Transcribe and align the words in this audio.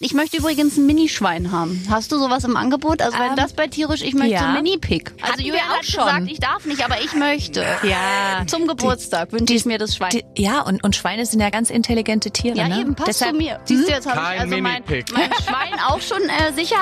Ich 0.00 0.14
möchte 0.14 0.36
übrigens 0.36 0.76
ein 0.76 0.86
Minischwein 0.86 1.50
haben. 1.50 1.84
Hast 1.90 2.12
du 2.12 2.20
sowas 2.20 2.44
im 2.44 2.56
Angebot? 2.56 3.02
Also 3.02 3.18
wenn 3.18 3.30
Ähm, 3.30 3.36
das 3.36 3.52
bei 3.52 3.66
tierisch, 3.66 4.02
ich 4.02 4.14
möchte 4.14 4.34
ja. 4.34 4.46
ein 4.46 4.62
Mini-Pig. 4.62 5.10
Also 5.20 5.42
Julian 5.44 5.68
auch 5.68 5.78
hat 5.78 5.86
schon. 5.86 6.04
gesagt, 6.04 6.30
ich 6.30 6.38
darf 6.38 6.64
nicht, 6.66 6.84
aber 6.84 7.00
ich 7.02 7.14
möchte. 7.14 7.66
Ja. 7.82 8.46
Zum 8.46 8.68
Geburtstag 8.68 9.32
wünsche 9.32 9.54
ich 9.54 9.64
mir 9.64 9.76
das 9.76 9.96
Schwein. 9.96 10.10
Die, 10.10 10.24
ja, 10.40 10.60
und, 10.60 10.84
und 10.84 10.94
Schweine 10.94 11.26
sind 11.26 11.40
ja 11.40 11.50
ganz 11.50 11.68
intelligente 11.70 12.30
Tiere. 12.30 12.56
ja, 12.56 12.68
ne? 12.68 12.80
eben, 12.80 12.94
passt 12.94 13.08
Deshalb, 13.08 13.32
zu 13.32 13.38
mir. 13.38 13.58
Siehst 13.64 13.88
du, 13.88 13.92
jetzt 13.92 14.06
habe 14.06 14.34
ich 14.36 14.40
also 14.40 14.56
mein, 14.58 14.84
mein 14.86 15.32
Schwein 15.42 15.80
auch 15.88 16.00
schon 16.00 16.22
äh, 16.22 16.52
sicher. 16.54 16.76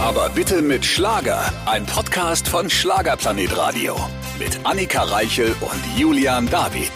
Aber 0.00 0.30
bitte 0.30 0.62
mit 0.62 0.86
Schlager. 0.86 1.52
Ein 1.66 1.84
Podcast 1.84 2.48
von 2.48 2.70
Schlagerplanet 2.70 3.54
Radio. 3.58 3.94
Mit 4.38 4.58
Annika 4.64 5.02
Reichel 5.02 5.54
und 5.60 5.98
Julian 6.00 6.48
David. 6.48 6.92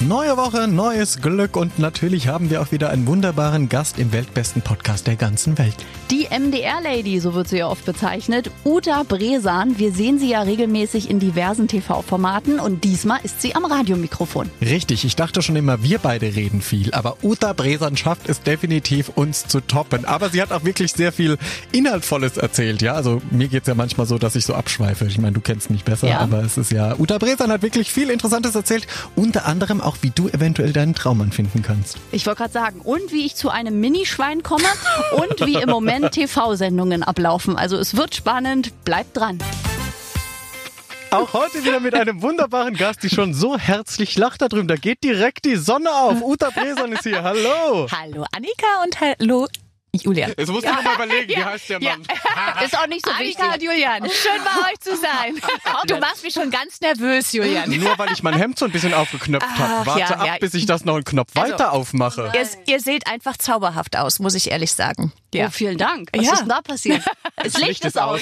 Neue 0.00 0.36
Woche, 0.36 0.68
neues 0.68 1.22
Glück 1.22 1.56
und 1.56 1.78
natürlich 1.78 2.28
haben 2.28 2.50
wir 2.50 2.60
auch 2.60 2.72
wieder 2.72 2.90
einen 2.90 3.06
wunderbaren 3.06 3.68
Gast 3.70 3.98
im 3.98 4.12
weltbesten 4.12 4.60
Podcast 4.60 5.06
der 5.06 5.16
ganzen 5.16 5.56
Welt. 5.56 5.76
Die 6.10 6.26
MDR-Lady, 6.30 7.20
so 7.20 7.32
wird 7.32 7.48
sie 7.48 7.58
ja 7.58 7.68
oft 7.68 7.86
bezeichnet, 7.86 8.50
Uta 8.64 9.04
Bresan. 9.04 9.78
Wir 9.78 9.92
sehen 9.92 10.18
sie 10.18 10.28
ja 10.28 10.42
regelmäßig 10.42 11.08
in 11.08 11.20
diversen 11.20 11.68
TV-Formaten 11.68 12.60
und 12.60 12.84
diesmal 12.84 13.20
ist 13.22 13.40
sie 13.40 13.54
am 13.54 13.64
Radiomikrofon. 13.64 14.50
Richtig, 14.60 15.04
ich 15.06 15.16
dachte 15.16 15.40
schon 15.40 15.56
immer, 15.56 15.82
wir 15.82 15.98
beide 16.00 16.26
reden 16.36 16.60
viel, 16.60 16.92
aber 16.92 17.16
Uta 17.22 17.54
Bresan 17.54 17.96
schafft 17.96 18.28
es 18.28 18.42
definitiv, 18.42 19.10
uns 19.14 19.46
zu 19.46 19.60
toppen. 19.60 20.04
Aber 20.04 20.28
sie 20.28 20.42
hat 20.42 20.52
auch 20.52 20.64
wirklich 20.64 20.92
sehr 20.92 21.12
viel 21.12 21.38
Inhaltvolles 21.72 22.36
erzählt, 22.36 22.82
ja. 22.82 22.92
Also 22.94 23.22
mir 23.30 23.48
geht's 23.48 23.68
ja 23.68 23.74
manchmal 23.74 24.06
so, 24.06 24.18
dass 24.18 24.36
ich 24.36 24.44
so 24.44 24.54
abschweife. 24.54 25.06
Ich 25.06 25.18
meine, 25.18 25.32
du 25.32 25.40
kennst 25.40 25.70
mich 25.70 25.84
besser, 25.84 26.08
Ja. 26.08 26.18
aber 26.18 26.42
es 26.42 26.58
ist 26.58 26.72
ja. 26.72 26.94
Uta 26.98 27.16
Bresan 27.16 27.50
hat 27.50 27.62
wirklich 27.62 27.90
viel 27.90 28.10
Interessantes 28.10 28.54
erzählt, 28.54 28.86
unter 29.16 29.46
anderem 29.46 29.80
auch, 29.84 29.96
wie 30.00 30.10
du 30.10 30.28
eventuell 30.28 30.72
deinen 30.72 30.94
Traummann 30.94 31.32
finden 31.32 31.62
kannst. 31.62 31.98
Ich 32.12 32.26
wollte 32.26 32.38
gerade 32.38 32.52
sagen, 32.52 32.80
und 32.80 33.12
wie 33.12 33.26
ich 33.26 33.36
zu 33.36 33.50
einem 33.50 33.80
Minischwein 33.80 34.42
komme 34.42 34.64
und 35.16 35.46
wie 35.46 35.56
im 35.56 35.68
Moment 35.68 36.12
TV-Sendungen 36.12 37.02
ablaufen. 37.02 37.56
Also 37.56 37.76
es 37.76 37.96
wird 37.96 38.14
spannend, 38.14 38.84
bleibt 38.84 39.16
dran. 39.16 39.38
Auch 41.10 41.32
heute 41.32 41.64
wieder 41.64 41.78
mit 41.78 41.94
einem 41.94 42.22
wunderbaren 42.22 42.74
Gast, 42.74 43.04
die 43.04 43.08
schon 43.08 43.34
so 43.34 43.56
herzlich 43.56 44.18
lacht 44.18 44.42
da 44.42 44.48
drüben. 44.48 44.66
Da 44.66 44.74
geht 44.74 45.04
direkt 45.04 45.44
die 45.44 45.54
Sonne 45.54 45.94
auf. 45.94 46.20
Uta 46.20 46.50
Bresan 46.50 46.92
ist 46.92 47.04
hier. 47.04 47.22
Hallo. 47.22 47.86
Hallo 47.88 48.24
Annika 48.32 48.66
und 48.82 49.00
hallo 49.00 49.46
Julian. 50.02 50.32
Jetzt 50.36 50.50
musst 50.50 50.66
du 50.66 50.72
noch 50.72 50.82
mal 50.82 50.94
überlegen, 50.94 51.28
wie 51.28 51.44
heißt 51.44 51.68
der 51.70 51.80
Mann? 51.82 52.02
Ist 52.64 52.76
auch 52.78 52.86
nicht 52.86 53.04
so 53.06 53.12
Annika 53.12 53.44
und 53.46 53.52
wichtig. 53.54 53.62
Julian, 53.70 54.02
schön 54.10 54.40
bei 54.44 54.70
euch 54.72 54.80
zu 54.80 54.96
sein. 54.96 55.40
Du 55.86 55.98
machst 55.98 56.22
mich 56.22 56.32
schon 56.32 56.50
ganz 56.50 56.80
nervös, 56.80 57.32
Julian. 57.32 57.68
Nur 57.70 57.98
weil 57.98 58.10
ich 58.12 58.22
mein 58.22 58.34
Hemd 58.34 58.58
so 58.58 58.64
ein 58.64 58.70
bisschen 58.72 58.94
aufgeknöpft 58.94 59.46
habe. 59.58 59.86
Warte 59.86 60.00
ja, 60.00 60.06
ab, 60.10 60.26
ja. 60.26 60.36
bis 60.38 60.54
ich 60.54 60.64
das 60.66 60.84
noch 60.84 60.94
einen 60.94 61.04
Knopf 61.04 61.30
Also, 61.34 61.52
weiter 61.52 61.72
aufmache. 61.72 62.32
Ihr, 62.34 62.48
ihr 62.66 62.80
seht 62.80 63.06
einfach 63.06 63.36
zauberhaft 63.36 63.96
aus, 63.96 64.18
muss 64.18 64.34
ich 64.34 64.50
ehrlich 64.50 64.72
sagen. 64.72 65.12
Oh, 65.36 65.48
vielen 65.50 65.76
Dank. 65.78 66.08
Was 66.14 66.24
Ja. 66.24 66.32
ist 66.32 66.40
denn 66.40 66.48
da 66.48 66.62
passiert? 66.62 67.02
Das 67.36 67.58
Licht 67.58 67.84
ist 67.84 67.98
aus. 68.00 68.20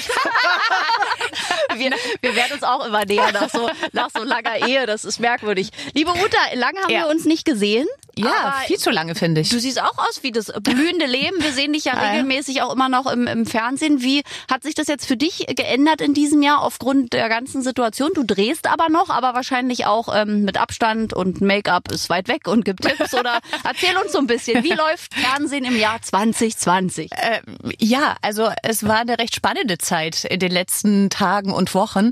wir, 1.77 1.91
wir 2.21 2.35
werden 2.35 2.53
uns 2.53 2.63
auch 2.63 2.85
immer 2.85 3.05
näher 3.05 3.31
nach 3.31 3.49
so, 3.49 3.69
nach 3.91 4.09
so 4.15 4.23
langer 4.23 4.67
Ehe. 4.67 4.85
Das 4.85 5.05
ist 5.05 5.19
merkwürdig. 5.19 5.69
Liebe 5.93 6.11
Uta, 6.11 6.37
lange 6.55 6.79
haben 6.81 6.89
Ja. 6.91 7.01
wir 7.01 7.07
uns 7.09 7.25
nicht 7.25 7.45
gesehen. 7.45 7.87
Ja, 8.15 8.31
aber 8.43 8.57
viel 8.67 8.77
zu 8.77 8.91
lange, 8.91 9.15
finde 9.15 9.41
ich. 9.41 9.49
Du 9.49 9.59
siehst 9.59 9.81
auch 9.81 9.97
aus 9.97 10.21
wie 10.21 10.31
das 10.31 10.51
blühende 10.61 11.05
Leben. 11.05 11.35
Wir 11.39 11.51
sehen 11.51 11.73
dich 11.73 11.85
ja 11.85 11.93
regelmäßig 11.93 12.61
auch 12.61 12.73
immer 12.73 12.89
noch 12.89 13.11
im, 13.11 13.27
im 13.27 13.45
Fernsehen. 13.45 14.01
Wie 14.01 14.23
hat 14.49 14.63
sich 14.63 14.75
das 14.75 14.87
jetzt 14.87 15.05
für 15.07 15.17
dich 15.17 15.45
geändert 15.55 16.01
in 16.01 16.13
diesem 16.13 16.41
Jahr 16.41 16.61
aufgrund 16.61 17.13
der 17.13 17.27
ganzen 17.29 17.63
Situation? 17.63 18.11
Du 18.13 18.23
drehst 18.23 18.67
aber 18.67 18.89
noch, 18.89 19.09
aber 19.09 19.33
wahrscheinlich 19.33 19.85
auch 19.85 20.13
ähm, 20.13 20.43
mit 20.43 20.59
Abstand 20.59 21.13
und 21.13 21.41
Make-up 21.41 21.91
ist 21.91 22.09
weit 22.09 22.27
weg 22.27 22.47
und 22.47 22.65
gibt 22.65 22.81
Tipps. 22.81 23.13
Oder 23.13 23.39
erzähl 23.63 23.97
uns 23.97 24.11
so 24.11 24.19
ein 24.19 24.27
bisschen, 24.27 24.63
wie 24.63 24.73
läuft 24.73 25.15
Fernsehen 25.15 25.65
im 25.65 25.77
Jahr 25.77 26.01
2020? 26.01 27.11
Äh, 27.11 27.41
ja, 27.79 28.15
also 28.21 28.49
es 28.61 28.87
war 28.87 28.99
eine 28.99 29.17
recht 29.17 29.35
spannende 29.35 29.77
Zeit 29.79 30.23
in 30.25 30.39
den 30.39 30.51
letzten 30.51 31.09
Tagen 31.09 31.51
und 31.51 31.73
Wochen. 31.73 32.11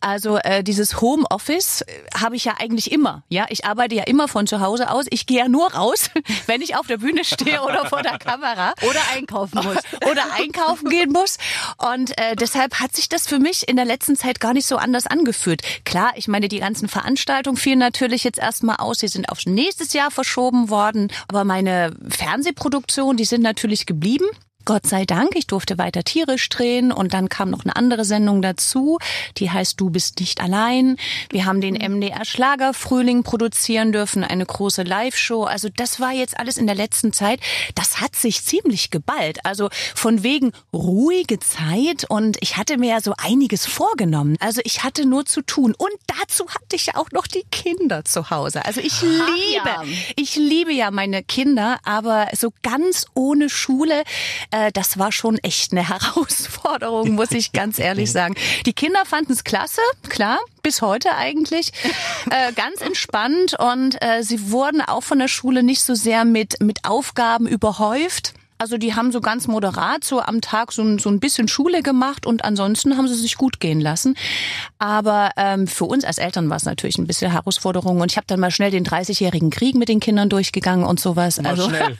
Also 0.00 0.36
äh, 0.38 0.62
dieses 0.62 1.00
Homeoffice 1.00 1.82
äh, 1.82 1.86
habe 2.20 2.36
ich 2.36 2.44
ja 2.44 2.54
eigentlich 2.58 2.92
immer. 2.92 3.22
Ja, 3.28 3.46
ich 3.48 3.64
arbeite 3.64 3.94
ja 3.94 4.04
immer 4.04 4.28
von 4.28 4.46
zu 4.46 4.60
Hause 4.60 4.90
aus. 4.90 5.06
Ich 5.10 5.26
gehe 5.26 5.37
ja 5.38 5.48
nur 5.48 5.72
raus, 5.72 6.10
wenn 6.46 6.60
ich 6.60 6.76
auf 6.76 6.86
der 6.86 6.98
Bühne 6.98 7.24
stehe 7.24 7.62
oder 7.62 7.86
vor 7.86 8.02
der 8.02 8.18
Kamera. 8.18 8.74
Oder 8.82 9.00
einkaufen 9.14 9.60
muss. 9.62 9.76
oder 10.10 10.24
einkaufen 10.34 10.88
gehen 10.90 11.12
muss. 11.12 11.38
Und 11.78 12.16
äh, 12.18 12.36
deshalb 12.36 12.80
hat 12.80 12.94
sich 12.94 13.08
das 13.08 13.26
für 13.26 13.38
mich 13.38 13.68
in 13.68 13.76
der 13.76 13.84
letzten 13.84 14.16
Zeit 14.16 14.40
gar 14.40 14.52
nicht 14.52 14.66
so 14.66 14.76
anders 14.76 15.06
angefühlt. 15.06 15.62
Klar, 15.84 16.12
ich 16.16 16.28
meine, 16.28 16.48
die 16.48 16.58
ganzen 16.58 16.88
Veranstaltungen 16.88 17.56
fielen 17.56 17.78
natürlich 17.78 18.24
jetzt 18.24 18.38
erstmal 18.38 18.76
aus. 18.76 18.98
Sie 18.98 19.08
sind 19.08 19.28
aufs 19.28 19.46
nächstes 19.46 19.92
Jahr 19.92 20.10
verschoben 20.10 20.68
worden. 20.70 21.10
Aber 21.28 21.44
meine 21.44 21.94
Fernsehproduktionen, 22.08 23.16
die 23.16 23.24
sind 23.24 23.42
natürlich 23.42 23.86
geblieben. 23.86 24.26
Gott 24.64 24.86
sei 24.86 25.06
Dank, 25.06 25.30
ich 25.34 25.46
durfte 25.46 25.78
weiter 25.78 26.04
tierisch 26.04 26.48
drehen 26.50 26.92
und 26.92 27.14
dann 27.14 27.30
kam 27.30 27.48
noch 27.48 27.64
eine 27.64 27.74
andere 27.74 28.04
Sendung 28.04 28.42
dazu, 28.42 28.98
die 29.38 29.50
heißt 29.50 29.80
Du 29.80 29.88
bist 29.88 30.20
nicht 30.20 30.42
allein. 30.42 30.96
Wir 31.30 31.46
haben 31.46 31.62
den 31.62 31.74
MDR 31.74 32.24
Schlagerfrühling 32.26 33.22
produzieren 33.22 33.92
dürfen, 33.92 34.24
eine 34.24 34.44
große 34.44 34.82
Live-Show. 34.82 35.44
Also 35.44 35.68
das 35.74 36.00
war 36.00 36.12
jetzt 36.12 36.38
alles 36.38 36.58
in 36.58 36.66
der 36.66 36.76
letzten 36.76 37.14
Zeit. 37.14 37.40
Das 37.76 38.02
hat 38.02 38.14
sich 38.14 38.44
ziemlich 38.44 38.90
geballt. 38.90 39.38
Also 39.44 39.70
von 39.94 40.22
wegen 40.22 40.52
ruhige 40.72 41.38
Zeit 41.40 42.04
und 42.08 42.36
ich 42.40 42.58
hatte 42.58 42.76
mir 42.76 42.90
ja 42.90 43.00
so 43.00 43.14
einiges 43.16 43.64
vorgenommen. 43.64 44.36
Also 44.40 44.60
ich 44.64 44.84
hatte 44.84 45.06
nur 45.06 45.24
zu 45.24 45.40
tun 45.40 45.74
und 45.78 45.92
dazu 46.06 46.46
hatte 46.48 46.76
ich 46.76 46.86
ja 46.86 46.96
auch 46.96 47.10
noch 47.12 47.26
die 47.26 47.44
Kinder 47.50 48.04
zu 48.04 48.28
Hause. 48.30 48.64
Also 48.66 48.80
ich 48.82 49.00
liebe, 49.00 49.64
ja. 49.64 49.82
ich 50.16 50.36
liebe 50.36 50.72
ja 50.72 50.90
meine 50.90 51.22
Kinder, 51.22 51.78
aber 51.84 52.28
so 52.36 52.52
ganz 52.62 53.06
ohne 53.14 53.48
Schule, 53.48 54.02
äh, 54.50 54.72
das 54.72 54.98
war 54.98 55.12
schon 55.12 55.38
echt 55.38 55.72
eine 55.72 55.88
Herausforderung, 55.88 57.12
muss 57.12 57.32
ich 57.32 57.52
ganz 57.52 57.78
ehrlich 57.78 58.12
sagen. 58.12 58.34
Die 58.66 58.72
Kinder 58.72 59.04
fanden 59.04 59.32
es 59.32 59.44
klasse, 59.44 59.80
klar, 60.08 60.38
bis 60.62 60.82
heute 60.82 61.14
eigentlich, 61.14 61.72
äh, 62.30 62.52
ganz 62.52 62.80
entspannt 62.80 63.54
und 63.58 64.02
äh, 64.02 64.22
sie 64.22 64.50
wurden 64.50 64.80
auch 64.80 65.02
von 65.02 65.18
der 65.18 65.28
Schule 65.28 65.62
nicht 65.62 65.82
so 65.82 65.94
sehr 65.94 66.24
mit, 66.24 66.60
mit 66.60 66.84
Aufgaben 66.84 67.46
überhäuft. 67.46 68.34
Also 68.58 68.76
die 68.76 68.94
haben 68.94 69.12
so 69.12 69.20
ganz 69.20 69.46
moderat 69.46 70.04
so 70.04 70.20
am 70.20 70.40
Tag 70.40 70.72
so 70.72 70.82
ein, 70.82 70.98
so 70.98 71.08
ein 71.08 71.20
bisschen 71.20 71.48
Schule 71.48 71.82
gemacht 71.82 72.26
und 72.26 72.44
ansonsten 72.44 72.96
haben 72.96 73.08
sie 73.08 73.14
sich 73.14 73.36
gut 73.36 73.60
gehen 73.60 73.80
lassen. 73.80 74.16
Aber 74.78 75.30
ähm, 75.36 75.66
für 75.66 75.84
uns 75.84 76.04
als 76.04 76.18
Eltern 76.18 76.50
war 76.50 76.56
es 76.56 76.64
natürlich 76.64 76.98
ein 76.98 77.06
bisschen 77.06 77.30
Herausforderung 77.30 78.00
und 78.00 78.10
ich 78.10 78.16
habe 78.16 78.26
dann 78.26 78.40
mal 78.40 78.50
schnell 78.50 78.70
den 78.70 78.84
30-jährigen 78.84 79.50
Krieg 79.50 79.74
mit 79.74 79.88
den 79.88 80.00
Kindern 80.00 80.28
durchgegangen 80.28 80.84
und 80.84 81.00
sowas. 81.00 81.40
Mal 81.40 81.50
also 81.50 81.68
schnell. 81.70 81.96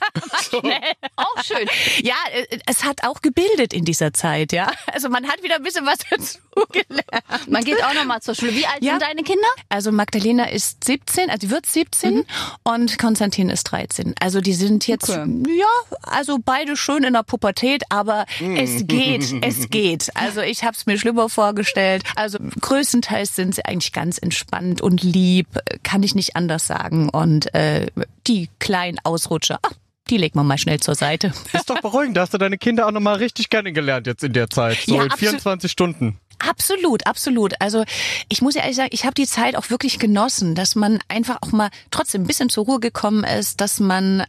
Auch 1.15 1.43
schön. 1.43 1.67
ja, 2.03 2.15
äh, 2.33 2.59
es 2.65 2.83
hat 2.83 3.03
auch 3.03 3.21
gebildet 3.21 3.73
in 3.73 3.85
dieser 3.85 4.13
Zeit, 4.13 4.51
ja. 4.51 4.71
Also 4.93 5.09
man 5.09 5.27
hat 5.27 5.43
wieder 5.43 5.55
ein 5.55 5.63
bisschen 5.63 5.85
was 5.85 5.99
dazu 6.09 6.37
gelernt. 6.71 7.47
Man 7.49 7.63
geht 7.63 7.83
auch 7.83 7.93
noch 7.93 8.05
mal 8.05 8.21
zur 8.21 8.35
Schule. 8.35 8.53
Wie 8.55 8.65
alt 8.65 8.81
Ja. 8.83 8.91
sind 8.93 9.03
deine 9.03 9.23
Kinder? 9.23 9.47
Also 9.69 9.91
Magdalena 9.91 10.45
ist 10.49 10.83
17, 10.83 11.29
also 11.29 11.39
die 11.39 11.49
wird 11.51 11.65
17 11.65 12.25
und 12.63 12.97
Konstantin 12.99 13.49
ist 13.49 13.63
13. 13.65 14.15
Also 14.19 14.41
die 14.41 14.53
sind 14.53 14.87
jetzt, 14.87 15.09
Okay. 15.09 15.43
ja, 15.57 15.97
also 16.03 16.37
beide 16.49 16.75
schön 16.75 17.03
in 17.03 17.13
der 17.13 17.21
Pubertät, 17.21 17.83
aber 17.89 18.25
es 18.39 18.87
geht, 18.87 19.35
es 19.43 19.69
geht. 19.69 20.09
Also 20.15 20.41
ich 20.41 20.63
habe 20.63 20.73
es 20.75 20.87
mir 20.87 20.97
schlimmer 20.97 21.29
vorgestellt. 21.29 22.01
Also 22.15 22.39
größtenteils 22.39 23.35
sind 23.35 23.53
sie 23.53 23.65
eigentlich 23.65 23.93
ganz 23.93 24.17
entspannt 24.17 24.81
und 24.81 25.03
lieb, 25.03 25.45
kann 25.83 26.01
ich 26.01 26.15
nicht 26.15 26.35
anders 26.35 26.65
sagen. 26.65 27.09
Und 27.09 27.53
äh, 27.53 27.85
die 28.25 28.49
kleinen 28.57 28.97
Ausrutscher, 29.03 29.59
ach, 29.61 29.73
die 30.09 30.17
legt 30.17 30.35
man 30.35 30.47
mal 30.47 30.57
schnell 30.57 30.79
zur 30.79 30.95
Seite. 30.95 31.33
Ist 31.53 31.69
doch 31.69 31.81
beruhigend, 31.81 32.17
da 32.17 32.21
hast 32.21 32.33
du 32.33 32.39
deine 32.39 32.57
Kinder 32.57 32.87
auch 32.87 32.91
nochmal 32.91 33.17
richtig 33.17 33.49
kennengelernt 33.49 34.07
jetzt 34.07 34.23
in 34.23 34.33
der 34.33 34.49
Zeit. 34.49 34.79
So 34.87 34.95
Ja, 34.95 35.03
in 35.03 35.11
absolut. 35.11 35.29
24 35.33 35.71
Stunden. 35.71 36.17
Absolut, 36.39 37.05
absolut. 37.05 37.53
Also 37.59 37.83
ich 38.29 38.41
muss 38.41 38.55
ja 38.55 38.61
ehrlich 38.61 38.77
sagen, 38.77 38.89
ich 38.91 39.03
habe 39.03 39.13
die 39.13 39.27
Zeit 39.27 39.55
auch 39.55 39.69
wirklich 39.69 39.99
genossen, 39.99 40.55
dass 40.55 40.73
man 40.73 40.97
einfach 41.09 41.37
auch 41.41 41.51
mal 41.51 41.69
trotzdem 41.91 42.23
ein 42.23 42.27
bisschen 42.27 42.49
zur 42.49 42.65
Ruhe 42.65 42.79
gekommen 42.79 43.23
ist, 43.23 43.61
dass 43.61 43.79
man 43.79 44.23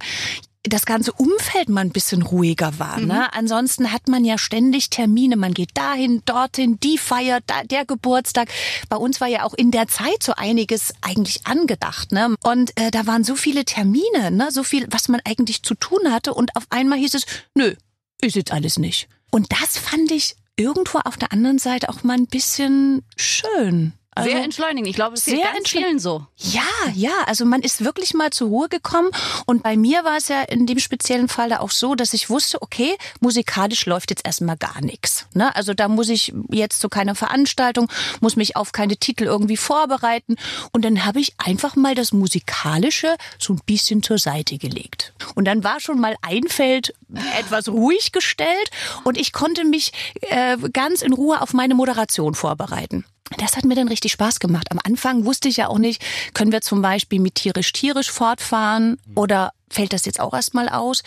das 0.65 0.84
ganze 0.84 1.12
Umfeld 1.12 1.71
mal 1.71 1.80
ein 1.80 1.91
bisschen 1.91 2.21
ruhiger 2.22 2.78
war. 2.78 3.01
Ne? 3.01 3.33
Ansonsten 3.33 3.92
hat 3.92 4.09
man 4.09 4.24
ja 4.27 4.36
ständig 4.36 4.91
Termine. 4.91 5.36
Man 5.36 5.54
geht 5.54 5.71
dahin, 5.74 6.22
dorthin, 6.27 6.78
die 6.80 6.98
Feier, 6.98 7.41
da, 7.47 7.62
der 7.65 7.86
Geburtstag. 7.86 8.51
Bei 8.91 8.97
uns 8.97 9.21
war 9.22 9.28
ja 9.28 9.45
auch 9.45 9.54
in 9.54 9.71
der 9.71 9.89
Zeit 9.89 10.22
so 10.22 10.34
einiges 10.36 10.92
eigentlich 11.01 11.47
angedacht. 11.47 12.12
Ne? 12.12 12.34
Und 12.42 12.78
äh, 12.78 12.91
da 12.91 13.07
waren 13.07 13.24
so 13.24 13.36
viele 13.36 13.65
Termine, 13.65 14.30
ne? 14.30 14.51
so 14.51 14.62
viel, 14.62 14.86
was 14.91 15.09
man 15.09 15.21
eigentlich 15.24 15.62
zu 15.62 15.74
tun 15.74 16.12
hatte. 16.12 16.34
Und 16.34 16.54
auf 16.57 16.66
einmal 16.68 16.98
hieß 16.98 17.15
es, 17.15 17.24
nö, 17.54 17.74
ist 18.21 18.36
jetzt 18.36 18.53
alles 18.53 18.78
nicht. 18.78 19.09
Und 19.30 19.51
das 19.53 19.78
fand 19.78 20.10
ich 20.10 20.36
irgendwo 20.56 20.98
auf 20.98 21.16
der 21.16 21.33
anderen 21.33 21.59
Seite 21.59 21.89
auch 21.89 22.03
mal 22.03 22.18
ein 22.18 22.27
bisschen 22.27 23.03
schön. 23.16 23.95
Also 24.12 24.28
Sehr 24.28 24.42
entschleunigend. 24.42 24.89
Ich 24.89 24.97
glaube, 24.97 25.15
es 25.15 25.24
geht 25.24 25.36
sehr 25.36 25.45
ganz 25.45 25.59
entschle- 25.68 25.78
vielen 25.78 25.98
so. 26.01 26.27
Ja, 26.36 26.62
ja, 26.95 27.12
also 27.27 27.45
man 27.45 27.62
ist 27.62 27.84
wirklich 27.84 28.12
mal 28.12 28.30
zur 28.30 28.48
Ruhe 28.48 28.68
gekommen 28.68 29.10
und 29.47 29.62
bei 29.62 29.77
mir 29.77 30.03
war 30.04 30.16
es 30.16 30.27
ja 30.27 30.42
in 30.42 30.66
dem 30.66 30.80
speziellen 30.80 31.28
Fall 31.28 31.48
da 31.48 31.60
auch 31.60 31.71
so, 31.71 31.95
dass 31.95 32.12
ich 32.12 32.28
wusste, 32.28 32.60
okay, 32.60 32.97
musikalisch 33.21 33.86
läuft 33.86 34.10
jetzt 34.10 34.27
erstmal 34.27 34.57
gar 34.57 34.80
nichts. 34.80 35.27
Ne? 35.33 35.54
Also 35.54 35.74
da 35.74 35.86
muss 35.86 36.09
ich 36.09 36.34
jetzt 36.51 36.80
zu 36.80 36.89
keiner 36.89 37.15
Veranstaltung, 37.15 37.89
muss 38.21 38.34
mich 38.34 38.57
auf 38.57 38.72
keine 38.72 38.97
Titel 38.97 39.24
irgendwie 39.24 39.57
vorbereiten 39.57 40.34
und 40.72 40.84
dann 40.84 41.04
habe 41.04 41.21
ich 41.21 41.34
einfach 41.39 41.77
mal 41.77 41.95
das 41.95 42.13
Musikalische 42.13 43.16
so 43.39 43.53
ein 43.53 43.60
bisschen 43.65 44.03
zur 44.03 44.18
Seite 44.18 44.59
gelegt. 44.59 45.13
Und 45.36 45.45
dann 45.45 45.63
war 45.63 45.78
schon 45.78 46.01
mal 46.01 46.16
ein 46.22 46.48
Feld 46.48 46.95
etwas 47.39 47.68
ruhig 47.68 48.10
gestellt 48.10 48.71
und 49.04 49.16
ich 49.16 49.33
konnte 49.33 49.65
mich 49.65 49.92
äh, 50.22 50.56
ganz 50.72 51.03
in 51.03 51.13
Ruhe 51.13 51.41
auf 51.41 51.53
meine 51.53 51.77
Moderation 51.77 52.34
vorbereiten. 52.34 53.04
Das 53.36 53.56
hat 53.56 53.65
mir 53.65 53.74
dann 53.74 53.88
richtig 53.88 54.12
Spaß 54.12 54.41
gemacht. 54.41 54.68
Am 54.71 54.80
Anfang 54.84 55.24
wusste 55.24 55.48
ich 55.48 55.59
ja 55.59 55.68
auch 55.68 55.78
nicht, 55.78 56.03
können 56.34 56.53
wir 56.53 56.60
zum 56.60 56.82
Beispiel 56.82 57.21
mit 57.21 57.36
tierisch-tierisch 57.36 58.10
fortfahren 58.10 58.98
oder 59.15 59.53
fällt 59.71 59.92
das 59.92 60.04
jetzt 60.04 60.21
auch 60.21 60.34
erstmal 60.34 60.68
aus? 60.68 61.03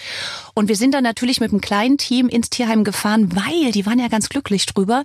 Und 0.53 0.69
wir 0.69 0.75
sind 0.75 0.93
dann 0.93 1.03
natürlich 1.03 1.41
mit 1.41 1.51
einem 1.51 1.61
kleinen 1.61 1.97
Team 1.97 2.29
ins 2.29 2.49
Tierheim 2.49 2.83
gefahren, 2.83 3.35
weil 3.35 3.71
die 3.71 3.85
waren 3.85 3.99
ja 3.99 4.07
ganz 4.07 4.29
glücklich 4.29 4.65
drüber. 4.65 5.03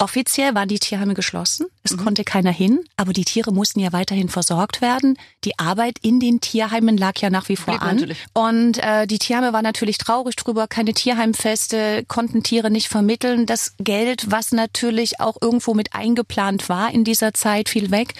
Offiziell 0.00 0.54
waren 0.54 0.68
die 0.68 0.78
Tierheime 0.78 1.12
geschlossen. 1.12 1.66
Es 1.82 1.94
konnte 1.94 2.24
keiner 2.24 2.50
hin, 2.50 2.80
aber 2.96 3.12
die 3.12 3.24
Tiere 3.24 3.52
mussten 3.52 3.80
ja 3.80 3.92
weiterhin 3.92 4.30
versorgt 4.30 4.80
werden. 4.80 5.18
Die 5.44 5.58
Arbeit 5.58 5.98
in 6.00 6.20
den 6.20 6.40
Tierheimen 6.40 6.96
lag 6.96 7.18
ja 7.18 7.28
nach 7.28 7.50
wie 7.50 7.56
vor 7.56 7.74
Blieb 7.74 7.82
an. 7.82 7.96
natürlich. 7.96 8.18
Und 8.32 8.78
äh, 8.78 9.06
die 9.06 9.18
Tierheime 9.18 9.52
waren 9.52 9.62
natürlich 9.62 9.98
traurig 9.98 10.36
drüber, 10.36 10.68
keine 10.68 10.94
Tierheimfeste, 10.94 12.04
konnten 12.08 12.42
Tiere 12.42 12.70
nicht 12.70 12.88
vermitteln. 12.88 13.44
Das 13.44 13.74
Geld, 13.78 14.30
was 14.30 14.52
natürlich 14.52 15.20
auch 15.20 15.36
irgendwo 15.40 15.74
mit 15.74 15.94
eingeplant 15.94 16.70
war 16.70 16.90
in 16.92 17.04
dieser 17.04 17.34
Zeit, 17.34 17.68
fiel 17.68 17.90
weg. 17.90 18.14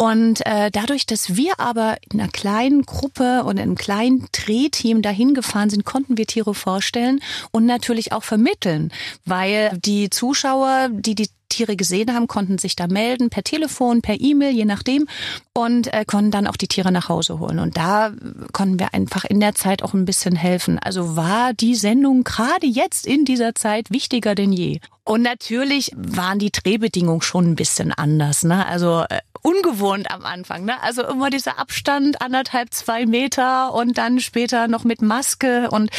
Und 0.00 0.46
äh, 0.46 0.70
dadurch, 0.70 1.04
dass 1.04 1.36
wir 1.36 1.60
aber 1.60 1.98
in 2.10 2.18
einer 2.18 2.30
kleinen 2.30 2.86
Gruppe 2.86 3.44
und 3.44 3.58
in 3.58 3.64
einem 3.64 3.74
kleinen 3.74 4.26
Drehteam 4.32 5.02
dahin 5.02 5.34
gefahren 5.34 5.68
sind, 5.68 5.84
konnten 5.84 6.16
wir 6.16 6.26
Tiere 6.26 6.54
vorstellen 6.54 7.20
und 7.50 7.66
natürlich 7.66 8.10
auch 8.12 8.24
vermitteln, 8.24 8.92
weil 9.26 9.78
die 9.84 10.08
Zuschauer, 10.08 10.88
die 10.90 11.09
die 11.14 11.28
Tiere 11.48 11.76
gesehen 11.76 12.14
haben, 12.14 12.28
konnten 12.28 12.58
sich 12.58 12.76
da 12.76 12.86
melden, 12.86 13.28
per 13.28 13.42
Telefon, 13.42 14.02
per 14.02 14.20
E-Mail, 14.20 14.54
je 14.54 14.64
nachdem, 14.64 15.06
und 15.52 15.92
äh, 15.92 16.04
konnten 16.06 16.30
dann 16.30 16.46
auch 16.46 16.56
die 16.56 16.68
Tiere 16.68 16.92
nach 16.92 17.08
Hause 17.08 17.38
holen. 17.38 17.58
Und 17.58 17.76
da 17.76 18.12
konnten 18.52 18.78
wir 18.78 18.94
einfach 18.94 19.24
in 19.24 19.40
der 19.40 19.54
Zeit 19.54 19.82
auch 19.82 19.92
ein 19.92 20.04
bisschen 20.04 20.36
helfen. 20.36 20.78
Also 20.78 21.16
war 21.16 21.52
die 21.52 21.74
Sendung 21.74 22.24
gerade 22.24 22.66
jetzt 22.66 23.06
in 23.06 23.24
dieser 23.24 23.54
Zeit 23.54 23.90
wichtiger 23.90 24.34
denn 24.34 24.52
je. 24.52 24.80
Und 25.04 25.22
natürlich 25.22 25.92
waren 25.96 26.38
die 26.38 26.52
Drehbedingungen 26.52 27.22
schon 27.22 27.50
ein 27.50 27.56
bisschen 27.56 27.92
anders. 27.92 28.44
Ne? 28.44 28.64
Also 28.64 29.04
äh, 29.08 29.18
ungewohnt 29.42 30.10
am 30.10 30.24
Anfang. 30.24 30.64
Ne? 30.64 30.80
Also 30.82 31.06
immer 31.06 31.30
dieser 31.30 31.58
Abstand, 31.58 32.20
anderthalb, 32.20 32.72
zwei 32.72 33.06
Meter 33.06 33.72
und 33.74 33.98
dann 33.98 34.20
später 34.20 34.68
noch 34.68 34.84
mit 34.84 35.02
Maske 35.02 35.70
und 35.70 35.90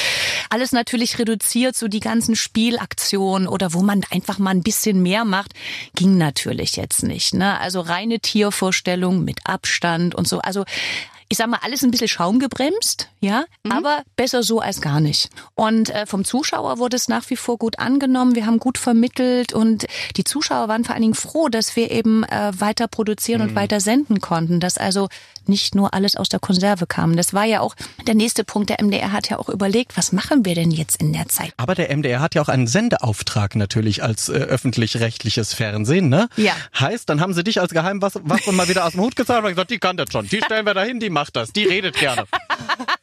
alles 0.50 0.72
natürlich 0.72 1.18
reduziert, 1.18 1.76
so 1.76 1.88
die 1.88 2.00
ganzen 2.00 2.36
Spielaktionen 2.36 3.48
oder 3.48 3.74
wo 3.74 3.82
man 3.82 4.02
einfach 4.12 4.38
mal 4.38 4.52
ein 4.52 4.64
bisschen 4.64 5.02
mehr 5.02 5.26
macht, 5.26 5.54
ging 5.96 6.18
natürlich 6.18 6.76
jetzt 6.76 7.04
nicht. 7.04 7.34
Ne? 7.34 7.60
Also 7.60 7.82
reine 7.82 8.20
Tiervorstellung 8.20 9.24
mit 9.24 9.40
Abstand 9.46 10.14
und 10.16 10.28
so. 10.28 10.40
Also 10.40 10.66
ich 11.32 11.38
sag 11.38 11.48
mal, 11.48 11.60
alles 11.62 11.82
ein 11.82 11.92
bisschen 11.92 12.10
schaumgebremst, 12.10 13.08
ja, 13.22 13.46
aber 13.70 14.04
besser 14.18 14.44
so 14.44 14.60
als 14.60 14.82
gar 14.82 15.00
nicht. 15.00 15.30
Und 15.56 15.90
äh, 15.90 16.06
vom 16.06 16.26
Zuschauer 16.26 16.78
wurde 16.78 16.98
es 16.98 17.08
nach 17.08 17.30
wie 17.30 17.38
vor 17.38 17.58
gut 17.58 17.80
angenommen. 17.80 18.36
Wir 18.36 18.46
haben 18.46 18.60
gut 18.60 18.78
vermittelt 18.78 19.54
und 19.54 19.88
die 20.18 20.26
Zuschauer 20.26 20.68
waren 20.68 20.84
vor 20.84 20.94
allen 20.94 21.04
Dingen 21.04 21.14
froh, 21.14 21.48
dass 21.48 21.78
wir 21.78 21.90
eben 21.90 22.26
äh, 22.26 22.52
weiter 22.60 22.90
produzieren 22.90 23.40
und 23.40 23.56
weiter 23.56 23.80
senden 23.80 24.20
konnten, 24.20 24.60
dass 24.60 24.78
also 24.78 25.08
nicht 25.52 25.76
nur 25.76 25.94
alles 25.94 26.16
aus 26.16 26.30
der 26.30 26.40
Konserve 26.40 26.88
kam. 26.88 27.16
Das 27.16 27.36
war 27.36 27.46
ja 27.46 27.60
auch 27.60 27.76
der 28.08 28.16
nächste 28.16 28.44
Punkt. 28.44 28.72
Der 28.72 28.82
MDR 28.82 29.12
hat 29.12 29.30
ja 29.30 29.38
auch 29.38 29.50
überlegt, 29.50 29.98
was 29.98 30.12
machen 30.12 30.46
wir 30.46 30.56
denn 30.56 30.72
jetzt 30.72 31.00
in 31.00 31.14
der 31.14 31.28
Zeit? 31.28 31.54
Aber 31.58 31.76
der 31.76 31.96
MDR 31.96 32.22
hat 32.22 32.34
ja 32.34 32.42
auch 32.42 32.48
einen 32.48 32.66
Sendeauftrag 32.66 33.56
natürlich 33.56 34.02
als 34.02 34.30
äh, 34.30 34.34
öffentlich-rechtliches 34.34 35.54
Fernsehen, 35.54 36.10
ne? 36.10 36.30
Ja. 36.38 36.54
Heißt, 36.80 37.08
dann 37.10 37.22
haben 37.22 37.34
sie 37.34 37.44
dich 37.44 37.62
als 37.62 37.72
Geheimwaffe 37.72 38.22
mal 38.24 38.68
wieder 38.68 38.86
aus 38.86 38.94
dem 38.94 39.02
Hut 39.02 39.16
gezaubert 39.16 39.44
und 39.44 39.50
gesagt, 39.52 39.70
die 39.70 39.80
kann 39.80 39.98
das 39.98 40.08
schon, 40.12 40.28
die 40.28 40.42
stellen 40.44 40.66
wir 40.66 40.74
dahin, 40.74 41.00
die 41.00 41.10
macht 41.10 41.36
das, 41.36 41.52
die 41.52 41.66
redet 41.66 42.00
gerne. 42.00 42.26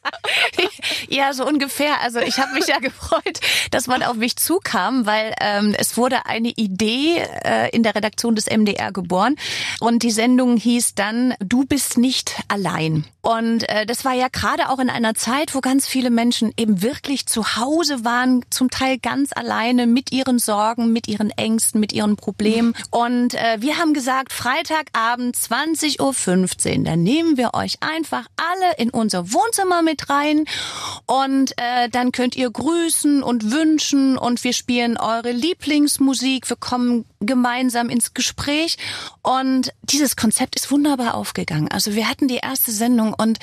Ja, 1.08 1.32
so 1.32 1.46
ungefähr. 1.46 2.00
Also 2.02 2.18
ich 2.20 2.38
habe 2.38 2.52
mich 2.54 2.66
ja 2.66 2.78
gefreut, 2.80 3.40
dass 3.70 3.86
man 3.86 4.02
auf 4.02 4.16
mich 4.16 4.36
zukam, 4.36 5.06
weil 5.06 5.34
ähm, 5.40 5.74
es 5.76 5.96
wurde 5.96 6.26
eine 6.26 6.50
Idee 6.50 7.22
äh, 7.44 7.70
in 7.70 7.82
der 7.82 7.94
Redaktion 7.94 8.34
des 8.34 8.46
MDR 8.46 8.92
geboren 8.92 9.36
und 9.80 10.02
die 10.02 10.10
Sendung 10.10 10.56
hieß 10.56 10.94
dann 10.94 11.34
Du 11.40 11.64
bist 11.64 11.98
nicht 11.98 12.38
allein. 12.49 13.05
Und 13.20 13.69
äh, 13.69 13.85
das 13.85 14.05
war 14.05 14.14
ja 14.14 14.29
gerade 14.32 14.70
auch 14.70 14.79
in 14.79 14.88
einer 14.88 15.14
Zeit, 15.14 15.55
wo 15.55 15.61
ganz 15.61 15.87
viele 15.87 16.11
Menschen 16.11 16.52
eben 16.56 16.81
wirklich 16.82 17.26
zu 17.26 17.56
Hause 17.56 18.05
waren, 18.05 18.44
zum 18.50 18.70
Teil 18.70 18.99
ganz 18.99 19.32
alleine 19.35 19.87
mit 19.87 20.12
ihren 20.12 20.38
Sorgen, 20.38 20.93
mit 20.93 21.08
ihren 21.08 21.31
Ängsten, 21.31 21.81
mit 21.81 21.93
ihren 21.93 22.17
Problemen. 22.17 22.75
Und 22.90 23.35
äh, 23.35 23.58
wir 23.61 23.76
haben 23.76 23.93
gesagt, 23.93 24.32
Freitagabend 24.32 25.37
20.15 25.37 26.79
Uhr, 26.79 26.85
dann 26.85 27.02
nehmen 27.02 27.37
wir 27.37 27.55
euch 27.55 27.79
einfach 27.81 28.26
alle 28.37 28.76
in 28.79 28.90
unser 28.90 29.32
Wohnzimmer 29.32 29.82
mit 29.82 30.08
rein 30.08 30.44
und 31.06 31.52
äh, 31.58 31.88
dann 31.90 32.12
könnt 32.12 32.37
ihr 32.37 32.50
grüßen 32.50 33.23
und 33.23 33.52
wünschen 33.52 34.17
und 34.17 34.43
wir 34.43 34.52
spielen 34.52 34.96
eure 34.96 35.32
Lieblingsmusik, 35.32 36.49
wir 36.49 36.56
kommen 36.56 37.05
gemeinsam 37.20 37.88
ins 37.88 38.14
Gespräch 38.14 38.79
und 39.23 39.73
dieses 39.82 40.17
Konzept 40.17 40.56
ist 40.56 40.70
wunderbar 40.70 41.14
aufgegangen. 41.14 41.69
Also 41.70 41.94
wir 41.94 42.08
hatten 42.08 42.17
die 42.26 42.38
erste 42.38 42.72
Sendung 42.72 43.14
und 43.14 43.38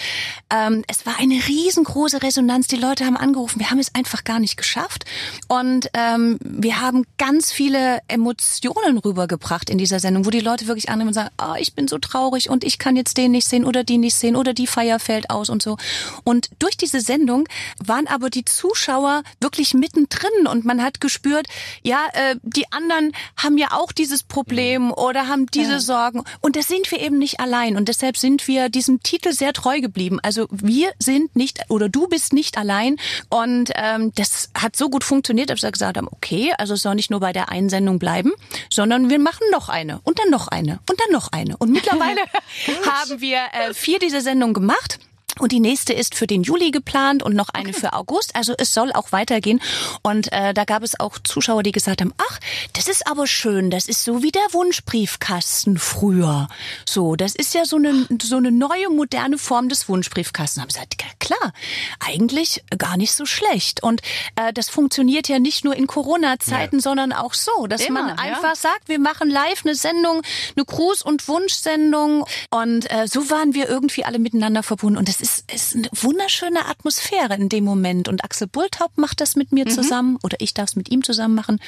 ähm, 0.50 0.84
es 0.90 1.06
war 1.06 1.18
eine 1.20 1.36
riesengroße 1.48 2.22
Resonanz. 2.22 2.68
Die 2.68 2.76
Leute 2.76 3.06
haben 3.06 3.16
angerufen, 3.16 3.60
wir 3.60 3.70
haben 3.70 3.80
es 3.80 3.96
einfach 3.96 4.26
gar 4.26 4.40
nicht 4.40 4.58
geschafft 4.58 5.06
und 5.48 5.90
ähm, 5.94 6.38
wir 6.42 6.82
haben 6.82 7.06
ganz 7.18 7.54
viele 7.54 8.00
Emotionen 8.10 8.98
rübergebracht 8.98 9.70
in 9.70 9.78
dieser 9.78 10.00
Sendung, 10.00 10.26
wo 10.26 10.30
die 10.30 10.42
Leute 10.42 10.68
wirklich 10.68 10.90
annehmen 10.90 11.10
und 11.10 11.14
sagen, 11.14 11.30
oh, 11.42 11.56
ich 11.58 11.74
bin 11.76 11.88
so 11.88 11.98
traurig 11.98 12.50
und 12.50 12.66
ich 12.66 12.80
kann 12.80 12.98
jetzt 12.98 13.18
den 13.18 13.32
nicht 13.32 13.48
sehen 13.48 13.64
oder 13.64 13.84
die 13.84 13.98
nicht 13.98 14.16
sehen 14.16 14.36
oder 14.36 14.54
die 14.54 14.68
Feier 14.68 15.00
fällt 15.00 15.30
aus 15.30 15.50
und 15.50 15.62
so. 15.62 15.78
Und 16.24 16.50
durch 16.60 16.76
diese 16.76 17.00
Sendung 17.00 17.48
waren 17.78 18.08
aber 18.08 18.30
die 18.30 18.44
Zuschauer 18.44 19.24
wirklich 19.40 19.74
mittendrin 19.74 20.48
und 20.48 20.66
man 20.66 20.82
hat 20.82 21.00
gespürt, 21.00 21.48
ja, 21.84 22.00
äh, 22.14 22.36
die 22.44 22.72
anderen 22.72 23.14
haben 23.38 23.58
ja 23.58 23.72
auch 23.72 23.92
dieses 23.92 24.24
Problem 24.24 24.92
oder 24.92 25.28
haben 25.28 25.46
diese 25.48 25.80
Sorgen. 25.80 26.24
Und 26.42 26.56
das 26.56 26.68
sind 26.68 26.90
wir 26.92 27.00
eben 27.00 27.18
nicht 27.18 27.40
allein. 27.40 27.78
Und 27.78 27.88
deshalb 27.90 28.18
sind 28.18 28.48
wir 28.48 28.65
diesem 28.70 29.02
Titel 29.04 29.32
sehr 29.32 29.54
treu 29.54 29.80
geblieben. 29.82 30.20
Also 30.22 30.48
wir 30.52 30.92
sind 31.00 31.36
nicht 31.36 31.60
oder 31.70 31.90
du 31.90 32.08
bist 32.08 32.34
nicht 32.34 32.58
allein. 32.58 32.98
Und 33.30 33.72
ähm, 33.76 34.12
das 34.16 34.50
hat 34.58 34.76
so 34.76 34.90
gut 34.90 35.04
funktioniert, 35.04 35.50
dass 35.50 35.62
wir 35.62 35.72
gesagt 35.72 35.98
haben, 35.98 36.08
okay, 36.10 36.54
also 36.58 36.74
es 36.74 36.82
soll 36.82 36.96
nicht 36.96 37.12
nur 37.12 37.20
bei 37.20 37.34
der 37.34 37.50
einen 37.50 37.70
Sendung 37.70 38.00
bleiben, 38.00 38.32
sondern 38.70 39.10
wir 39.10 39.20
machen 39.20 39.46
noch 39.52 39.70
eine 39.70 40.00
und 40.04 40.20
dann 40.20 40.30
noch 40.30 40.48
eine 40.48 40.80
und 40.90 41.00
dann 41.00 41.12
noch 41.12 41.32
eine. 41.32 41.58
Und 41.58 41.72
mittlerweile 41.72 42.22
haben 42.90 43.22
wir 43.22 43.40
äh, 43.54 43.74
vier 43.74 44.00
dieser 44.00 44.22
Sendungen 44.22 44.54
gemacht. 44.54 45.00
Und 45.40 45.52
die 45.52 45.60
nächste 45.60 45.94
ist 45.94 46.16
für 46.16 46.28
den 46.28 46.44
Juli 46.44 46.72
geplant 46.72 47.24
und 47.24 47.36
noch 47.36 47.50
eine 47.50 47.74
für 47.74 47.94
August. 47.94 48.36
Also 48.36 48.54
es 48.58 48.74
soll 48.74 48.92
auch 48.94 49.12
weitergehen. 49.12 49.62
Und 50.02 50.32
äh, 50.32 50.54
da 50.54 50.64
gab 50.64 50.84
es 50.84 51.00
auch 51.00 51.20
Zuschauer, 51.20 51.64
die 51.64 51.72
gesagt 51.72 52.02
haben, 52.02 52.14
ach, 52.18 52.40
das 52.74 52.88
ist 52.88 53.08
aber 53.08 53.28
schön, 53.28 53.70
das 53.70 53.88
ist 53.88 54.04
so 54.04 54.24
wie 54.24 54.32
der 54.32 54.48
Wunschbriefkasten 54.52 55.78
früher. 55.78 56.48
So, 56.86 57.16
das 57.16 57.36
ist 57.36 57.54
ja 57.54 57.66
so 57.66 57.76
eine, 57.78 58.08
so 58.22 58.38
eine 58.38 58.52
neue, 58.52 58.90
moderne 58.90 59.38
Form 59.38 59.70
des 59.70 59.90
Wunschbriefkastens. 59.90 60.62
Haben 60.62 60.70
gesagt, 60.70 60.96
ja, 61.02 61.08
klar, 61.20 61.54
eigentlich 62.00 62.64
gar 62.78 62.98
nicht 62.98 63.14
so 63.14 63.26
schlecht. 63.26 63.84
Und 63.84 64.02
äh, 64.36 64.54
das 64.54 64.70
funktioniert 64.70 65.28
ja 65.28 65.40
nicht 65.40 65.66
nur 65.66 65.76
in 65.76 65.88
Corona-Zeiten, 65.88 66.80
sondern 66.80 67.12
auch 67.12 67.34
so, 67.34 67.68
dass 67.68 67.82
Immer, 67.82 68.04
man 68.04 68.18
ja. 68.18 68.24
einfach 68.24 68.56
sagt, 68.56 68.88
wir 68.88 69.00
machen 69.00 69.30
live 69.30 69.66
eine 69.66 69.76
Sendung, 69.76 70.22
eine 70.56 70.66
Gruß- 70.66 71.04
und 71.04 71.28
Wunschsendung. 71.28 72.26
Und 72.50 72.90
äh, 72.92 73.08
so 73.08 73.30
waren 73.30 73.54
wir 73.54 73.68
irgendwie 73.68 74.06
alle 74.06 74.20
miteinander 74.20 74.64
verbunden. 74.64 74.98
Und 74.98 75.08
das 75.08 75.22
ist, 75.26 75.52
ist 75.52 75.76
eine 75.76 75.90
wunderschöne 75.92 76.66
Atmosphäre 76.66 77.36
in 77.36 77.50
dem 77.50 77.64
Moment. 77.64 78.08
Und 78.08 78.24
Axel 78.24 78.48
Bulthaupt 78.48 78.98
macht 78.98 79.22
das 79.22 79.36
mit 79.36 79.52
mir 79.52 79.66
zusammen 79.66 80.18
oder 80.24 80.38
ich 80.40 80.54
darf 80.54 80.70
es 80.70 80.76
mit 80.76 80.90
ihm 80.90 81.04
zusammen 81.04 81.36
machen. 81.36 81.60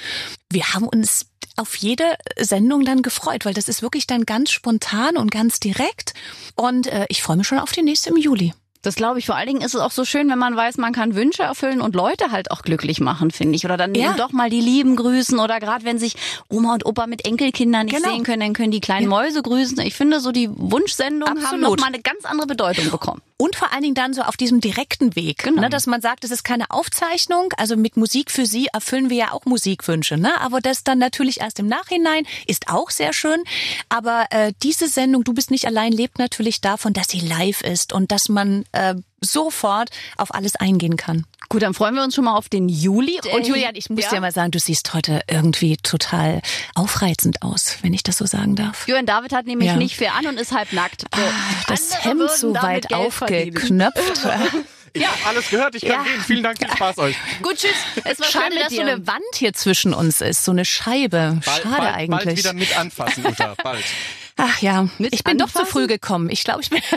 Wir 0.49 0.73
haben 0.73 0.87
uns 0.87 1.25
auf 1.55 1.75
jede 1.75 2.17
Sendung 2.39 2.85
dann 2.85 3.01
gefreut, 3.01 3.45
weil 3.45 3.55
das 3.55 3.67
ist 3.67 3.81
wirklich 3.81 4.05
dann 4.05 4.25
ganz 4.25 4.51
spontan 4.51 5.17
und 5.17 5.31
ganz 5.31 5.59
direkt. 5.59 6.13
Und 6.55 6.87
äh, 6.87 7.05
ich 7.09 7.23
freue 7.23 7.37
mich 7.37 7.47
schon 7.47 7.59
auf 7.59 7.71
die 7.71 7.81
nächste 7.81 8.11
im 8.11 8.17
Juli. 8.17 8.53
Das 8.81 8.96
glaube 8.96 9.19
ich. 9.19 9.25
Vor 9.25 9.36
allen 9.36 9.48
Dingen 9.48 9.62
ist 9.62 9.75
es 9.75 9.81
auch 9.81 9.91
so 9.91 10.05
schön, 10.05 10.29
wenn 10.29 10.38
man 10.39 10.55
weiß, 10.55 10.77
man 10.77 10.93
kann 10.93 11.15
Wünsche 11.15 11.43
erfüllen 11.43 11.81
und 11.81 11.96
Leute 11.96 12.31
halt 12.31 12.51
auch 12.51 12.62
glücklich 12.62 13.00
machen, 13.00 13.31
finde 13.31 13.55
ich. 13.55 13.65
Oder 13.65 13.75
dann 13.77 13.93
Ja. 13.96 14.10
eben 14.10 14.17
doch 14.17 14.31
mal 14.31 14.50
die 14.50 14.62
Lieben 14.62 14.96
grüßen 14.96 15.38
oder 15.39 15.60
gerade 15.60 15.84
wenn 15.86 15.98
sich 16.00 16.15
Oma 16.50 16.74
und 16.74 16.86
Opa 16.86 17.07
mit 17.07 17.25
Enkelkindern 17.25 17.86
nicht 17.88 17.96
Genau. 17.98 18.10
sehen 18.13 18.24
können, 18.24 18.39
dann 18.41 18.53
können 18.53 18.72
die 18.72 18.79
kleinen 18.81 19.07
Mäuse 19.07 19.41
grüßen. 19.41 19.79
Ich 19.81 19.96
finde 19.96 20.19
so 20.19 20.31
die 20.31 20.50
Wunschsendungen 20.51 21.38
haben 21.38 21.43
Absolut. 21.43 21.77
noch 21.77 21.86
mal 21.86 21.88
eine 21.93 22.01
ganz 22.01 22.24
andere 22.25 22.48
Bedeutung 22.48 22.89
bekommen. 22.91 23.22
Und 23.39 23.55
vor 23.55 23.72
allen 23.72 23.84
Dingen 23.84 23.93
dann 23.93 24.13
so 24.13 24.24
auf 24.24 24.36
diesem 24.36 24.62
direkten 24.62 25.15
Weg, 25.15 25.43
Genau. 25.43 25.62
ne, 25.62 25.69
dass 25.69 25.86
man 25.86 26.01
sagt, 26.01 26.24
es 26.24 26.31
ist 26.31 26.43
keine 26.43 26.72
Aufzeichnung. 26.72 27.53
Also 27.57 27.75
mit 27.77 27.96
Musik 27.96 28.31
für 28.31 28.46
Sie 28.48 28.67
erfüllen 28.74 29.10
wir 29.12 29.17
ja 29.17 29.31
auch 29.31 29.46
Musikwünsche. 29.46 30.17
Ne? 30.17 30.39
Aber 30.41 30.60
das 30.60 30.84
dann 30.84 30.98
natürlich 30.98 31.39
erst 31.41 31.60
im 31.60 31.67
Nachhinein 31.67 32.25
ist 32.48 32.67
auch 32.69 32.89
sehr 32.89 33.13
schön. 33.13 33.43
Aber 33.89 34.25
äh, 34.31 34.53
diese 34.63 34.88
Sendung, 34.88 35.24
Du 35.24 35.34
bist 35.34 35.51
nicht 35.51 35.65
allein, 35.65 35.91
lebt 35.91 36.17
natürlich 36.19 36.62
davon, 36.62 36.93
dass 36.93 37.10
sie 37.10 37.19
live 37.19 37.62
ist 37.62 37.93
und 37.93 38.12
dass 38.12 38.27
man 38.29 38.65
äh, 38.71 38.95
sofort 39.21 39.89
auf 40.17 40.33
alles 40.33 40.55
eingehen 40.55 40.97
kann. 40.97 41.25
Gut, 41.50 41.62
dann 41.62 41.74
freuen 41.74 41.95
wir 41.95 42.03
uns 42.03 42.13
schon 42.15 42.25
mal 42.25 42.36
auf 42.36 42.50
den 42.50 42.67
Juli. 42.67 43.19
Und 43.33 43.47
Julian, 43.47 43.75
ich 43.75 43.89
muss 43.89 44.03
ja? 44.03 44.09
dir 44.09 44.21
mal 44.21 44.31
sagen, 44.33 44.51
du 44.51 44.59
siehst 44.59 44.93
heute 44.93 45.21
irgendwie 45.29 45.77
total 45.77 46.41
aufreizend 46.75 47.41
aus, 47.41 47.77
wenn 47.81 47.93
ich 47.93 48.03
das 48.03 48.17
so 48.17 48.25
sagen 48.25 48.55
darf. 48.55 48.88
Johann 48.88 49.05
David 49.05 49.31
hat 49.33 49.45
nämlich 49.45 49.67
Ja. 49.69 49.75
nicht 49.77 49.95
viel 49.95 50.07
an 50.07 50.27
und 50.27 50.39
ist 50.39 50.51
halb 50.51 50.74
nackt. 50.74 51.05
So. 51.15 51.21
Das 51.67 51.91
Andere 52.05 52.27
Hemd 52.27 52.38
so 52.38 52.53
weit 52.55 52.93
aufgeknöpft. 52.93 54.21
Ich 54.93 55.05
habe 55.05 55.17
alles 55.27 55.50
gehört, 55.51 55.75
ich 55.75 55.83
kann 55.83 55.91
Ja. 55.91 56.03
gehen. 56.03 56.21
Vielen 56.25 56.41
Dank, 56.43 56.57
viel 56.57 56.71
Spaß 56.71 56.97
euch. 56.97 57.15
Gut, 57.43 57.57
tschüss. 57.57 57.69
Es 58.03 58.19
war 58.19 58.25
schön 58.25 58.41
Schade, 58.41 58.55
mit 58.55 58.63
dass 58.63 58.71
so 58.71 58.77
dir. 58.81 58.88
eine 58.93 59.05
Wand 59.05 59.21
hier 59.36 59.53
zwischen 59.53 59.93
uns 59.93 60.21
ist, 60.21 60.43
so 60.43 60.51
eine 60.51 60.65
Scheibe. 60.65 61.39
Bald, 61.45 61.62
Schade 61.62 61.77
bald, 61.77 61.95
eigentlich. 61.95 62.25
Bald 62.25 62.38
wieder 62.38 62.53
mit 62.53 62.75
anfassen, 62.75 63.24
Uta, 63.25 63.53
bald. 63.63 63.83
Ach 64.38 64.62
ja, 64.62 64.88
Mit 65.00 65.13
ich 65.13 65.24
bin 65.24 65.38
doch 65.38 65.48
zu 65.50 65.60
anfassen? 65.60 65.72
früh 65.72 65.88
gekommen. 65.88 66.29
Ich 66.29 66.44
glaube, 66.44 66.62
ich 66.62 66.70
bin. 66.70 66.82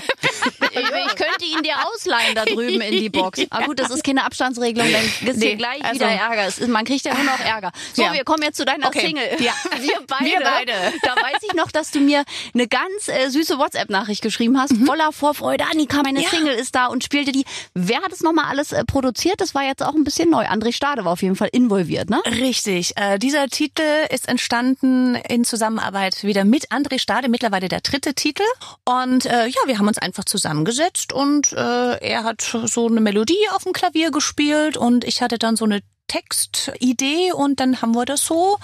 Ich, 0.72 0.78
ich 0.78 1.16
könnte 1.16 1.44
ihn 1.44 1.62
dir 1.64 1.74
ausleihen 1.88 2.34
da 2.36 2.44
drüben 2.44 2.80
in 2.80 2.92
die 2.92 3.08
Box. 3.10 3.40
Aber 3.50 3.64
gut, 3.66 3.80
das 3.80 3.90
ist 3.90 4.04
keine 4.04 4.24
Abstandsregelung, 4.24 4.90
dann 4.92 5.02
gibt's 5.20 5.38
Nee, 5.38 5.56
gleich 5.56 5.82
also- 5.84 5.96
wieder 5.96 6.08
Ärger. 6.10 6.46
Es 6.46 6.58
ist, 6.58 6.68
man 6.68 6.84
kriegt 6.84 7.04
ja 7.04 7.12
nur 7.14 7.24
noch 7.24 7.40
Ärger. 7.40 7.72
So, 7.92 8.02
Ja. 8.02 8.12
wir 8.12 8.22
kommen 8.22 8.44
jetzt 8.44 8.56
zu 8.56 8.64
deiner 8.64 8.86
Okay. 8.86 9.00
Single. 9.06 9.24
Ja. 9.40 9.52
Wir 9.80 9.98
beide. 10.06 10.24
Wir 10.26 10.40
beide. 10.40 10.72
Da 11.02 11.16
weiß 11.16 11.38
ich 11.42 11.54
noch, 11.54 11.72
dass 11.72 11.90
du 11.90 11.98
mir 11.98 12.22
eine 12.54 12.68
ganz 12.68 13.08
äh, 13.08 13.28
süße 13.30 13.58
WhatsApp-Nachricht 13.58 14.22
geschrieben 14.22 14.60
hast, 14.60 14.74
voller 14.86 15.12
Vorfreude. 15.12 15.64
Annika, 15.70 16.02
meine 16.04 16.20
Mhm. 16.20 16.24
Ja. 16.24 16.30
Single 16.30 16.54
ist 16.54 16.74
da 16.76 16.86
und 16.86 17.02
spielte 17.02 17.32
die. 17.32 17.44
Wer 17.74 18.02
hat 18.02 18.12
es 18.12 18.20
nochmal 18.20 18.44
alles 18.46 18.70
äh, 18.72 18.84
produziert? 18.84 19.40
Das 19.40 19.54
war 19.56 19.64
jetzt 19.64 19.82
auch 19.82 19.94
ein 19.94 20.04
bisschen 20.04 20.30
neu. 20.30 20.44
André 20.46 20.72
Stade 20.72 21.04
war 21.04 21.12
auf 21.12 21.22
jeden 21.22 21.36
Fall 21.36 21.48
involviert, 21.52 22.10
ne? 22.10 22.20
Richtig. 22.26 22.92
Äh, 22.96 23.18
dieser 23.18 23.48
Titel 23.48 23.82
ist 24.10 24.28
entstanden 24.28 25.16
in 25.28 25.44
Zusammenarbeit 25.44 26.22
wieder 26.22 26.44
mit 26.44 26.70
André 26.70 26.98
Stade, 27.00 27.28
mittlerweile 27.30 27.68
der 27.68 27.80
dritte 27.80 28.14
Titel. 28.14 28.44
Und 28.84 29.26
äh, 29.26 29.46
ja, 29.46 29.60
wir 29.66 29.78
haben 29.78 29.88
uns 29.88 29.98
einfach 29.98 30.24
zusammengesetzt 30.24 31.12
und 31.12 31.52
äh, 31.52 31.98
er 31.98 32.24
hat 32.24 32.42
so 32.42 32.86
eine 32.86 33.00
Melodie 33.00 33.48
auf 33.54 33.64
dem 33.64 33.72
Klavier 33.72 34.10
gespielt 34.10 34.76
und 34.76 35.04
ich 35.04 35.22
hatte 35.22 35.38
dann 35.38 35.56
so 35.56 35.64
eine 35.64 35.80
Textidee 36.10 37.32
und 37.32 37.60
dann 37.60 37.80
haben 37.82 37.94
wir 37.94 38.04
das 38.04 38.24
so 38.24 38.58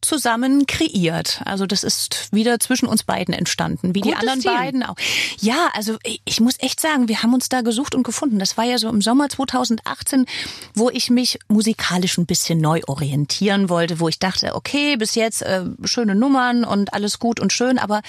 zusammen 0.00 0.66
kreiert. 0.66 1.40
Also 1.44 1.66
das 1.66 1.84
ist 1.84 2.28
wieder 2.32 2.58
zwischen 2.60 2.86
uns 2.86 3.02
beiden 3.02 3.34
entstanden, 3.34 3.94
wie 3.94 4.00
die 4.00 4.10
Gutes 4.10 4.20
anderen 4.20 4.40
Team. 4.40 4.52
beiden 4.54 4.82
auch. 4.82 4.96
Ja, 5.40 5.68
also 5.74 5.96
ich- 6.04 6.20
ich 6.24 6.40
muss 6.40 6.54
echt 6.58 6.80
sagen, 6.80 7.08
wir 7.08 7.22
haben 7.22 7.34
uns 7.34 7.48
da 7.48 7.62
gesucht 7.62 7.94
und 7.94 8.02
gefunden. 8.02 8.38
Das 8.38 8.56
war 8.56 8.64
ja 8.64 8.78
so 8.78 8.88
im 8.88 9.00
Sommer 9.02 9.28
2018, 9.28 10.26
wo 10.74 10.90
ich 10.90 11.10
mich 11.10 11.38
musikalisch 11.48 12.18
ein 12.18 12.26
bisschen 12.26 12.58
neu 12.60 12.80
orientieren 12.86 13.68
wollte, 13.68 14.00
wo 14.00 14.08
ich 14.08 14.18
dachte, 14.18 14.54
okay, 14.54 14.96
bis 14.96 15.14
jetzt 15.14 15.42
äh, 15.42 15.64
schöne 15.84 16.14
Nummern 16.14 16.64
und 16.64 16.92
alles 16.94 17.18
gut 17.18 17.40
und 17.40 17.52
schön, 17.52 17.78
aber 17.78 18.02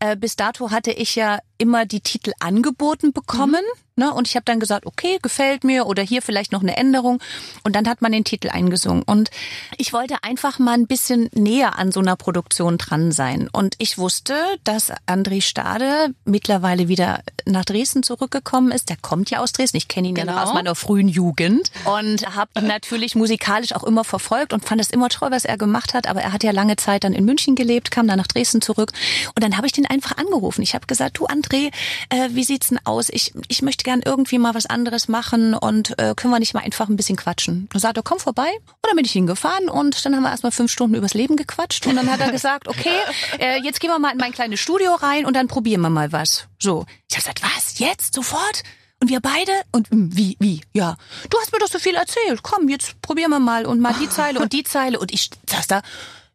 äh, 0.00 0.16
bis 0.16 0.36
dato 0.36 0.70
hatte 0.70 0.90
ich 0.92 1.14
ja 1.16 1.38
immer 1.58 1.86
die 1.86 2.00
Titel 2.00 2.32
angeboten 2.40 3.12
bekommen. 3.12 3.62
Ne? 3.98 4.12
Und 4.12 4.28
ich 4.28 4.36
habe 4.36 4.44
dann 4.44 4.60
gesagt, 4.60 4.84
okay, 4.84 5.18
gefällt 5.22 5.64
mir 5.64 5.86
oder 5.86 6.02
hier 6.02 6.20
vielleicht 6.20 6.52
noch 6.52 6.60
eine 6.60 6.76
Änderung. 6.76 7.18
Und 7.62 7.74
dann 7.74 7.88
hat 7.88 8.02
man 8.02 8.12
den 8.12 8.24
Titel 8.24 8.50
eingesungen. 8.50 9.02
Und 9.02 9.30
ich 9.78 9.94
wollte 9.94 10.16
einfach 10.22 10.58
mal 10.58 10.74
ein 10.74 10.86
bisschen 10.86 11.30
näher 11.32 11.78
an 11.78 11.92
so 11.92 12.00
einer 12.00 12.14
Produktion 12.14 12.76
dran 12.76 13.10
sein. 13.10 13.48
Und 13.50 13.74
ich 13.78 13.96
wusste, 13.96 14.34
dass 14.64 14.92
André 15.06 15.40
Stade 15.40 16.08
mittlerweile 16.26 16.88
wieder 16.88 17.20
nach 17.46 17.64
Dresden 17.64 18.02
zurückgekommen 18.02 18.70
ist. 18.70 18.90
Der 18.90 18.98
kommt 19.00 19.30
ja 19.30 19.38
aus 19.38 19.52
Dresden. 19.52 19.78
Ich 19.78 19.88
kenne 19.88 20.08
ihn 20.08 20.16
ja 20.16 20.26
noch 20.26 20.34
Genau. 20.34 20.44
aus 20.46 20.52
meiner 20.52 20.74
frühen 20.74 21.08
Jugend. 21.08 21.70
Und 21.86 22.36
habe 22.36 22.50
ihn 22.58 22.66
natürlich 22.66 23.14
musikalisch 23.14 23.72
auch 23.74 23.84
immer 23.84 24.04
verfolgt 24.04 24.52
und 24.52 24.62
fand 24.62 24.82
es 24.82 24.90
immer 24.90 25.08
toll, 25.08 25.30
was 25.30 25.46
er 25.46 25.56
gemacht 25.56 25.94
hat. 25.94 26.06
Aber 26.06 26.20
er 26.20 26.34
hat 26.34 26.44
ja 26.44 26.50
lange 26.50 26.76
Zeit 26.76 27.04
dann 27.04 27.14
in 27.14 27.24
München 27.24 27.54
gelebt, 27.54 27.90
kam 27.90 28.06
dann 28.06 28.18
nach 28.18 28.26
Dresden 28.26 28.60
zurück. 28.60 28.92
Und 29.34 29.42
dann 29.42 29.56
habe 29.56 29.66
ich 29.66 29.72
den 29.72 29.86
einfach 29.86 30.18
angerufen. 30.18 30.60
Ich 30.60 30.74
habe 30.74 30.86
gesagt, 30.86 31.16
du 31.18 31.26
André, 31.26 31.45
äh, 31.52 32.28
wie 32.30 32.44
sieht's 32.44 32.68
denn 32.68 32.80
aus? 32.84 33.08
Ich, 33.10 33.32
ich 33.48 33.62
möchte 33.62 33.84
gern 33.84 34.02
irgendwie 34.04 34.38
mal 34.38 34.54
was 34.54 34.66
anderes 34.66 35.08
machen 35.08 35.54
und 35.54 35.98
äh, 35.98 36.14
können 36.14 36.32
wir 36.32 36.38
nicht 36.38 36.54
mal 36.54 36.60
einfach 36.60 36.88
ein 36.88 36.96
bisschen 36.96 37.16
quatschen? 37.16 37.68
Dann 37.72 37.80
sagt 37.80 37.96
er, 37.96 38.02
komm 38.02 38.18
vorbei. 38.18 38.48
Und 38.66 38.86
dann 38.86 38.96
bin 38.96 39.04
ich 39.04 39.12
hingefahren 39.12 39.68
und 39.68 40.04
dann 40.04 40.14
haben 40.14 40.22
wir 40.22 40.30
erstmal 40.30 40.52
fünf 40.52 40.70
Stunden 40.70 40.94
übers 40.96 41.14
Leben 41.14 41.36
gequatscht. 41.36 41.86
Und 41.86 41.96
dann 41.96 42.10
hat 42.10 42.20
er 42.20 42.30
gesagt, 42.30 42.68
okay, 42.68 42.98
äh, 43.38 43.60
jetzt 43.62 43.80
gehen 43.80 43.90
wir 43.90 43.98
mal 43.98 44.12
in 44.12 44.18
mein 44.18 44.32
kleines 44.32 44.60
Studio 44.60 44.94
rein 44.94 45.26
und 45.26 45.34
dann 45.34 45.48
probieren 45.48 45.80
wir 45.80 45.90
mal 45.90 46.12
was. 46.12 46.46
So. 46.58 46.86
Ich 47.08 47.16
habe 47.16 47.22
gesagt, 47.22 47.42
was? 47.42 47.78
Jetzt? 47.78 48.14
Sofort? 48.14 48.62
Und 49.00 49.10
wir 49.10 49.20
beide? 49.20 49.52
Und 49.72 49.92
mm, 49.92 50.08
wie, 50.12 50.36
wie? 50.40 50.62
Ja. 50.72 50.96
Du 51.28 51.38
hast 51.38 51.52
mir 51.52 51.58
doch 51.58 51.68
so 51.68 51.78
viel 51.78 51.94
erzählt. 51.94 52.42
Komm, 52.42 52.68
jetzt 52.68 53.00
probieren 53.02 53.30
wir 53.30 53.40
mal 53.40 53.66
und 53.66 53.80
mal 53.80 53.94
die 54.00 54.08
Zeile 54.08 54.40
und 54.40 54.52
die 54.52 54.64
Zeile. 54.64 54.98
Und 54.98 55.12
ich 55.12 55.30
saß 55.48 55.66
da. 55.66 55.82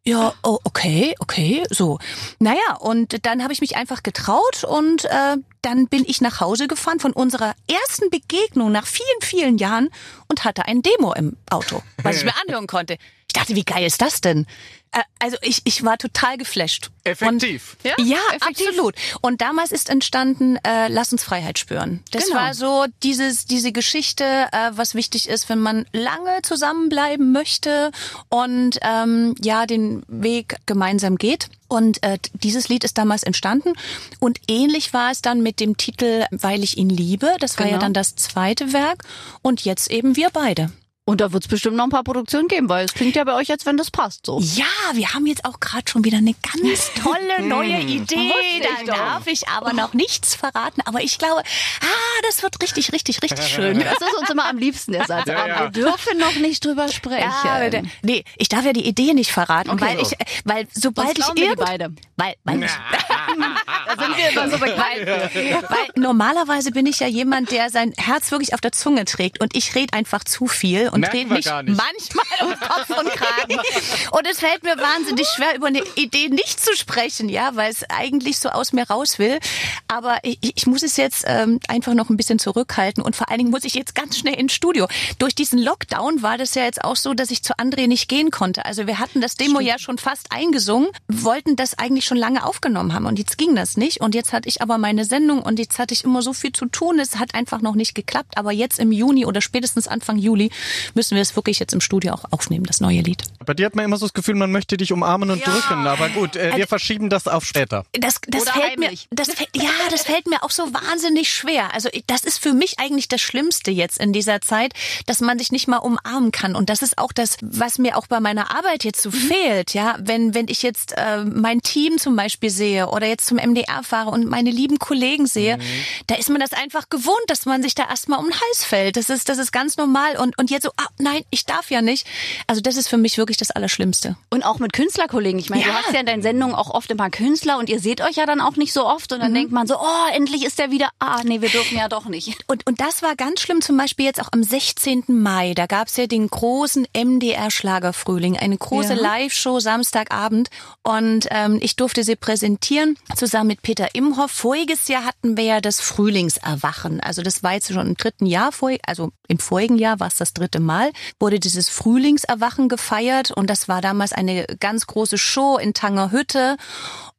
Ja, 0.03 0.33
oh, 0.41 0.57
okay, 0.63 1.13
okay, 1.19 1.63
so. 1.69 1.99
Naja, 2.39 2.75
und 2.79 3.23
dann 3.23 3.43
habe 3.43 3.53
ich 3.53 3.61
mich 3.61 3.75
einfach 3.75 4.01
getraut 4.01 4.63
und 4.63 5.05
äh, 5.05 5.37
dann 5.61 5.87
bin 5.87 6.05
ich 6.07 6.21
nach 6.21 6.39
Hause 6.39 6.67
gefahren 6.67 6.99
von 6.99 7.13
unserer 7.13 7.53
ersten 7.67 8.09
Begegnung 8.09 8.71
nach 8.71 8.87
vielen, 8.87 9.21
vielen 9.21 9.59
Jahren 9.59 9.89
und 10.27 10.43
hatte 10.43 10.65
ein 10.65 10.81
Demo 10.81 11.13
im 11.13 11.37
Auto, 11.51 11.83
was 12.01 12.17
ich 12.17 12.25
mir 12.25 12.33
anhören 12.47 12.65
konnte. 12.65 12.97
Ich 13.31 13.33
dachte, 13.33 13.55
wie 13.55 13.63
geil 13.63 13.85
ist 13.85 14.01
das 14.01 14.19
denn? 14.19 14.45
Äh, 14.91 14.99
also 15.19 15.37
ich, 15.41 15.61
ich 15.63 15.85
war 15.85 15.97
total 15.97 16.35
geflasht. 16.37 16.89
Effektiv. 17.05 17.77
Und, 17.85 17.89
Ja, 17.89 17.95
ja, 18.03 18.17
effektiv. 18.35 18.67
absolut. 18.67 18.95
Und 19.21 19.39
damals 19.39 19.71
ist 19.71 19.89
entstanden, 19.89 20.57
äh, 20.67 20.89
lass 20.89 21.13
uns 21.13 21.23
Freiheit 21.23 21.57
spüren. 21.57 22.03
Das 22.11 22.25
Genau. 22.25 22.35
war 22.41 22.53
so 22.53 22.87
dieses, 23.01 23.45
diese 23.45 23.71
Geschichte, 23.71 24.25
äh, 24.51 24.71
was 24.71 24.93
wichtig 24.93 25.29
ist, 25.29 25.47
wenn 25.47 25.59
man 25.59 25.85
lange 25.93 26.41
zusammenbleiben 26.43 27.31
möchte 27.31 27.91
und 28.27 28.79
ähm, 28.81 29.33
ja 29.41 29.65
den 29.65 30.03
Weg 30.09 30.57
gemeinsam 30.65 31.17
geht. 31.17 31.47
Und 31.69 32.03
äh, 32.03 32.17
dieses 32.33 32.67
Lied 32.67 32.83
ist 32.83 32.97
damals 32.97 33.23
entstanden. 33.23 33.71
Und 34.19 34.41
ähnlich 34.49 34.91
war 34.93 35.09
es 35.11 35.21
dann 35.21 35.41
mit 35.41 35.61
dem 35.61 35.77
Titel 35.77 36.25
Weil 36.31 36.65
ich 36.65 36.75
ihn 36.77 36.89
liebe. 36.89 37.33
Das 37.39 37.57
war 37.57 37.65
ja 37.65 37.71
Genau. 37.71 37.83
dann 37.83 37.93
das 37.93 38.17
zweite 38.17 38.73
Werk. 38.73 39.03
Und 39.41 39.63
jetzt 39.63 39.89
eben 39.89 40.17
wir 40.17 40.31
beide. 40.31 40.69
Und 41.11 41.19
da 41.19 41.33
wird 41.33 41.43
es 41.43 41.49
bestimmt 41.49 41.75
noch 41.75 41.83
ein 41.83 41.89
paar 41.89 42.05
Produktionen 42.05 42.47
geben, 42.47 42.69
weil 42.69 42.85
es 42.85 42.93
klingt 42.93 43.17
ja 43.17 43.25
bei 43.25 43.33
euch, 43.33 43.51
als 43.51 43.65
wenn 43.65 43.75
das 43.75 43.91
passt. 43.91 44.25
So. 44.25 44.39
Ja, 44.39 44.63
wir 44.93 45.13
haben 45.13 45.25
jetzt 45.25 45.43
auch 45.43 45.59
gerade 45.59 45.83
schon 45.85 46.05
wieder 46.05 46.19
eine 46.19 46.33
ganz 46.35 46.89
tolle 47.03 47.45
neue 47.45 47.81
Idee. 47.81 48.15
Wusste 48.15 48.39
ich 48.81 48.85
Da 48.87 48.95
darf 48.95 49.27
ich 49.27 49.45
aber 49.49 49.73
noch 49.73 49.93
nichts 49.93 50.35
verraten. 50.35 50.79
Aber 50.85 51.01
ich 51.01 51.17
glaube, 51.17 51.41
ah, 51.41 52.21
das 52.25 52.41
wird 52.43 52.61
richtig, 52.63 52.93
richtig, 52.93 53.21
richtig 53.21 53.45
schön. 53.45 53.77
Das 53.81 53.95
ist 53.95 54.17
uns 54.21 54.29
immer 54.29 54.45
am 54.47 54.57
liebsten, 54.57 54.93
der 54.93 55.05
Satz. 55.05 55.27
Ja, 55.27 55.39
Aber 55.39 55.47
ja. 55.49 55.59
wir 55.63 55.69
dürfen 55.71 56.17
noch 56.17 56.35
nicht 56.35 56.63
drüber 56.63 56.87
sprechen. 56.87 57.29
Ja, 57.43 57.59
nee, 58.03 58.23
ich 58.37 58.47
darf 58.47 58.63
ja 58.63 58.71
die 58.71 58.87
Idee 58.87 59.13
nicht 59.13 59.33
verraten, 59.33 59.69
Okay. 59.71 59.81
weil 59.81 59.99
ich, 59.99 60.15
weil 60.45 60.67
sobald 60.71 61.19
ich 61.19 61.25
irgend, 61.35 61.57
beide. 61.59 61.93
weil, 62.15 62.35
weil, 62.45 62.63
ich, 62.63 62.71
Da 63.97 64.01
sind 64.05 64.15
wir 64.17 64.29
immer 64.29 64.49
so 64.49 64.57
begeistert. 64.59 65.35
weil 65.69 65.87
normalerweise 66.01 66.71
bin 66.71 66.85
ich 66.85 66.99
ja 67.01 67.07
jemand, 67.07 67.51
der 67.51 67.69
sein 67.69 67.93
Herz 67.97 68.31
wirklich 68.31 68.53
auf 68.53 68.61
der 68.61 68.71
Zunge 68.71 69.03
trägt 69.03 69.41
und 69.41 69.57
ich 69.57 69.75
rede 69.75 69.93
einfach 69.93 70.23
zu 70.23 70.47
viel 70.47 70.87
und 70.87 71.00
Merken 71.01 71.17
rede 71.17 71.29
wir 71.45 71.63
mich 71.63 71.77
manchmal 71.77 72.47
um 72.47 72.59
Kopf 72.59 72.89
und 72.89 73.09
Kragen. 73.09 73.59
Und 74.11 74.27
es 74.27 74.39
fällt 74.39 74.63
mir 74.63 74.77
wahnsinnig 74.77 75.27
schwer, 75.27 75.55
über 75.55 75.67
eine 75.67 75.83
Idee 75.95 76.29
nicht 76.29 76.59
zu 76.59 76.75
sprechen, 76.75 77.29
ja, 77.29 77.51
weil 77.55 77.71
es 77.71 77.83
eigentlich 77.89 78.39
so 78.39 78.49
aus 78.49 78.73
mir 78.73 78.87
raus 78.87 79.19
will. 79.19 79.39
Aber 79.87 80.19
ich, 80.23 80.39
ich 80.41 80.67
muss 80.67 80.83
es 80.83 80.97
jetzt 80.97 81.23
ähm, 81.27 81.59
einfach 81.67 81.93
noch 81.93 82.09
ein 82.09 82.17
bisschen 82.17 82.39
zurückhalten 82.39 83.03
und 83.03 83.15
vor 83.15 83.29
allen 83.29 83.39
Dingen 83.39 83.51
muss 83.51 83.63
ich 83.63 83.73
jetzt 83.73 83.95
ganz 83.95 84.17
schnell 84.17 84.35
ins 84.35 84.53
Studio. 84.53 84.87
Durch 85.19 85.35
diesen 85.35 85.59
Lockdown 85.59 86.21
war 86.21 86.37
das 86.37 86.55
ja 86.55 86.63
jetzt 86.63 86.83
auch 86.83 86.95
so, 86.95 87.13
dass 87.13 87.31
ich 87.31 87.43
zu 87.43 87.53
André 87.57 87.87
nicht 87.87 88.07
gehen 88.07 88.31
konnte. 88.31 88.65
Also 88.65 88.87
wir 88.87 88.99
hatten 88.99 89.21
das 89.21 89.35
Demo 89.35 89.59
ja 89.59 89.79
schon 89.79 89.97
fast 89.97 90.31
eingesungen, 90.31 90.89
wollten 91.07 91.55
das 91.55 91.77
eigentlich 91.77 92.05
schon 92.05 92.17
lange 92.17 92.45
aufgenommen 92.45 92.93
haben 92.93 93.05
und 93.05 93.19
jetzt 93.19 93.37
ging 93.37 93.55
das 93.55 93.77
nicht. 93.77 94.01
Und 94.01 94.15
jetzt 94.15 94.33
hatte 94.33 94.49
ich 94.49 94.61
aber 94.61 94.77
meine 94.77 95.05
Sendung 95.05 95.41
und 95.41 95.59
jetzt 95.59 95.79
hatte 95.79 95.93
ich 95.93 96.03
immer 96.03 96.21
so 96.21 96.33
viel 96.33 96.51
zu 96.51 96.65
tun. 96.65 96.99
Es 96.99 97.17
hat 97.17 97.35
einfach 97.35 97.61
noch 97.61 97.75
nicht 97.75 97.95
geklappt. 97.95 98.37
Aber 98.37 98.51
jetzt 98.51 98.79
im 98.79 98.91
Juni 98.91 99.25
oder 99.25 99.41
spätestens 99.41 99.87
Anfang 99.87 100.17
Juli 100.17 100.51
müssen 100.93 101.15
wir 101.15 101.21
es 101.21 101.35
wirklich 101.35 101.59
jetzt 101.59 101.73
im 101.73 101.81
Studio 101.81 102.13
auch 102.13 102.25
aufnehmen, 102.31 102.65
das 102.65 102.81
neue 102.81 103.01
Lied. 103.01 103.23
Bei 103.45 103.53
dir 103.53 103.65
hat 103.65 103.75
man 103.75 103.85
immer 103.85 103.97
so 103.97 104.05
das 104.05 104.13
Gefühl, 104.13 104.35
man 104.35 104.51
möchte 104.51 104.77
dich 104.77 104.91
umarmen 104.91 105.31
und 105.31 105.45
drücken. 105.45 105.87
Aber 105.87 106.09
gut, 106.09 106.35
äh, 106.35 106.55
wir 106.55 106.67
verschieben 106.67 107.09
das 107.09 107.27
auf 107.27 107.45
später. 107.45 107.85
Das, 107.93 108.15
das 108.27 108.43
Oder 108.43 108.51
fällt 108.53 108.79
mir, 108.79 108.85
heimlich. 108.87 109.07
das 109.11 109.29
fällt, 109.29 109.49
ja, 109.55 109.69
das 109.89 110.03
fällt 110.03 110.27
mir 110.27 110.43
auch 110.43 110.51
so 110.51 110.73
wahnsinnig 110.73 111.31
schwer. 111.31 111.73
Also 111.73 111.89
das 112.07 112.23
ist 112.23 112.39
für 112.39 112.53
mich 112.53 112.79
eigentlich 112.79 113.07
das 113.07 113.21
Schlimmste 113.21 113.71
jetzt 113.71 113.99
in 113.99 114.13
dieser 114.13 114.41
Zeit, 114.41 114.73
dass 115.05 115.19
man 115.21 115.39
sich 115.39 115.51
nicht 115.51 115.67
mal 115.67 115.77
umarmen 115.77 116.31
kann. 116.31 116.55
Und 116.55 116.69
das 116.69 116.81
ist 116.81 116.97
auch 116.97 117.11
das, 117.11 117.37
was 117.41 117.77
mir 117.77 117.97
auch 117.97 118.07
bei 118.07 118.19
meiner 118.19 118.55
Arbeit 118.55 118.83
jetzt 118.83 119.01
so 119.01 119.11
fehlt. 119.11 119.73
Ja, 119.73 119.97
wenn 119.99 120.33
wenn 120.33 120.47
ich 120.47 120.63
jetzt 120.63 120.93
äh, 120.97 121.23
mein 121.23 121.61
Team 121.61 121.97
zum 121.97 122.15
Beispiel 122.15 122.49
sehe 122.49 122.87
oder 122.89 123.07
jetzt 123.07 123.27
zum 123.27 123.37
MDR 123.37 123.83
fahre 123.83 124.09
und 124.09 124.25
meine 124.25 124.51
lieben 124.51 124.79
Kollegen 124.79 125.27
sehe, 125.27 125.57
mhm. 125.57 125.61
da 126.07 126.15
ist 126.15 126.29
man 126.29 126.39
das 126.39 126.53
einfach 126.53 126.89
gewohnt, 126.89 127.23
dass 127.27 127.45
man 127.45 127.61
sich 127.61 127.75
da 127.75 127.87
erstmal 127.89 128.19
um 128.19 128.25
den 128.25 128.33
Hals 128.33 128.63
fällt. 128.63 128.97
Das 128.97 129.09
ist, 129.09 129.29
das 129.29 129.37
ist 129.37 129.51
ganz 129.51 129.77
normal. 129.77 130.17
Und, 130.17 130.37
und 130.37 130.49
jetzt 130.49 130.63
so, 130.63 130.70
ah, 130.77 130.87
nein, 130.97 131.23
ich 131.29 131.45
darf 131.45 131.71
ja 131.71 131.81
nicht. 131.81 132.07
Also 132.47 132.61
das 132.61 132.75
ist 132.75 132.87
für 132.87 132.97
mich 132.97 133.17
wirklich 133.17 133.37
das 133.37 133.51
Allerschlimmste. 133.51 134.15
Und 134.29 134.43
auch 134.43 134.59
mit 134.59 134.73
Künstlerkollegen. 134.73 135.39
Ich 135.39 135.49
meine, 135.49 135.63
ja. 135.63 135.69
du 135.69 135.73
hast 135.75 135.93
ja 135.93 135.99
in 135.99 136.05
deinen 136.05 136.21
Sendungen 136.21 136.55
auch 136.55 136.69
oft 136.69 136.91
immer 136.91 137.09
Künstler 137.09 137.57
und 137.57 137.69
ihr 137.69 137.79
seht 137.79 138.01
euch 138.01 138.15
ja 138.15 138.25
dann 138.25 138.41
auch 138.41 138.55
nicht 138.55 138.73
so 138.73 138.85
oft. 138.85 139.11
Und 139.11 139.19
dann 139.19 139.31
mhm. 139.31 139.35
denkt 139.35 139.51
man 139.51 139.67
so, 139.67 139.77
oh, 139.77 140.13
endlich 140.13 140.45
ist 140.45 140.59
der 140.59 140.71
wieder, 140.71 140.89
ah, 140.99 141.21
nee, 141.23 141.41
wir 141.41 141.49
dürfen 141.49 141.77
ja 141.77 141.89
doch 141.89 142.05
nicht. 142.05 142.37
Und, 142.47 142.65
und 142.67 142.79
das 142.79 143.01
war 143.01 143.15
ganz 143.15 143.41
schlimm, 143.41 143.61
zum 143.61 143.77
Beispiel 143.77 144.05
jetzt 144.05 144.21
auch 144.21 144.29
am 144.31 144.43
16. 144.43 145.03
Mai. 145.07 145.53
Da 145.53 145.65
gab's 145.65 145.97
ja 145.97 146.07
den 146.07 146.27
großen 146.27 146.87
MDR-Schlagerfrühling, 146.95 148.37
eine 148.37 148.57
große 148.57 148.93
ja. 148.93 149.01
Live-Show 149.01 149.59
Samstagabend. 149.59 150.49
Und 150.83 151.27
ähm, 151.31 151.59
ich 151.61 151.75
durfte 151.75 152.03
sie 152.03 152.15
präsentieren, 152.15 152.97
zusammen 153.15 153.47
mit 153.47 153.61
Peter 153.61 153.93
Imhoff. 153.93 154.31
Voriges 154.31 154.87
Jahr 154.87 155.05
hatten 155.05 155.35
wir 155.37 155.43
ja 155.43 155.61
das 155.61 155.81
Frühlingserwachen. 155.81 156.99
Also 157.01 157.21
das 157.21 157.43
war 157.43 157.53
jetzt 157.53 157.71
schon 157.71 157.87
im 157.87 157.97
dritten 157.97 158.25
Jahr, 158.25 158.51
also 158.85 159.11
im 159.27 159.39
vorigen 159.39 159.77
Jahr 159.77 159.99
war 159.99 160.07
es 160.07 160.15
das 160.15 160.33
dritte 160.33 160.59
Mal, 160.61 160.91
wurde 161.19 161.39
dieses 161.39 161.69
Frühlingserwachen 161.69 162.69
gefeiert. 162.69 163.31
Und 163.31 163.49
das 163.49 163.67
war 163.67 163.81
damals 163.81 164.13
eine 164.13 164.45
ganz 164.59 164.87
große 164.87 165.17
Show 165.17 165.57
in 165.57 165.73
Tangerhütte. 165.73 166.57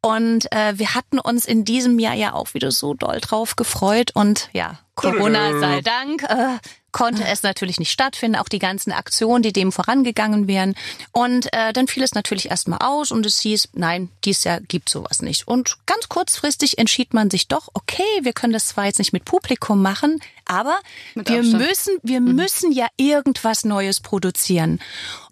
Und 0.00 0.50
äh, 0.52 0.78
wir 0.78 0.94
hatten 0.94 1.18
uns 1.18 1.44
in 1.44 1.64
diesem 1.64 1.98
Jahr 1.98 2.14
ja 2.14 2.32
auch 2.32 2.54
wieder 2.54 2.72
so 2.72 2.94
doll 2.94 3.20
drauf 3.20 3.56
gefreut. 3.56 4.10
Und 4.14 4.48
ja, 4.52 4.78
Corona 4.94 5.58
sei 5.60 5.80
Dank. 5.80 6.22
Äh, 6.24 6.58
konnte 6.92 7.24
es 7.24 7.42
natürlich 7.42 7.78
nicht 7.78 7.90
stattfinden, 7.90 8.36
auch 8.36 8.48
die 8.48 8.58
ganzen 8.58 8.92
Aktionen, 8.92 9.42
die 9.42 9.52
dem 9.52 9.72
vorangegangen 9.72 10.46
wären. 10.46 10.74
Und 11.10 11.52
äh, 11.52 11.72
dann 11.72 11.88
fiel 11.88 12.02
es 12.02 12.14
natürlich 12.14 12.50
erstmal 12.50 12.78
aus 12.82 13.10
und 13.10 13.26
es 13.26 13.40
hieß, 13.40 13.70
nein, 13.72 14.10
dies 14.24 14.44
Jahr 14.44 14.60
gibt 14.60 14.88
sowas 14.88 15.22
nicht. 15.22 15.48
Und 15.48 15.78
ganz 15.86 16.08
kurzfristig 16.08 16.78
entschied 16.78 17.14
man 17.14 17.30
sich 17.30 17.48
doch, 17.48 17.68
okay, 17.72 18.02
wir 18.20 18.34
können 18.34 18.52
das 18.52 18.66
zwar 18.66 18.84
jetzt 18.84 18.98
nicht 18.98 19.12
mit 19.12 19.24
Publikum 19.24 19.82
machen, 19.82 20.20
aber 20.52 20.78
mit 21.14 21.30
wir 21.30 21.38
Abstand. 21.38 21.66
müssen, 21.66 21.98
wir 22.02 22.20
mhm. 22.20 22.34
müssen 22.34 22.72
ja 22.72 22.86
irgendwas 22.98 23.64
Neues 23.64 24.00
produzieren. 24.00 24.80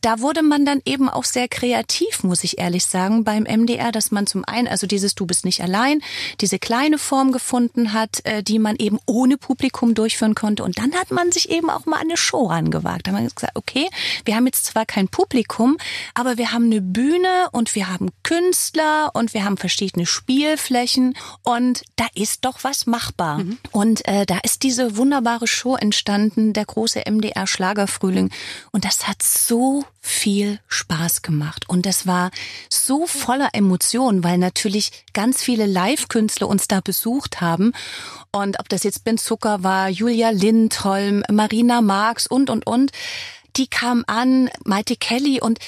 Da 0.00 0.20
wurde 0.20 0.42
man 0.42 0.64
dann 0.64 0.80
eben 0.86 1.10
auch 1.10 1.24
sehr 1.24 1.46
kreativ, 1.46 2.22
muss 2.22 2.42
ich 2.42 2.58
ehrlich 2.58 2.86
sagen, 2.86 3.22
beim 3.22 3.42
MDR, 3.42 3.92
dass 3.92 4.10
man 4.10 4.26
zum 4.26 4.46
einen, 4.46 4.66
also 4.66 4.86
dieses 4.86 5.14
Du 5.14 5.26
bist 5.26 5.44
nicht 5.44 5.62
allein, 5.62 6.00
diese 6.40 6.58
kleine 6.58 6.96
Form 6.96 7.32
gefunden 7.32 7.92
hat, 7.92 8.24
äh, 8.24 8.42
die 8.42 8.58
man 8.58 8.76
eben 8.76 8.98
ohne 9.04 9.36
Publikum 9.36 9.94
durchführen 9.94 10.34
konnte. 10.34 10.64
Und 10.64 10.78
dann 10.78 10.94
hat 10.94 11.10
man 11.10 11.32
sich 11.32 11.50
eben 11.50 11.68
auch 11.68 11.84
mal 11.84 11.98
eine 11.98 12.16
Show 12.16 12.46
rangewagt. 12.46 13.06
Da 13.06 13.12
haben 13.12 13.22
wir 13.22 13.30
gesagt, 13.30 13.56
okay, 13.56 13.90
wir 14.24 14.36
haben 14.36 14.46
jetzt 14.46 14.64
zwar 14.64 14.86
kein 14.86 15.08
Publikum, 15.08 15.76
aber 16.14 16.38
wir 16.38 16.52
haben 16.52 16.64
eine 16.64 16.80
Bühne 16.80 17.48
und 17.52 17.74
wir 17.74 17.88
haben 17.88 18.08
Künstler 18.22 19.10
und 19.12 19.34
wir 19.34 19.44
haben 19.44 19.58
verschiedene 19.58 20.06
Spielflächen 20.06 21.14
und 21.42 21.82
da 21.96 22.06
ist 22.14 22.46
doch 22.46 22.64
was 22.64 22.86
machbar. 22.86 23.38
Mhm. 23.38 23.58
Und 23.70 24.08
äh, 24.08 24.24
da 24.24 24.38
ist 24.42 24.62
diese 24.62 24.96
wunderbare 24.96 25.09
Show 25.46 25.76
entstanden, 25.76 26.52
der 26.52 26.64
große 26.64 27.02
MDR 27.10 27.46
Schlagerfrühling. 27.46 28.30
Und 28.72 28.84
das 28.84 29.06
hat 29.08 29.22
so 29.22 29.84
viel 30.00 30.60
Spaß 30.68 31.22
gemacht. 31.22 31.68
Und 31.68 31.86
das 31.86 32.06
war 32.06 32.30
so 32.68 33.06
voller 33.06 33.50
Emotionen, 33.52 34.24
weil 34.24 34.38
natürlich 34.38 34.90
ganz 35.12 35.42
viele 35.42 35.66
Live-Künstler 35.66 36.48
uns 36.48 36.68
da 36.68 36.80
besucht 36.80 37.40
haben. 37.40 37.72
Und 38.32 38.58
ob 38.60 38.68
das 38.68 38.84
jetzt 38.84 39.04
Ben 39.04 39.18
Zucker 39.18 39.62
war, 39.62 39.88
Julia 39.88 40.30
Lindholm, 40.30 41.22
Marina 41.30 41.80
Marx 41.80 42.26
und, 42.26 42.50
und, 42.50 42.66
und, 42.66 42.92
die 43.56 43.66
kamen 43.66 44.04
an, 44.06 44.48
Maite 44.64 44.96
Kelly 44.96 45.40
und 45.40 45.58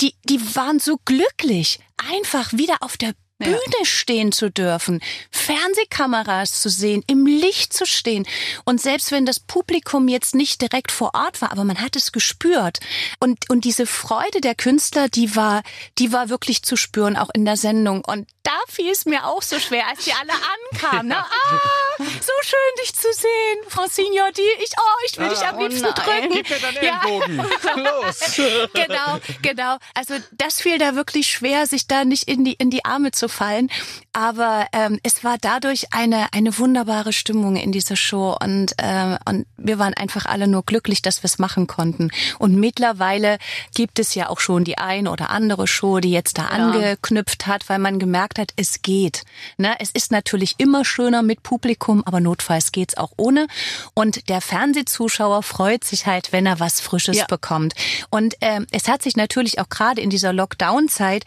die, 0.00 0.14
die 0.24 0.40
waren 0.54 0.78
so 0.78 0.98
glücklich, 1.04 1.80
einfach 1.96 2.52
wieder 2.52 2.76
auf 2.80 2.96
der 2.96 3.14
Bühne 3.38 3.58
ja. 3.78 3.84
stehen 3.84 4.32
zu 4.32 4.50
dürfen, 4.50 5.00
Fernsehkameras 5.30 6.60
zu 6.60 6.68
sehen, 6.68 7.04
im 7.06 7.26
Licht 7.26 7.72
zu 7.72 7.86
stehen. 7.86 8.26
Und 8.64 8.80
selbst 8.80 9.12
wenn 9.12 9.26
das 9.26 9.38
Publikum 9.40 10.08
jetzt 10.08 10.34
nicht 10.34 10.60
direkt 10.60 10.90
vor 10.90 11.14
Ort 11.14 11.40
war, 11.40 11.52
aber 11.52 11.64
man 11.64 11.80
hat 11.80 11.96
es 11.96 12.12
gespürt. 12.12 12.80
Und, 13.20 13.48
und 13.48 13.64
diese 13.64 13.86
Freude 13.86 14.40
der 14.40 14.54
Künstler, 14.54 15.08
die 15.08 15.36
war, 15.36 15.62
die 15.98 16.12
war 16.12 16.28
wirklich 16.28 16.62
zu 16.62 16.76
spüren, 16.76 17.16
auch 17.16 17.30
in 17.32 17.44
der 17.44 17.56
Sendung. 17.56 18.04
Und 18.04 18.28
da 18.42 18.58
fiel 18.68 18.90
es 18.90 19.04
mir 19.04 19.26
auch 19.26 19.42
so 19.42 19.58
schwer, 19.58 19.86
als 19.88 20.04
die 20.04 20.12
alle 20.12 20.32
ankamen. 20.32 21.08
Ne? 21.08 21.16
Ah, 21.16 21.98
so 21.98 22.32
schön 22.42 22.58
dich 22.82 22.94
zu 22.94 23.12
sehen, 23.12 23.58
Frau 23.68 23.86
Signotti. 23.86 24.42
Ich, 24.64 24.70
oh, 24.78 25.06
ich 25.06 25.18
will 25.18 25.26
ah, 25.26 25.30
dich 25.30 25.46
am 25.46 25.58
liebsten 25.58 25.86
oh 25.86 25.92
drücken. 25.92 26.30
Gib 26.32 26.50
mir 26.50 26.58
deinen 26.58 26.76
Ellenbogen. 26.76 27.36
Ja. 27.36 27.74
Los. 27.76 28.40
genau, 28.72 29.18
genau. 29.42 29.76
Also 29.94 30.14
das 30.32 30.60
fiel 30.60 30.78
da 30.78 30.94
wirklich 30.94 31.28
schwer, 31.28 31.66
sich 31.66 31.86
da 31.86 32.04
nicht 32.04 32.24
in 32.24 32.44
die, 32.44 32.54
in 32.54 32.70
die 32.70 32.84
Arme 32.84 33.12
zu 33.12 33.27
fallen. 33.28 33.70
Aber 34.12 34.66
ähm, 34.72 34.98
es 35.02 35.24
war 35.24 35.36
dadurch 35.40 35.92
eine, 35.92 36.32
eine 36.32 36.58
wunderbare 36.58 37.12
Stimmung 37.12 37.56
in 37.56 37.72
dieser 37.72 37.96
Show 37.96 38.36
und, 38.42 38.72
äh, 38.78 39.16
und 39.24 39.46
wir 39.56 39.78
waren 39.78 39.94
einfach 39.94 40.26
alle 40.26 40.48
nur 40.48 40.64
glücklich, 40.64 41.02
dass 41.02 41.22
wir 41.22 41.26
es 41.28 41.38
machen 41.38 41.66
konnten. 41.66 42.10
Und 42.38 42.56
mittlerweile 42.56 43.38
gibt 43.74 43.98
es 43.98 44.14
ja 44.14 44.28
auch 44.28 44.40
schon 44.40 44.64
die 44.64 44.78
ein 44.78 45.06
oder 45.08 45.30
andere 45.30 45.66
Show, 45.66 46.00
die 46.00 46.10
jetzt 46.10 46.38
da 46.38 46.42
ja. 46.42 46.48
angeknüpft 46.48 47.46
hat, 47.46 47.68
weil 47.68 47.78
man 47.78 47.98
gemerkt 47.98 48.38
hat, 48.38 48.52
es 48.56 48.82
geht. 48.82 49.24
Ne? 49.56 49.76
Es 49.78 49.90
ist 49.90 50.10
natürlich 50.10 50.54
immer 50.58 50.84
schöner 50.84 51.22
mit 51.22 51.42
Publikum, 51.42 52.02
aber 52.04 52.20
notfalls 52.20 52.72
geht's 52.72 52.96
auch 52.96 53.12
ohne. 53.16 53.46
Und 53.94 54.28
der 54.28 54.40
Fernsehzuschauer 54.40 55.42
freut 55.42 55.84
sich 55.84 56.06
halt, 56.06 56.32
wenn 56.32 56.46
er 56.46 56.60
was 56.60 56.80
Frisches 56.80 57.18
ja. 57.18 57.26
bekommt. 57.26 57.74
Und 58.10 58.34
ähm, 58.40 58.66
es 58.70 58.88
hat 58.88 59.02
sich 59.02 59.16
natürlich 59.16 59.58
auch 59.58 59.68
gerade 59.68 60.00
in 60.00 60.10
dieser 60.10 60.32
Lockdown-Zeit 60.32 61.24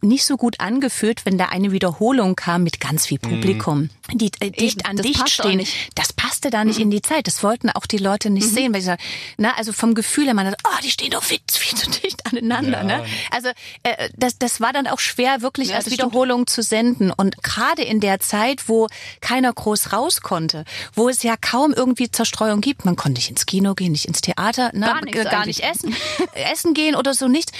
nicht 0.00 0.24
so 0.24 0.36
gut 0.36 0.60
angefühlt, 0.60 1.24
wenn 1.24 1.38
da 1.42 1.48
eine 1.48 1.72
Wiederholung 1.72 2.36
kam 2.36 2.62
mit 2.62 2.78
ganz 2.78 3.06
viel 3.06 3.18
Publikum, 3.18 3.90
mhm. 4.12 4.18
die 4.18 4.30
äh, 4.38 4.50
dicht 4.50 4.80
Eben, 4.80 4.86
an 4.86 4.96
dicht 4.96 5.28
stehen. 5.28 5.66
Das 5.96 6.12
passte 6.12 6.50
da 6.50 6.64
nicht 6.64 6.76
mhm. 6.76 6.84
in 6.84 6.90
die 6.90 7.02
Zeit. 7.02 7.26
Das 7.26 7.42
wollten 7.42 7.68
auch 7.70 7.86
die 7.86 7.98
Leute 7.98 8.30
nicht 8.30 8.46
mhm. 8.46 8.54
sehen, 8.54 8.74
weil 8.74 8.80
sie 8.80 8.86
sagen, 8.86 9.02
na, 9.38 9.54
also 9.56 9.72
vom 9.72 9.94
Gefühl 9.94 10.26
her, 10.26 10.34
man 10.34 10.46
hat, 10.46 10.54
oh, 10.64 10.80
die 10.84 10.90
stehen 10.90 11.10
doch 11.10 11.24
viel, 11.24 11.40
viel 11.50 11.76
zu 11.76 11.90
dicht 11.90 12.24
aneinander. 12.26 12.78
Ja. 12.78 12.84
Ne? 12.84 13.04
Also 13.32 13.48
äh, 13.82 14.08
das, 14.16 14.38
das 14.38 14.60
war 14.60 14.72
dann 14.72 14.86
auch 14.86 15.00
schwer, 15.00 15.42
wirklich 15.42 15.70
ja, 15.70 15.76
als 15.76 15.90
Wiederholung 15.90 16.46
zu 16.46 16.62
senden. 16.62 17.10
Und 17.10 17.42
gerade 17.42 17.82
in 17.82 17.98
der 17.98 18.20
Zeit, 18.20 18.68
wo 18.68 18.86
keiner 19.20 19.52
groß 19.52 19.92
raus 19.92 20.20
konnte, 20.20 20.64
wo 20.94 21.08
es 21.08 21.24
ja 21.24 21.34
kaum 21.36 21.72
irgendwie 21.72 22.08
Zerstreuung 22.08 22.60
gibt, 22.60 22.84
man 22.84 22.94
konnte 22.94 23.18
nicht 23.18 23.30
ins 23.30 23.46
Kino 23.46 23.74
gehen, 23.74 23.90
nicht 23.90 24.04
ins 24.04 24.20
Theater, 24.20 24.70
ne, 24.74 24.94
gar, 25.10 25.24
gar 25.24 25.46
nicht 25.46 25.60
essen, 25.60 25.94
essen 26.34 26.72
gehen 26.72 26.94
oder 26.94 27.14
so 27.14 27.26
nicht. 27.26 27.50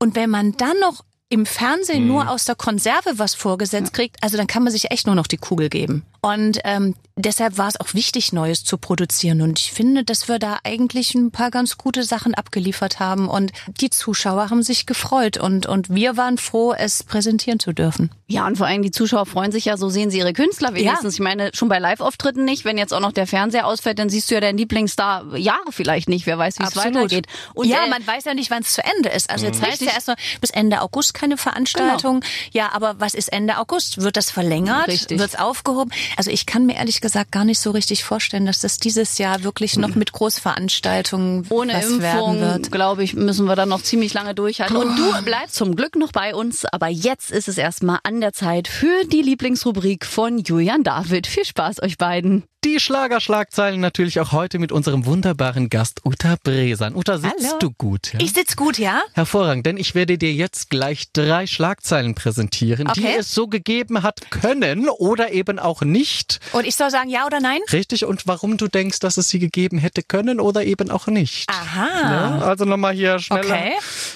Und 0.00 0.14
wenn 0.14 0.30
man 0.30 0.56
dann 0.56 0.78
noch 0.80 1.04
im 1.30 1.44
Fernsehen 1.44 2.02
mhm. 2.02 2.08
nur 2.08 2.30
aus 2.30 2.44
der 2.44 2.54
Konserve 2.54 3.18
was 3.18 3.34
vorgesetzt 3.34 3.92
kriegt, 3.92 4.16
also 4.22 4.36
dann 4.36 4.46
kann 4.46 4.62
man 4.62 4.72
sich 4.72 4.90
echt 4.90 5.06
nur 5.06 5.14
noch 5.14 5.26
die 5.26 5.36
Kugel 5.36 5.68
geben. 5.68 6.04
Und 6.20 6.58
ähm, 6.64 6.94
deshalb 7.16 7.58
war 7.58 7.68
es 7.68 7.78
auch 7.78 7.94
wichtig, 7.94 8.32
Neues 8.32 8.64
zu 8.64 8.76
produzieren. 8.76 9.40
Und 9.40 9.58
ich 9.60 9.72
finde, 9.72 10.02
dass 10.02 10.26
wir 10.26 10.38
da 10.38 10.58
eigentlich 10.64 11.14
ein 11.14 11.30
paar 11.30 11.50
ganz 11.50 11.78
gute 11.78 12.02
Sachen 12.02 12.34
abgeliefert 12.34 12.98
haben. 12.98 13.28
Und 13.28 13.52
die 13.80 13.90
Zuschauer 13.90 14.50
haben 14.50 14.62
sich 14.62 14.86
gefreut. 14.86 15.38
Und, 15.38 15.66
und 15.66 15.94
wir 15.94 16.16
waren 16.16 16.36
froh, 16.36 16.72
es 16.72 17.04
präsentieren 17.04 17.60
zu 17.60 17.72
dürfen. 17.72 18.10
Ja, 18.26 18.46
und 18.46 18.58
vor 18.58 18.66
allem 18.66 18.82
die 18.82 18.90
Zuschauer 18.90 19.26
freuen 19.26 19.52
sich 19.52 19.66
ja, 19.66 19.76
so 19.76 19.88
sehen 19.88 20.10
sie 20.10 20.18
ihre 20.18 20.32
Künstler 20.32 20.74
wenigstens. 20.74 21.14
Ja. 21.14 21.16
Ich 21.16 21.20
meine, 21.20 21.50
schon 21.54 21.68
bei 21.68 21.78
Live-Auftritten 21.78 22.44
nicht. 22.44 22.64
Wenn 22.64 22.78
jetzt 22.78 22.92
auch 22.92 23.00
noch 23.00 23.12
der 23.12 23.26
Fernseher 23.26 23.66
ausfällt, 23.66 23.98
dann 24.00 24.10
siehst 24.10 24.30
du 24.30 24.34
ja 24.34 24.40
deinen 24.40 24.58
Lieblingsstar 24.58 25.36
Jahre 25.36 25.70
vielleicht 25.70 26.08
nicht. 26.08 26.26
Wer 26.26 26.36
weiß, 26.36 26.58
wie 26.58 26.64
es 26.64 26.76
weitergeht. 26.76 27.26
Und 27.54 27.68
ja, 27.68 27.86
äh, 27.86 27.88
man 27.88 28.04
weiß 28.04 28.24
ja 28.24 28.34
nicht, 28.34 28.50
wann 28.50 28.62
es 28.62 28.74
zu 28.74 28.82
Ende 28.84 29.08
ist. 29.08 29.30
Also 29.30 29.46
jetzt 29.46 29.62
mhm. 29.62 29.66
heißt 29.66 29.82
ja 29.82 29.92
erst 29.92 30.08
noch 30.08 30.16
bis 30.40 30.50
Ende 30.50 30.82
August 30.82 31.14
keine 31.18 31.36
Veranstaltung. 31.36 32.20
Genau. 32.20 32.32
Ja, 32.52 32.72
aber 32.72 32.96
was 32.98 33.14
ist 33.14 33.32
Ende 33.32 33.58
August? 33.58 34.00
Wird 34.00 34.16
das 34.16 34.30
verlängert? 34.30 34.88
Wird 34.88 35.20
es 35.20 35.34
aufgehoben? 35.36 35.90
Also 36.16 36.30
ich 36.30 36.46
kann 36.46 36.66
mir 36.66 36.76
ehrlich 36.76 37.00
gesagt 37.00 37.32
gar 37.32 37.44
nicht 37.44 37.58
so 37.58 37.72
richtig 37.72 38.04
vorstellen, 38.04 38.46
dass 38.46 38.60
das 38.60 38.78
dieses 38.78 39.18
Jahr 39.18 39.42
wirklich 39.42 39.76
noch 39.76 39.94
mit 39.94 40.12
Großveranstaltungen 40.12 41.46
ohne 41.48 41.82
Impfung, 41.82 42.62
glaube 42.70 43.02
ich, 43.02 43.14
müssen 43.14 43.46
wir 43.46 43.56
dann 43.56 43.68
noch 43.68 43.82
ziemlich 43.82 44.14
lange 44.14 44.34
durchhalten. 44.34 44.76
Und 44.76 44.96
du 44.96 45.22
bleibst 45.22 45.56
zum 45.56 45.74
Glück 45.74 45.96
noch 45.96 46.12
bei 46.12 46.34
uns, 46.34 46.64
aber 46.64 46.88
jetzt 46.88 47.30
ist 47.30 47.48
es 47.48 47.58
erstmal 47.58 47.98
an 48.04 48.20
der 48.20 48.32
Zeit 48.32 48.68
für 48.68 49.04
die 49.04 49.22
Lieblingsrubrik 49.22 50.06
von 50.06 50.38
Julian 50.38 50.84
David. 50.84 51.26
Viel 51.26 51.44
Spaß 51.44 51.82
euch 51.82 51.98
beiden. 51.98 52.44
Die 52.64 52.80
Schlagerschlagzeilen 52.80 53.80
natürlich 53.80 54.18
auch 54.18 54.32
heute 54.32 54.58
mit 54.58 54.72
unserem 54.72 55.06
wunderbaren 55.06 55.70
Gast 55.70 56.04
Uta 56.04 56.34
Bresan. 56.42 56.96
Uta, 56.96 57.18
sitzt 57.18 57.46
Hallo. 57.46 57.58
du 57.60 57.70
gut? 57.70 58.12
Ja? 58.12 58.18
Ich 58.20 58.32
sitz 58.32 58.56
gut, 58.56 58.78
ja. 58.78 59.00
Hervorragend, 59.12 59.64
denn 59.64 59.76
ich 59.76 59.94
werde 59.94 60.18
dir 60.18 60.32
jetzt 60.32 60.68
gleich 60.68 61.12
drei 61.12 61.46
Schlagzeilen 61.46 62.16
präsentieren, 62.16 62.88
okay. 62.88 63.00
die 63.00 63.06
es 63.06 63.32
so 63.32 63.46
gegeben 63.46 64.02
hat 64.02 64.32
können 64.32 64.88
oder 64.88 65.30
eben 65.30 65.60
auch 65.60 65.82
nicht. 65.82 66.40
Und 66.50 66.66
ich 66.66 66.74
soll 66.74 66.90
sagen 66.90 67.10
ja 67.10 67.26
oder 67.26 67.38
nein? 67.38 67.60
Richtig, 67.70 68.04
und 68.04 68.26
warum 68.26 68.56
du 68.56 68.66
denkst, 68.66 68.98
dass 68.98 69.18
es 69.18 69.28
sie 69.28 69.38
gegeben 69.38 69.78
hätte 69.78 70.02
können 70.02 70.40
oder 70.40 70.64
eben 70.64 70.90
auch 70.90 71.06
nicht. 71.06 71.48
Aha. 71.48 71.88
Ja, 72.02 72.38
also 72.40 72.64
nochmal 72.64 72.94
hier 72.94 73.20
schneller. 73.20 73.54
Okay. 73.54 73.72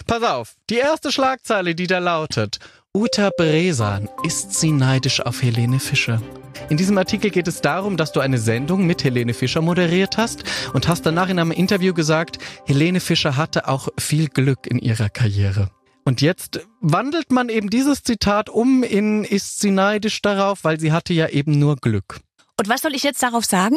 Pass 0.09 0.23
auf, 0.25 0.55
die 0.69 0.79
erste 0.79 1.13
Schlagzeile, 1.13 1.77
die 1.77 1.87
da 1.87 2.01
lautet, 2.01 2.59
Uta 2.93 3.31
Bresan, 3.37 4.09
ist 4.25 4.55
sie 4.55 4.73
neidisch 4.73 5.21
auf 5.21 5.43
Helene 5.43 5.79
Fischer? 5.79 6.21
In 6.69 6.77
diesem 6.77 6.97
Artikel 6.99 7.31
geht 7.31 7.49
es 7.49 7.61
darum, 7.61 7.97
dass 7.97 8.13
du 8.13 8.21
eine 8.21 8.39
Sendung 8.39 8.87
mit 8.87 9.05
Helene 9.05 9.35
Fischer 9.35 9.63
moderiert 9.63 10.17
hast 10.17 10.45
und 10.73 10.89
hast 10.89 11.07
danach 11.07 11.29
in 11.29 11.39
einem 11.39 11.53
Interview 11.53 11.95
gesagt, 11.95 12.39
Helene 12.67 13.01
Fischer 13.01 13.37
hatte 13.37 13.69
auch 13.69 13.89
viel 13.99 14.29
Glück 14.29 14.67
in 14.67 14.79
ihrer 14.79 15.09
Karriere. 15.09 15.71
Und 16.05 16.21
jetzt 16.21 16.61
wandelt 16.81 17.31
man 17.31 17.49
eben 17.49 17.71
dieses 17.71 18.03
Zitat 18.03 18.49
um 18.49 18.83
in 18.83 19.25
ist 19.25 19.61
sie 19.61 19.71
neidisch 19.71 20.21
darauf, 20.21 20.65
weil 20.65 20.81
sie 20.81 20.93
hatte 20.93 21.13
ja 21.13 21.29
eben 21.29 21.59
nur 21.59 21.77
Glück. 21.77 22.21
Und 22.59 22.69
was 22.69 22.83
soll 22.83 22.95
ich 22.95 23.03
jetzt 23.03 23.23
darauf 23.23 23.45
sagen? 23.45 23.77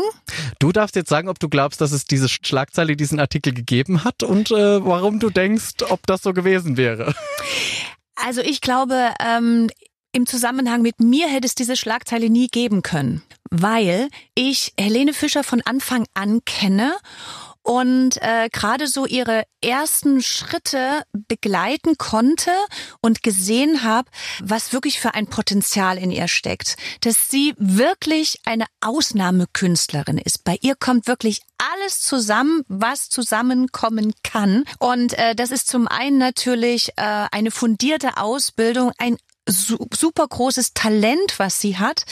Du 0.59 0.71
darfst 0.71 0.95
jetzt 0.95 1.09
sagen, 1.09 1.29
ob 1.29 1.39
du 1.39 1.49
glaubst, 1.49 1.81
dass 1.81 1.91
es 1.91 2.05
diese 2.05 2.27
Schlagzeile, 2.29 2.95
diesen 2.95 3.19
Artikel 3.19 3.53
gegeben 3.53 4.03
hat 4.03 4.23
und 4.23 4.51
äh, 4.51 4.85
warum 4.85 5.19
du 5.19 5.29
denkst, 5.29 5.83
ob 5.89 6.05
das 6.07 6.21
so 6.21 6.33
gewesen 6.33 6.77
wäre. 6.77 7.13
Also 8.15 8.41
ich 8.41 8.61
glaube, 8.61 9.11
ähm, 9.19 9.69
im 10.15 10.25
Zusammenhang 10.25 10.81
mit 10.81 11.01
mir 11.01 11.27
hätte 11.27 11.45
es 11.45 11.55
diese 11.55 11.75
Schlagzeile 11.75 12.29
nie 12.29 12.47
geben 12.47 12.81
können, 12.81 13.21
weil 13.51 14.07
ich 14.33 14.73
Helene 14.79 15.13
Fischer 15.13 15.43
von 15.43 15.61
Anfang 15.65 16.05
an 16.13 16.39
kenne 16.45 16.95
und 17.63 18.21
äh, 18.21 18.47
gerade 18.49 18.87
so 18.87 19.05
ihre 19.05 19.43
ersten 19.61 20.21
Schritte 20.21 21.03
begleiten 21.11 21.97
konnte 21.97 22.51
und 23.01 23.23
gesehen 23.23 23.83
habe, 23.83 24.09
was 24.41 24.71
wirklich 24.71 25.01
für 25.01 25.15
ein 25.15 25.27
Potenzial 25.27 25.97
in 25.97 26.11
ihr 26.11 26.27
steckt. 26.29 26.77
Dass 27.01 27.29
sie 27.29 27.53
wirklich 27.57 28.39
eine 28.45 28.65
Ausnahmekünstlerin 28.81 30.19
ist. 30.19 30.43
Bei 30.43 30.57
ihr 30.61 30.75
kommt 30.75 31.07
wirklich 31.07 31.41
alles 31.57 31.99
zusammen, 32.01 32.61
was 32.67 33.09
zusammenkommen 33.09 34.13
kann. 34.23 34.63
Und 34.79 35.17
äh, 35.17 35.35
das 35.35 35.51
ist 35.51 35.67
zum 35.67 35.87
einen 35.87 36.19
natürlich 36.19 36.89
äh, 36.97 37.25
eine 37.31 37.49
fundierte 37.49 38.17
Ausbildung, 38.17 38.91
ein 38.99 39.17
super 39.47 40.27
großes 40.27 40.73
Talent, 40.73 41.37
was 41.37 41.61
sie 41.61 41.77
hat. 41.77 42.05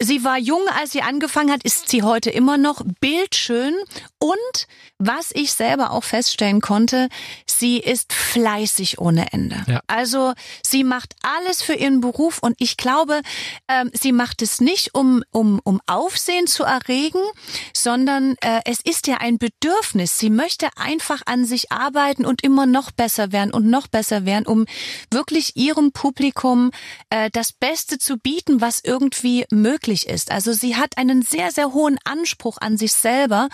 Sie 0.00 0.22
war 0.22 0.38
jung, 0.38 0.62
als 0.78 0.92
sie 0.92 1.02
angefangen 1.02 1.50
hat, 1.50 1.64
ist 1.64 1.88
sie 1.88 2.04
heute 2.04 2.30
immer 2.30 2.56
noch 2.56 2.82
bildschön 3.00 3.74
und 4.20 4.66
was 4.98 5.30
ich 5.32 5.52
selber 5.52 5.90
auch 5.92 6.04
feststellen 6.04 6.60
konnte, 6.60 7.08
sie 7.46 7.78
ist 7.78 8.12
fleißig 8.12 8.98
ohne 8.98 9.32
Ende. 9.32 9.64
Ja. 9.66 9.80
Also 9.86 10.34
sie 10.62 10.84
macht 10.84 11.14
alles 11.22 11.62
für 11.62 11.74
ihren 11.74 12.00
Beruf 12.00 12.38
und 12.38 12.56
ich 12.58 12.76
glaube, 12.76 13.22
ähm, 13.68 13.90
sie 13.92 14.12
macht 14.12 14.42
es 14.42 14.60
nicht, 14.60 14.94
um, 14.94 15.22
um, 15.30 15.60
um 15.64 15.80
Aufsehen 15.86 16.46
zu 16.46 16.64
erregen, 16.64 17.22
sondern 17.74 18.36
äh, 18.40 18.60
es 18.64 18.80
ist 18.80 19.06
ja 19.06 19.18
ein 19.18 19.38
Bedürfnis. 19.38 20.18
Sie 20.18 20.30
möchte 20.30 20.68
einfach 20.76 21.22
an 21.26 21.44
sich 21.44 21.72
arbeiten 21.72 22.24
und 22.24 22.42
immer 22.42 22.66
noch 22.66 22.90
besser 22.90 23.32
werden 23.32 23.52
und 23.52 23.66
noch 23.66 23.86
besser 23.86 24.24
werden, 24.24 24.46
um 24.46 24.66
wirklich 25.10 25.56
ihrem 25.56 25.92
Publikum 25.92 26.70
äh, 27.10 27.30
das 27.32 27.52
Beste 27.52 27.98
zu 27.98 28.18
bieten, 28.18 28.60
was 28.60 28.80
irgendwie 28.82 29.46
möglich 29.50 29.68
möglich 29.88 30.08
ist. 30.08 30.30
Also 30.30 30.52
sie 30.52 30.76
hat 30.76 30.98
einen 30.98 31.22
sehr, 31.22 31.50
sehr 31.50 31.72
hohen 31.72 31.98
Anspruch 32.04 32.58
an 32.60 32.76
sich 32.76 32.92
selber 32.92 33.48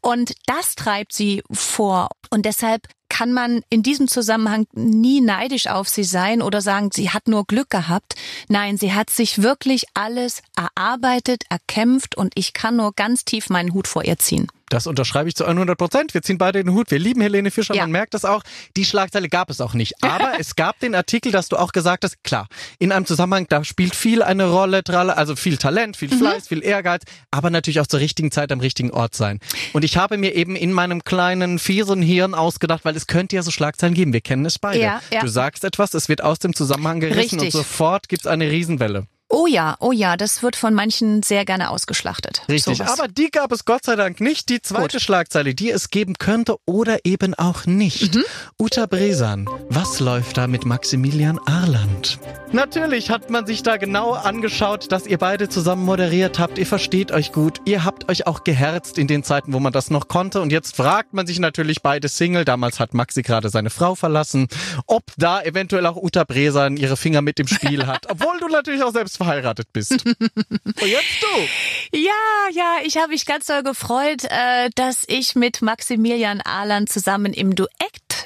und 0.00 0.34
das 0.46 0.74
treibt 0.82 1.12
sie 1.12 1.42
vor. 1.50 2.08
Und 2.30 2.44
deshalb 2.44 2.88
kann 3.08 3.32
man 3.32 3.62
in 3.68 3.82
diesem 3.82 4.08
Zusammenhang 4.08 4.66
nie 4.72 5.20
neidisch 5.20 5.66
auf 5.66 5.88
sie 5.88 6.02
sein 6.02 6.42
oder 6.42 6.60
sagen, 6.60 6.90
sie 6.92 7.10
hat 7.10 7.28
nur 7.28 7.44
Glück 7.44 7.70
gehabt. 7.70 8.14
Nein, 8.48 8.78
sie 8.78 8.92
hat 8.94 9.10
sich 9.10 9.42
wirklich 9.42 9.84
alles 9.94 10.42
erarbeitet, 10.56 11.44
erkämpft 11.50 12.16
und 12.16 12.32
ich 12.36 12.52
kann 12.52 12.76
nur 12.76 12.94
ganz 12.94 13.24
tief 13.24 13.50
meinen 13.50 13.74
Hut 13.74 13.86
vor 13.86 14.04
ihr 14.04 14.18
ziehen. 14.18 14.48
Das 14.72 14.86
unterschreibe 14.86 15.28
ich 15.28 15.34
zu 15.34 15.44
100 15.44 15.76
Prozent. 15.76 16.14
Wir 16.14 16.22
ziehen 16.22 16.38
beide 16.38 16.64
den 16.64 16.72
Hut. 16.72 16.90
Wir 16.90 16.98
lieben 16.98 17.20
Helene 17.20 17.50
Fischer. 17.50 17.74
Ja. 17.74 17.82
Man 17.82 17.90
merkt 17.90 18.14
das 18.14 18.24
auch. 18.24 18.42
Die 18.74 18.86
Schlagzeile 18.86 19.28
gab 19.28 19.50
es 19.50 19.60
auch 19.60 19.74
nicht. 19.74 20.02
Aber 20.02 20.32
es 20.40 20.56
gab 20.56 20.78
den 20.80 20.94
Artikel, 20.94 21.30
dass 21.30 21.50
du 21.50 21.58
auch 21.58 21.72
gesagt 21.72 22.04
hast, 22.04 22.24
klar, 22.24 22.48
in 22.78 22.90
einem 22.90 23.04
Zusammenhang, 23.04 23.46
da 23.50 23.64
spielt 23.64 23.94
viel 23.94 24.22
eine 24.22 24.48
Rolle, 24.48 24.82
also 25.14 25.36
viel 25.36 25.58
Talent, 25.58 25.98
viel 25.98 26.08
mhm. 26.08 26.18
Fleiß, 26.18 26.44
mhm. 26.44 26.48
viel 26.48 26.64
Ehrgeiz, 26.64 27.02
aber 27.30 27.50
natürlich 27.50 27.80
auch 27.80 27.86
zur 27.86 28.00
richtigen 28.00 28.30
Zeit 28.30 28.50
am 28.50 28.60
richtigen 28.60 28.90
Ort 28.92 29.14
sein. 29.14 29.40
Und 29.74 29.84
ich 29.84 29.98
habe 29.98 30.16
mir 30.16 30.34
eben 30.34 30.56
in 30.56 30.72
meinem 30.72 31.04
kleinen, 31.04 31.58
fiesen 31.58 32.00
Hirn 32.00 32.32
ausgedacht, 32.34 32.86
weil 32.86 32.96
es 32.96 33.06
könnte 33.06 33.36
ja 33.36 33.42
so 33.42 33.50
Schlagzeilen 33.50 33.94
geben. 33.94 34.14
Wir 34.14 34.22
kennen 34.22 34.46
es 34.46 34.58
beide. 34.58 34.80
Ja, 34.80 35.02
ja. 35.12 35.20
Du 35.20 35.28
sagst 35.28 35.64
etwas, 35.64 35.92
es 35.92 36.08
wird 36.08 36.24
aus 36.24 36.38
dem 36.38 36.54
Zusammenhang 36.54 37.00
gerissen 37.00 37.40
Richtig. 37.40 37.40
und 37.40 37.50
sofort 37.50 38.08
gibt 38.08 38.22
es 38.22 38.26
eine 38.26 38.50
Riesenwelle. 38.50 39.06
Oh 39.34 39.46
ja, 39.46 39.76
oh 39.80 39.92
ja, 39.92 40.18
das 40.18 40.42
wird 40.42 40.56
von 40.56 40.74
manchen 40.74 41.22
sehr 41.22 41.46
gerne 41.46 41.70
ausgeschlachtet. 41.70 42.42
Richtig, 42.50 42.76
sowas. 42.76 43.00
aber 43.00 43.08
die 43.08 43.30
gab 43.30 43.50
es 43.50 43.64
Gott 43.64 43.82
sei 43.82 43.96
Dank 43.96 44.20
nicht. 44.20 44.50
Die 44.50 44.60
zweite 44.60 44.98
Gut. 44.98 45.00
Schlagzeile, 45.00 45.54
die 45.54 45.70
es 45.70 45.88
geben 45.88 46.18
könnte 46.18 46.56
oder 46.66 46.98
eben 47.04 47.32
auch 47.32 47.64
nicht. 47.64 48.14
Mhm. 48.14 48.24
Uta 48.60 48.84
Bresan, 48.84 49.48
was 49.70 50.00
läuft 50.00 50.36
da 50.36 50.46
mit 50.46 50.66
Maximilian 50.66 51.38
Arland? 51.46 52.18
Natürlich 52.52 53.08
hat 53.08 53.30
man 53.30 53.46
sich 53.46 53.62
da 53.62 53.78
genau 53.78 54.12
angeschaut, 54.12 54.92
dass 54.92 55.06
ihr 55.06 55.16
beide 55.16 55.48
zusammen 55.48 55.86
moderiert 55.86 56.38
habt. 56.38 56.58
Ihr 56.58 56.66
versteht 56.66 57.10
euch 57.10 57.32
gut. 57.32 57.62
Ihr 57.64 57.86
habt 57.86 58.10
euch 58.10 58.26
auch 58.26 58.44
geherzt 58.44 58.98
in 58.98 59.06
den 59.06 59.24
Zeiten, 59.24 59.54
wo 59.54 59.60
man 59.60 59.72
das 59.72 59.88
noch 59.88 60.08
konnte. 60.08 60.42
Und 60.42 60.52
jetzt 60.52 60.76
fragt 60.76 61.14
man 61.14 61.26
sich 61.26 61.38
natürlich 61.38 61.80
beide 61.80 62.08
Single. 62.08 62.44
Damals 62.44 62.78
hat 62.78 62.92
Maxi 62.92 63.22
gerade 63.22 63.48
seine 63.48 63.70
Frau 63.70 63.94
verlassen. 63.94 64.48
Ob 64.86 65.04
da 65.16 65.40
eventuell 65.40 65.86
auch 65.86 65.96
Uta 65.96 66.24
Bresan 66.24 66.76
ihre 66.76 66.98
Finger 66.98 67.22
mit 67.22 67.40
im 67.40 67.48
Spiel 67.48 67.86
hat. 67.86 68.06
Obwohl 68.10 68.38
du 68.38 68.48
natürlich 68.48 68.82
auch 68.82 68.92
selbst 68.92 69.16
verheiratet 69.22 69.72
bist. 69.72 69.92
Und 70.06 70.86
jetzt 70.86 71.22
du. 71.22 71.96
Ja, 71.98 72.10
ja, 72.52 72.76
ich 72.84 72.96
habe 72.96 73.08
mich 73.08 73.26
ganz 73.26 73.46
doll 73.46 73.62
gefreut, 73.62 74.24
äh, 74.24 74.70
dass 74.74 75.04
ich 75.06 75.34
mit 75.34 75.62
Maximilian 75.62 76.40
Ahland 76.40 76.90
zusammen 76.90 77.32
im 77.32 77.54
Duett 77.54 77.70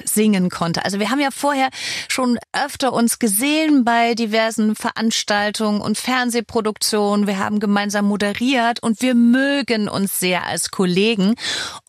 singen 0.03 0.49
konnte. 0.49 0.85
Also 0.85 0.99
wir 0.99 1.09
haben 1.09 1.19
ja 1.19 1.31
vorher 1.31 1.69
schon 2.07 2.39
öfter 2.53 2.93
uns 2.93 3.19
gesehen 3.19 3.83
bei 3.83 4.15
diversen 4.15 4.75
Veranstaltungen 4.75 5.81
und 5.81 5.97
Fernsehproduktionen. 5.97 7.27
Wir 7.27 7.39
haben 7.39 7.59
gemeinsam 7.59 8.05
moderiert 8.05 8.81
und 8.81 9.01
wir 9.01 9.15
mögen 9.15 9.89
uns 9.89 10.19
sehr 10.19 10.45
als 10.45 10.71
Kollegen. 10.71 11.35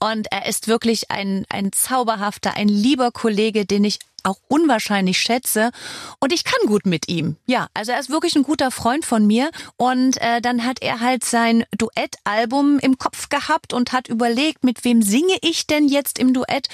Und 0.01 0.29
er 0.31 0.47
ist 0.47 0.69
wirklich 0.69 1.11
ein, 1.11 1.45
ein 1.49 1.73
zauberhafter, 1.73 2.55
ein 2.55 2.69
lieber 2.69 3.11
Kollege, 3.11 3.67
den 3.67 3.85
ich 3.85 3.99
auch 4.25 4.39
unwahrscheinlich 4.49 5.19
schätze. 5.19 5.71
Und 6.21 6.33
ich 6.33 6.45
kann 6.45 6.67
gut 6.67 6.87
mit 6.87 7.09
ihm. 7.09 7.37
Ja, 7.47 7.69
also 7.75 7.93
er 7.93 8.01
ist 8.01 8.11
wirklich 8.11 8.37
ein 8.37 8.43
guter 8.43 8.71
Freund 8.71 9.05
von 9.05 9.27
mir. 9.27 9.51
Und 9.77 10.21
äh, 10.21 10.41
dann 10.41 10.65
hat 10.65 10.83
er 10.83 11.01
halt 11.01 11.25
sein 11.25 11.65
Duettalbum 11.77 12.79
im 12.79 12.99
Kopf 12.99 13.29
gehabt 13.29 13.73
und 13.73 13.93
hat 13.93 14.09
überlegt, 14.09 14.65
mit 14.65 14.85
wem 14.85 15.03
singe 15.03 15.37
ich 15.43 15.67
denn 15.67 15.89
jetzt 15.89 16.19
im 16.19 16.33
Duett. 16.33 16.69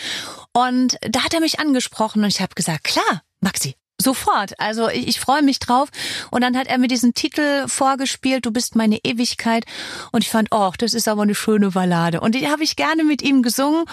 Und 0.52 0.98
da 1.02 1.24
hat 1.24 1.34
er 1.34 1.40
mich 1.40 1.60
angesprochen 1.60 2.22
und 2.22 2.28
ich 2.28 2.40
habe 2.40 2.54
gesagt, 2.54 2.84
klar, 2.84 3.22
Maxi, 3.40 3.74
Sofort. 4.04 4.58
Also 4.60 4.88
ich, 4.88 5.08
ich 5.08 5.20
freue 5.20 5.42
mich 5.42 5.58
drauf. 5.58 5.88
Und 6.30 6.42
dann 6.42 6.56
hat 6.56 6.66
er 6.66 6.78
mir 6.78 6.88
diesen 6.88 7.14
Titel 7.14 7.66
vorgespielt, 7.66 8.46
Du 8.46 8.50
bist 8.50 8.76
meine 8.76 8.98
Ewigkeit. 9.02 9.64
Und 10.12 10.22
ich 10.22 10.30
fand, 10.30 10.48
oh, 10.50 10.72
das 10.78 10.94
ist 10.94 11.08
aber 11.08 11.22
eine 11.22 11.34
schöne 11.34 11.70
Ballade. 11.70 12.20
Und 12.20 12.34
die 12.34 12.48
habe 12.48 12.62
ich 12.62 12.76
gerne 12.76 13.04
mit 13.04 13.22
ihm 13.22 13.42
gesungen. 13.42 13.84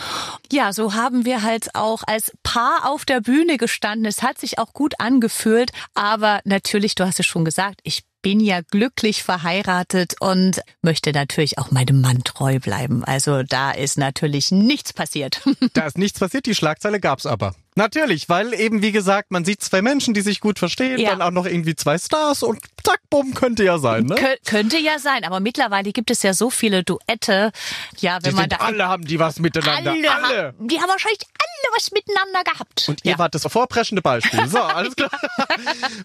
Ja, 0.52 0.74
so 0.74 0.94
haben 0.94 1.26
wir 1.26 1.42
halt 1.42 1.74
auch 1.76 2.04
als 2.06 2.32
Paar 2.44 2.90
auf 2.90 3.06
der 3.06 3.22
Bühne 3.22 3.58
gestanden. 3.58 4.06
Es 4.06 4.22
hat 4.22 4.38
sich 4.38 4.60
auch 4.60 4.74
gut 4.74 4.96
angefühlt. 5.00 5.72
Aber 5.94 6.42
natürlich, 6.44 6.96
du 6.96 7.06
hast 7.06 7.20
es 7.20 7.26
schon 7.26 7.46
gesagt, 7.46 7.80
ich 7.84 8.04
bin 8.22 8.40
ja 8.40 8.62
glücklich 8.62 9.24
verheiratet 9.24 10.16
und 10.20 10.62
möchte 10.82 11.12
natürlich 11.12 11.58
auch 11.58 11.72
meinem 11.72 12.02
Mann 12.02 12.24
treu 12.24 12.60
bleiben. 12.60 13.04
Also 13.04 13.44
da 13.44 13.72
ist 13.72 13.98
natürlich 13.98 14.52
nichts 14.52 14.94
passiert. 14.94 15.42
Da 15.74 15.86
ist 15.86 15.98
nichts 15.98 16.20
passiert, 16.20 16.46
die 16.48 16.56
Schlagzeile 16.56 17.00
gab's 17.00 17.26
aber. 17.26 17.56
Natürlich, 17.76 18.28
weil 18.28 18.54
eben 18.54 18.82
wie 18.82 18.92
gesagt, 18.92 19.32
man 19.32 19.46
sieht 19.46 19.62
zwei 19.62 19.82
Menschen, 19.82 20.14
die 20.14 20.22
sich 20.22 20.42
gut 20.42 20.60
verstehen, 20.60 21.00
ja. 21.00 21.12
dann 21.12 21.22
auch 21.22 21.32
noch 21.32 21.46
irgendwie 21.46 21.76
zwei 21.76 21.98
Stars 21.98 22.44
und 22.44 22.60
zack, 22.84 23.00
bumm, 23.10 23.34
könnte 23.34 23.64
ja 23.64 23.78
sein, 23.78 24.06
ne? 24.06 24.16
Kön 24.16 24.36
könnte 24.46 24.78
ja 24.78 25.00
sein, 25.00 25.24
aber 25.24 25.40
mittlerweile 25.40 25.94
gibt 25.94 26.12
es 26.12 26.22
ja 26.22 26.34
so 26.34 26.50
viele 26.50 26.84
Duette. 26.84 27.52
Ja, 28.00 28.20
wenn 28.22 28.32
die 28.32 28.36
man 28.36 28.50
da 28.50 28.58
alle 28.58 28.88
haben 28.88 29.06
die 29.06 29.20
was 29.20 29.40
miteinander, 29.40 29.92
alle. 29.92 30.12
alle. 30.12 30.48
Haben, 30.48 30.68
die 30.68 30.80
haben 30.80 30.90
wahrscheinlich 30.90 31.22
alle 31.22 31.51
was 31.76 31.92
miteinander 31.92 32.44
gehabt. 32.44 32.86
Und 32.90 33.04
ihr 33.04 33.12
ja. 33.12 33.20
wart 33.20 33.36
das 33.36 33.44
vorpreschende 33.44 34.02
Beispiel. 34.02 34.48
So, 34.48 34.60
alles 34.62 34.96
klar. 34.96 35.12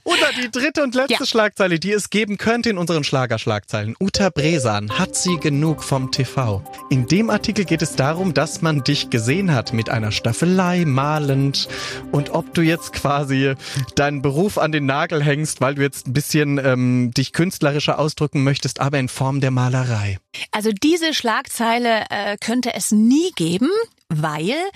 Oder 0.05 0.31
die 0.41 0.51
dritte 0.51 0.83
und 0.83 0.95
letzte 0.95 1.15
ja. 1.15 1.27
Schlagzeile, 1.27 1.79
die 1.79 1.93
es 1.93 2.11
geben 2.11 2.39
könnte 2.39 2.71
in 2.71 2.79
unseren 2.79 3.05
Schlagerschlagzeilen. 3.05 3.97
Uta 4.01 4.31
Bresan, 4.31 4.99
hat 4.99 5.17
sie 5.17 5.37
genug 5.37 5.83
vom 5.83 6.11
TV? 6.11 6.63
In 6.91 7.07
dem 7.07 7.31
Artikel 7.31 7.65
geht 7.65 7.83
es 7.83 7.97
darum, 7.97 8.35
dass 8.35 8.63
man 8.63 8.85
dich 8.85 9.11
gesehen 9.11 9.55
hat 9.55 9.73
mit 9.73 9.89
einer 9.89 10.13
Staffelei, 10.13 10.85
malend, 10.85 11.69
und 12.13 12.31
ob 12.31 12.55
du 12.55 12.63
jetzt 12.63 12.93
quasi 12.93 13.55
deinen 13.95 14.23
Beruf 14.23 14.59
an 14.59 14.73
den 14.73 14.87
Nagel 14.87 15.23
hängst, 15.23 15.61
weil 15.61 15.75
du 15.75 15.83
jetzt 15.83 16.07
ein 16.07 16.13
bisschen 16.13 16.59
ähm, 16.59 17.11
dich 17.13 17.33
künstlerischer 17.33 17.99
ausdrücken 17.99 18.45
möchtest, 18.45 18.81
aber 18.81 18.99
in 18.99 19.09
Form 19.09 19.41
der 19.41 19.51
Malerei. 19.51 20.19
Also 20.51 20.71
diese 20.71 21.15
Schlagzeile 21.15 22.05
äh, 22.11 22.37
könnte 22.39 22.75
es 22.75 22.91
nie 22.91 23.33
geben, 23.37 23.71
weil 24.09 24.71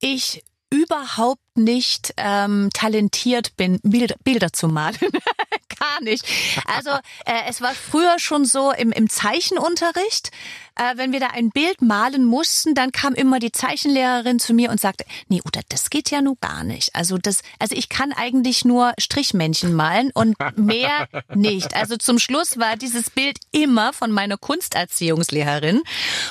ich 0.00 0.42
überhaupt 0.70 1.40
nicht 1.56 2.14
ähm, 2.16 2.70
talentiert 2.72 3.56
bin, 3.56 3.80
Bilder, 3.82 4.16
Bilder 4.24 4.52
zu 4.52 4.68
malen. 4.68 4.96
Gar 5.78 6.02
nicht. 6.02 6.24
Also 6.66 6.90
äh, 7.24 7.48
es 7.48 7.60
war 7.60 7.74
früher 7.74 8.18
schon 8.18 8.44
so 8.44 8.72
im, 8.72 8.92
im 8.92 9.10
Zeichenunterricht 9.10 10.30
äh, 10.76 10.96
wenn 10.96 11.12
wir 11.12 11.20
da 11.20 11.28
ein 11.28 11.50
Bild 11.50 11.82
malen 11.82 12.24
mussten, 12.24 12.74
dann 12.74 12.92
kam 12.92 13.14
immer 13.14 13.38
die 13.38 13.52
Zeichenlehrerin 13.52 14.38
zu 14.38 14.54
mir 14.54 14.70
und 14.70 14.80
sagte, 14.80 15.04
nee, 15.28 15.40
Uta, 15.44 15.60
das 15.68 15.90
geht 15.90 16.10
ja 16.10 16.20
nun 16.20 16.36
gar 16.40 16.64
nicht. 16.64 16.94
Also 16.94 17.18
das, 17.18 17.42
also 17.58 17.74
ich 17.74 17.88
kann 17.88 18.12
eigentlich 18.12 18.64
nur 18.64 18.92
Strichmännchen 18.98 19.74
malen 19.74 20.10
und 20.12 20.36
mehr 20.56 21.08
nicht. 21.34 21.74
Also 21.74 21.96
zum 21.96 22.18
Schluss 22.18 22.58
war 22.58 22.76
dieses 22.76 23.10
Bild 23.10 23.38
immer 23.52 23.92
von 23.92 24.10
meiner 24.10 24.36
Kunsterziehungslehrerin 24.36 25.82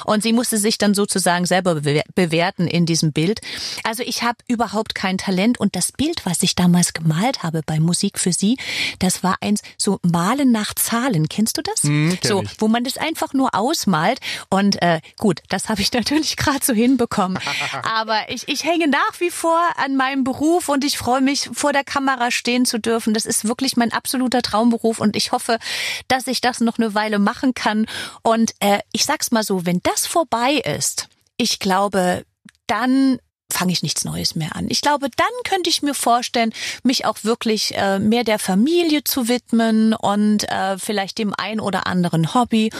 und 0.05 0.23
sie 0.23 0.33
musste 0.33 0.57
sich 0.57 0.77
dann 0.77 0.93
sozusagen 0.93 1.45
selber 1.45 1.81
bewerten 2.13 2.67
in 2.67 2.85
diesem 2.85 3.11
Bild. 3.11 3.41
Also 3.83 4.03
ich 4.03 4.23
habe 4.23 4.37
überhaupt 4.47 4.95
kein 4.95 5.14
mein 5.15 5.17
Talent 5.17 5.59
und 5.59 5.75
das 5.75 5.91
Bild, 5.91 6.25
was 6.25 6.43
ich 6.43 6.55
damals 6.55 6.93
gemalt 6.93 7.43
habe 7.43 7.61
bei 7.65 7.79
Musik 7.79 8.19
für 8.19 8.33
Sie, 8.33 8.57
das 8.99 9.23
war 9.23 9.37
eins 9.41 9.61
so 9.77 9.99
Malen 10.03 10.51
nach 10.51 10.73
Zahlen. 10.73 11.29
Kennst 11.29 11.57
du 11.57 11.61
das? 11.61 11.83
Hm, 11.83 12.17
kenn 12.19 12.29
so, 12.29 12.41
ich. 12.43 12.49
wo 12.59 12.67
man 12.67 12.83
das 12.83 12.97
einfach 12.97 13.33
nur 13.33 13.55
ausmalt. 13.55 14.19
Und 14.49 14.81
äh, 14.81 14.99
gut, 15.17 15.41
das 15.49 15.69
habe 15.69 15.81
ich 15.81 15.91
natürlich 15.93 16.35
gerade 16.35 16.63
so 16.63 16.73
hinbekommen. 16.73 17.39
Aber 17.83 18.29
ich, 18.29 18.47
ich 18.47 18.63
hänge 18.63 18.87
nach 18.87 19.19
wie 19.19 19.31
vor 19.31 19.59
an 19.77 19.95
meinem 19.95 20.23
Beruf 20.23 20.69
und 20.69 20.83
ich 20.83 20.97
freue 20.97 21.21
mich, 21.21 21.49
vor 21.53 21.71
der 21.71 21.83
Kamera 21.83 22.31
stehen 22.31 22.65
zu 22.65 22.79
dürfen. 22.79 23.13
Das 23.13 23.25
ist 23.25 23.45
wirklich 23.45 23.77
mein 23.77 23.93
absoluter 23.93 24.41
Traumberuf 24.41 24.99
und 24.99 25.15
ich 25.15 25.31
hoffe, 25.31 25.59
dass 26.07 26.27
ich 26.27 26.41
das 26.41 26.59
noch 26.59 26.77
eine 26.77 26.93
Weile 26.93 27.19
machen 27.19 27.53
kann. 27.53 27.85
Und 28.21 28.53
äh, 28.59 28.79
ich 28.91 29.05
sag's 29.05 29.31
mal 29.31 29.43
so, 29.43 29.65
wenn 29.65 29.79
das 29.83 30.05
vorbei 30.05 30.55
ist, 30.55 31.07
ich 31.37 31.59
glaube, 31.59 32.25
dann 32.67 33.19
fange 33.51 33.71
ich 33.71 33.83
nichts 33.83 34.05
Neues 34.05 34.35
mehr 34.35 34.55
an. 34.55 34.67
Ich 34.69 34.81
glaube, 34.81 35.09
dann 35.15 35.27
könnte 35.43 35.69
ich 35.69 35.81
mir 35.81 35.93
vorstellen, 35.93 36.53
mich 36.83 37.05
auch 37.05 37.23
wirklich 37.23 37.75
äh, 37.75 37.99
mehr 37.99 38.23
der 38.23 38.39
Familie 38.39 39.03
zu 39.03 39.27
widmen 39.27 39.93
und 39.93 40.49
äh, 40.49 40.77
vielleicht 40.77 41.17
dem 41.17 41.33
ein 41.35 41.59
oder 41.59 41.87
anderen 41.87 42.33
Hobby. 42.33 42.71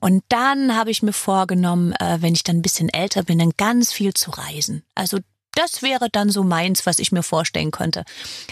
Und 0.00 0.22
dann 0.28 0.76
habe 0.76 0.90
ich 0.90 1.02
mir 1.02 1.12
vorgenommen, 1.12 1.92
äh, 1.94 2.18
wenn 2.20 2.34
ich 2.34 2.44
dann 2.44 2.56
ein 2.56 2.62
bisschen 2.62 2.88
älter 2.88 3.24
bin, 3.24 3.38
dann 3.38 3.52
ganz 3.56 3.92
viel 3.92 4.14
zu 4.14 4.30
reisen. 4.30 4.84
Also 4.94 5.18
das 5.54 5.82
wäre 5.82 6.08
dann 6.10 6.30
so 6.30 6.42
meins, 6.42 6.86
was 6.86 6.98
ich 6.98 7.12
mir 7.12 7.22
vorstellen 7.22 7.70
könnte. 7.70 8.04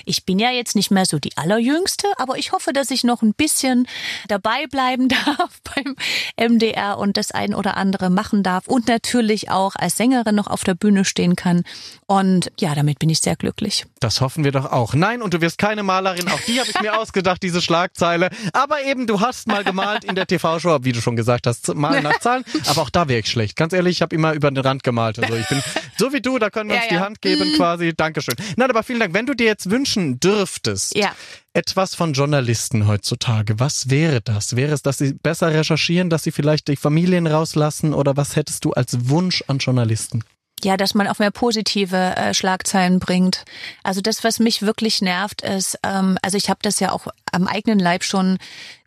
Ich 0.05 0.25
bin 0.25 0.39
ja 0.39 0.51
jetzt 0.51 0.77
nicht 0.77 0.91
mehr 0.91 1.07
so 1.07 1.19
die 1.19 1.37
allerjüngste, 1.37 2.07
aber 2.19 2.39
ich 2.39 2.53
hoffe, 2.53 2.73
dass 2.73 2.91
ich 2.91 3.05
noch 3.05 3.23
ein 3.23 3.35
bisschen 3.35 3.87
dabei 4.29 4.67
bleiben 4.71 5.09
darf 5.27 5.61
beim 5.75 5.97
MDR 6.37 6.99
und 6.99 7.17
das 7.17 7.31
ein 7.31 7.55
oder 7.55 7.77
andere 7.77 8.11
machen 8.11 8.43
darf 8.43 8.69
und 8.69 8.89
natürlich 8.89 9.51
auch 9.51 9.77
als 9.77 9.97
Sängerin 9.97 10.35
noch 10.35 10.47
auf 10.47 10.65
der 10.65 10.75
Bühne 10.75 11.05
stehen 11.05 11.37
kann. 11.37 11.65
Und 12.07 12.51
ja, 12.59 12.75
damit 12.75 12.99
bin 12.99 13.09
ich 13.09 13.21
sehr 13.21 13.37
glücklich. 13.37 13.87
Das 14.01 14.21
hoffen 14.21 14.45
wir 14.45 14.53
doch 14.53 14.71
auch. 14.71 14.95
Nein, 14.95 15.23
und 15.23 15.35
du 15.35 15.41
wirst 15.41 15.59
keine 15.59 15.83
Malerin. 15.83 16.29
Auch 16.29 16.41
die 16.41 16.61
habe 16.61 16.71
ich 16.71 16.81
mir 16.81 16.99
ausgedacht, 16.99 17.43
diese 17.43 17.63
Schlagzeile. 17.63 18.31
Aber 18.53 18.83
eben, 18.83 19.07
du 19.07 19.21
hast 19.21 19.47
mal 19.47 19.65
gemalt 19.65 20.05
in 20.05 20.15
der 20.15 20.27
TV-Show, 20.27 20.79
wie 20.83 20.93
du 20.93 21.01
schon 21.01 21.17
gesagt 21.17 21.47
hast, 21.47 21.75
malen 21.75 22.03
nach 22.03 22.19
Zahlen. 22.21 22.45
Aber 22.67 22.83
auch 22.83 22.91
da 22.91 23.09
wäre 23.09 23.21
ich 23.21 23.31
schlecht. 23.31 23.57
Ganz 23.57 23.73
ehrlich, 23.73 23.99
ich 23.99 24.03
habe 24.03 24.15
immer 24.15 24.33
über 24.33 24.51
den 24.51 24.59
Rand 24.59 24.83
gemalt. 24.83 25.19
Also 25.19 25.35
ich 25.35 25.49
bin 25.49 25.63
so 25.97 26.13
wie 26.13 26.21
du, 26.21 26.39
da 26.39 26.51
können 26.51 26.71
wir 26.71 26.77
uns 26.77 26.87
Ja, 26.87 26.90
die 26.91 26.95
ja. 26.95 27.01
Hand 27.01 27.21
geben 27.23 27.55
quasi. 27.57 27.95
Dankeschön. 27.97 28.35
Nein, 28.57 28.71
aber 28.71 28.83
vielen 28.83 29.01
Dank. 29.01 29.15
Wenn 29.15 29.27
du 29.27 29.35
dir 29.35 29.47
jetzt 29.47 29.71
wünschen 29.71 30.21
dürftest, 30.21 30.97
Ja. 30.97 31.13
etwas 31.53 31.95
von 31.95 32.13
Journalisten 32.13 32.87
heutzutage, 32.87 33.59
was 33.59 33.91
wäre 33.91 34.21
das? 34.21 34.57
Wäre 34.57 34.73
es, 34.75 34.83
dass 34.83 34.99
sie 34.99 35.15
besser 35.15 35.53
recherchieren, 35.53 36.11
dass 36.11 36.23
sie 36.23 36.33
vielleicht 36.33 36.69
die 36.69 36.77
Familien 36.77 37.27
rauslassen 37.27 37.95
oder 37.95 38.17
was 38.17 38.37
hättest 38.37 38.65
du 38.65 38.73
als 38.73 39.09
Wunsch 39.09 39.43
an 39.47 39.59
Journalisten? 39.59 40.25
Ja, 40.63 40.77
dass 40.77 40.95
man 40.95 41.09
auch 41.09 41.19
mehr 41.19 41.31
positive 41.31 41.97
äh, 41.97 42.35
Schlagzeilen 42.35 42.99
bringt. 42.99 43.45
Also 43.83 44.03
das, 44.03 44.25
was 44.25 44.39
mich 44.41 44.61
wirklich 44.61 45.01
nervt, 45.01 45.41
ist, 45.41 45.79
ähm, 45.83 46.19
also 46.21 46.37
ich 46.37 46.51
habe 46.51 46.59
das 46.63 46.81
ja 46.81 46.93
auch 46.93 47.07
am 47.33 47.47
eigenen 47.47 47.79
Leib 47.79 48.05
schon 48.05 48.37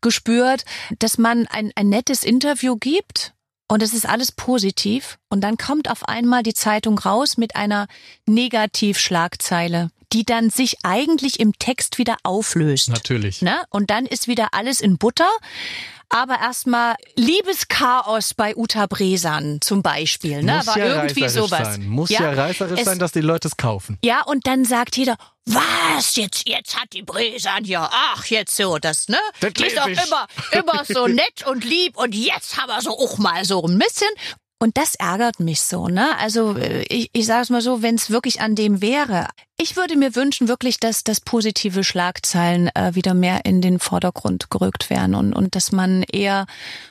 gespürt, 0.01 0.65
dass 0.99 1.17
man 1.17 1.47
ein, 1.47 1.71
ein 1.75 1.89
nettes 1.89 2.23
Interview 2.23 2.75
gibt 2.75 3.33
und 3.67 3.81
es 3.81 3.93
ist 3.93 4.07
alles 4.07 4.31
positiv 4.31 5.17
und 5.29 5.41
dann 5.41 5.57
kommt 5.57 5.89
auf 5.89 6.07
einmal 6.07 6.43
die 6.43 6.53
Zeitung 6.53 6.99
raus 6.99 7.37
mit 7.37 7.55
einer 7.55 7.87
Negativschlagzeile, 8.27 9.89
die 10.11 10.23
dann 10.25 10.49
sich 10.49 10.77
eigentlich 10.83 11.39
im 11.39 11.53
Text 11.57 11.97
wieder 11.97 12.17
auflöst. 12.23 12.89
Natürlich. 12.89 13.41
Ne? 13.41 13.63
Und 13.69 13.89
dann 13.89 14.05
ist 14.05 14.27
wieder 14.27 14.49
alles 14.51 14.81
in 14.81 14.97
Butter. 14.97 15.29
Aber 16.13 16.39
erstmal 16.39 16.95
Liebeschaos 17.15 18.33
bei 18.35 18.55
Uta 18.55 18.85
Bresan 18.85 19.59
zum 19.61 19.81
Beispiel. 19.81 20.43
Ne? 20.43 20.57
Muss 20.57 20.67
War 20.67 20.77
ja 20.77 21.03
irgendwie 21.03 21.27
sowas. 21.27 21.73
sein. 21.73 21.87
Muss 21.87 22.09
ja, 22.09 22.31
reißerisch 22.31 22.79
es- 22.79 22.85
sein, 22.85 22.99
dass 22.99 23.11
die 23.11 23.21
Leute 23.21 23.47
es 23.47 23.57
kaufen. 23.57 23.97
Ja, 24.03 24.21
und 24.23 24.45
dann 24.47 24.63
sagt 24.65 24.95
jeder, 24.97 25.15
was, 25.45 26.15
jetzt, 26.15 26.47
jetzt 26.47 26.79
hat 26.79 26.93
die 26.93 27.01
Bresan 27.01 27.65
ja, 27.65 27.89
ach, 27.91 28.25
jetzt 28.27 28.55
so, 28.55 28.77
das, 28.77 29.07
ne? 29.09 29.17
Das 29.41 29.53
Die 29.53 29.65
ist 29.65 29.75
ich. 29.87 30.05
immer, 30.05 30.27
immer 30.51 30.85
so 30.85 31.07
nett 31.07 31.45
und 31.47 31.65
lieb 31.65 31.97
und 31.97 32.15
jetzt 32.15 32.57
haben 32.57 32.67
wir 32.69 32.81
so 32.81 32.91
auch 32.97 33.17
mal 33.17 33.43
so 33.43 33.61
ein 33.65 33.77
bisschen. 33.77 34.09
Und 34.63 34.77
das 34.77 34.95
ärgert 34.95 35.41
mich 35.41 35.59
so, 35.59 35.89
ne? 35.89 36.17
Also 36.19 36.55
äh, 36.55 36.83
ich, 36.83 37.09
ich 37.11 37.25
sage 37.25 37.41
es 37.41 37.49
mal 37.49 37.59
so, 37.59 37.81
wenn 37.81 37.95
es 37.95 38.09
wirklich 38.09 38.39
an 38.39 38.55
dem 38.55 38.81
wäre. 38.81 39.27
Ich 39.59 39.75
würde 39.75 39.97
mir 39.97 40.15
wünschen 40.15 40.47
wirklich, 40.47 40.79
dass, 40.79 41.03
dass 41.03 41.19
positive 41.19 41.83
Schlagzeilen 41.83 42.73
äh, 42.73 42.95
wieder 42.95 43.13
mehr 43.13 43.43
in 43.43 43.59
den 43.59 43.79
Vordergrund 43.79 44.49
gerückt 44.49 44.89
werden 44.89 45.15
und, 45.15 45.33
und 45.33 45.55
dass 45.55 45.73
man 45.73 46.03
eher 46.03 46.45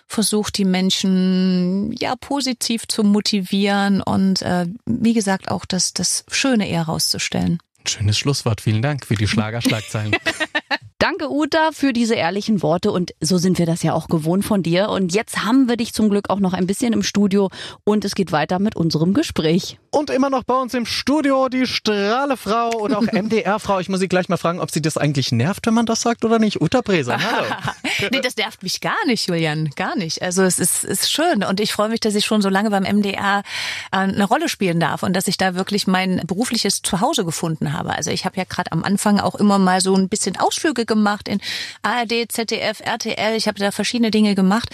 versucht, 0.07 0.59
die 0.59 0.67
Menschen 0.67 1.97
ja 1.99 2.15
positiv 2.15 2.87
zu 2.89 3.05
motivieren 3.05 4.03
und 4.03 4.43
äh, 4.43 4.67
wie 4.85 5.15
gesagt 5.15 5.51
auch 5.51 5.65
das, 5.65 5.95
das 5.95 6.27
Schöne 6.31 6.69
eher 6.69 6.83
rauszustellen. 6.83 7.59
Schönes 7.89 8.19
Schlusswort. 8.19 8.61
Vielen 8.61 8.83
Dank 8.83 9.07
für 9.07 9.15
die 9.15 9.27
Schlagerschlagzeilen. 9.27 10.15
Danke, 11.03 11.33
Uta, 11.33 11.71
für 11.73 11.93
diese 11.93 12.15
ehrlichen 12.15 12.63
Worte. 12.63 12.93
Und 12.93 13.13
so 13.21 13.37
sind 13.37 13.59
wir 13.59 13.67
das 13.67 13.83
ja 13.83 13.93
auch 13.93 14.07
gewohnt 14.07 14.45
von 14.45 14.63
dir. 14.63 14.89
Und 14.89 15.13
jetzt 15.13 15.45
haben 15.45 15.69
wir 15.69 15.77
dich 15.77 15.93
zum 15.95 16.09
Glück 16.11 16.31
auch 16.31 16.39
noch 16.39 16.53
ein 16.53 16.69
bisschen 16.69 16.93
im 16.93 17.03
Studio. 17.03 17.51
Und 17.83 18.05
es 18.05 18.15
geht 18.15 18.31
weiter 18.31 18.61
mit 18.61 18.77
unserem 18.77 19.13
Gespräch. 19.13 19.81
Und 19.91 20.11
immer 20.11 20.31
noch 20.31 20.45
bei 20.45 20.55
uns 20.55 20.75
im 20.75 20.87
Studio 20.87 21.49
die 21.49 21.67
Strahlefrau 21.67 22.71
oder 22.79 22.99
auch 22.99 23.03
MDR-Frau. 23.13 23.81
Ich 23.81 23.89
muss 23.89 23.99
sie 23.99 24.07
gleich 24.07 24.29
mal 24.29 24.37
fragen, 24.37 24.61
ob 24.61 24.71
sie 24.71 24.81
das 24.81 24.97
eigentlich 24.97 25.33
nervt, 25.33 25.67
wenn 25.67 25.75
man 25.75 25.87
das 25.87 26.03
sagt 26.03 26.25
oder 26.25 26.39
nicht. 26.39 26.63
Uta 26.63 26.83
Bresan, 26.83 27.21
hallo. 27.21 27.47
nee, 28.13 28.21
das 28.21 28.37
nervt 28.37 28.63
mich 28.63 28.81
gar 28.81 29.05
nicht, 29.07 29.29
Julian, 29.29 29.71
gar 29.75 29.97
nicht. 29.97 30.23
Also 30.23 30.45
es 30.45 30.61
ist, 30.61 30.85
ist 30.85 31.11
schön 31.11 31.43
und 31.43 31.59
ich 31.59 31.73
freue 31.73 31.89
mich, 31.89 31.99
dass 31.99 32.15
ich 32.15 32.25
schon 32.25 32.43
so 32.43 32.49
lange 32.49 32.71
beim 32.71 32.85
MDR 32.85 33.43
äh, 33.91 33.97
eine 33.97 34.25
Rolle 34.25 34.49
spielen 34.49 34.79
darf 34.79 35.03
und 35.03 35.15
dass 35.15 35.27
ich 35.27 35.37
da 35.37 35.57
wirklich 35.57 35.89
mein 35.89 36.23
berufliches 36.29 36.81
Zuhause 36.83 37.25
gefunden 37.25 37.73
habe. 37.73 37.91
Also 37.91 38.13
ich 38.13 38.25
habe 38.25 38.37
ja 38.37 38.45
gerade 38.45 38.71
am 38.71 38.85
Anfang 38.85 39.19
auch 39.19 39.35
immer 39.35 39.59
mal 39.59 39.81
so 39.81 39.97
ein 39.97 40.09
bisschen 40.09 40.39
Ausflüge 40.39 40.87
gemacht 40.95 41.29
in 41.29 41.41
ARD, 41.83 42.31
ZDF, 42.31 42.81
RTL. 42.81 43.37
Ich 43.37 43.49
habe 43.49 43.59
da 43.59 43.71
verschiedene 43.71 44.11
Dinge 44.11 44.35
gemacht, 44.35 44.69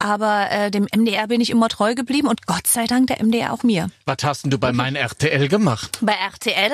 aber 0.00 0.50
äh, 0.50 0.70
dem 0.70 0.88
MDR 0.94 1.28
bin 1.28 1.40
ich 1.40 1.50
immer 1.50 1.68
treu 1.68 1.94
geblieben 1.94 2.26
und 2.26 2.46
Gott 2.46 2.66
sei 2.66 2.86
Dank 2.86 3.06
der 3.08 3.22
MDR 3.22 3.52
auch 3.52 3.62
mir. 3.62 3.90
Was 4.06 4.16
hast 4.24 4.42
denn 4.44 4.50
du 4.50 4.58
bei 4.58 4.72
meinem 4.72 4.96
RTL 4.96 5.46
gemacht? 5.48 5.98
Bei 6.00 6.14
RTL 6.14 6.72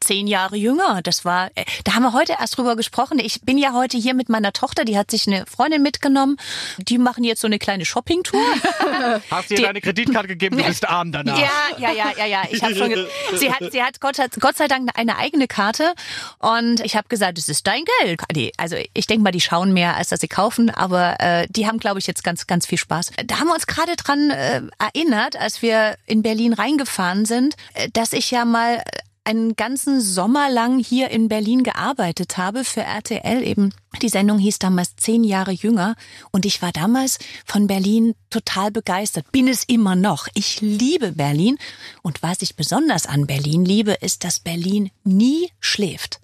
zehn 0.00 0.26
Jahre 0.28 0.56
jünger. 0.56 1.00
Das 1.02 1.24
war, 1.24 1.50
äh, 1.56 1.64
da 1.84 1.94
haben 1.94 2.04
wir 2.04 2.12
heute 2.12 2.34
erst 2.40 2.56
drüber 2.56 2.76
gesprochen. 2.76 3.18
Ich 3.18 3.42
bin 3.42 3.58
ja 3.58 3.72
heute 3.72 3.98
hier 3.98 4.14
mit 4.14 4.28
meiner 4.28 4.52
Tochter, 4.52 4.84
die 4.84 4.96
hat 4.96 5.10
sich 5.10 5.26
eine 5.26 5.44
Freundin 5.46 5.82
mitgenommen. 5.82 6.36
Die 6.78 6.98
machen 6.98 7.24
jetzt 7.24 7.40
so 7.40 7.46
eine 7.48 7.58
kleine 7.58 7.84
Shoppingtour. 7.84 8.40
Hast 9.30 9.50
dir 9.50 9.56
Die- 9.56 9.62
deine 9.62 9.80
Kreditkarte 9.80 10.28
gegeben, 10.28 10.56
du 10.58 10.64
bist 10.64 10.88
arm 10.88 11.10
danach. 11.12 11.36
Ja, 11.38 11.48
ja, 11.78 11.90
ja, 11.92 12.12
ja, 12.16 12.26
ja. 12.26 12.42
Ich 12.50 12.62
hab 12.62 12.70
schon 12.76 12.94
sie 13.34 13.52
hat, 13.52 13.72
sie 13.72 13.82
hat 13.82 14.00
Gott, 14.00 14.16
Gott 14.40 14.56
sei 14.56 14.68
Dank 14.68 14.90
eine 14.94 15.16
eigene 15.18 15.48
Karte 15.48 15.94
und 16.38 16.80
ich 16.84 16.96
habe 16.96 17.08
gesagt, 17.08 17.38
es 17.38 17.48
ist 17.48 17.66
dein 17.66 17.82
Geld. 18.02 18.20
Also 18.56 18.76
ich 18.94 19.06
denke 19.08 19.24
mal, 19.24 19.32
die 19.32 19.40
schauen 19.40 19.72
mehr, 19.72 19.96
als 19.96 20.10
dass 20.10 20.20
sie 20.20 20.28
kaufen, 20.28 20.70
aber 20.70 21.16
äh, 21.20 21.46
die 21.50 21.66
haben, 21.66 21.78
glaube 21.78 21.98
ich, 21.98 22.06
jetzt 22.06 22.22
ganz, 22.22 22.46
ganz 22.46 22.67
viel 22.68 22.78
Spaß. 22.78 23.10
Da 23.26 23.40
haben 23.40 23.48
wir 23.48 23.54
uns 23.54 23.66
gerade 23.66 23.96
dran 23.96 24.30
äh, 24.30 24.62
erinnert, 24.78 25.36
als 25.36 25.62
wir 25.62 25.96
in 26.06 26.22
Berlin 26.22 26.52
reingefahren 26.52 27.24
sind, 27.24 27.56
äh, 27.74 27.88
dass 27.92 28.12
ich 28.12 28.30
ja 28.30 28.44
mal 28.44 28.82
einen 29.28 29.56
ganzen 29.56 30.00
Sommer 30.00 30.48
lang 30.48 30.82
hier 30.82 31.10
in 31.10 31.28
Berlin 31.28 31.62
gearbeitet 31.62 32.38
habe 32.38 32.64
für 32.64 32.80
RTL 32.80 33.42
eben. 33.42 33.74
Die 34.00 34.08
Sendung 34.08 34.38
hieß 34.38 34.58
damals 34.58 34.96
zehn 34.96 35.22
Jahre 35.22 35.52
jünger 35.52 35.96
und 36.30 36.46
ich 36.46 36.62
war 36.62 36.72
damals 36.72 37.18
von 37.44 37.66
Berlin 37.66 38.14
total 38.30 38.70
begeistert. 38.70 39.30
Bin 39.30 39.46
es 39.46 39.64
immer 39.64 39.96
noch. 39.96 40.28
Ich 40.32 40.62
liebe 40.62 41.12
Berlin 41.12 41.58
und 42.02 42.22
was 42.22 42.40
ich 42.40 42.56
besonders 42.56 43.04
an 43.04 43.26
Berlin 43.26 43.66
liebe, 43.66 43.92
ist, 44.00 44.24
dass 44.24 44.40
Berlin 44.40 44.90
nie 45.04 45.50
schläft. 45.60 46.20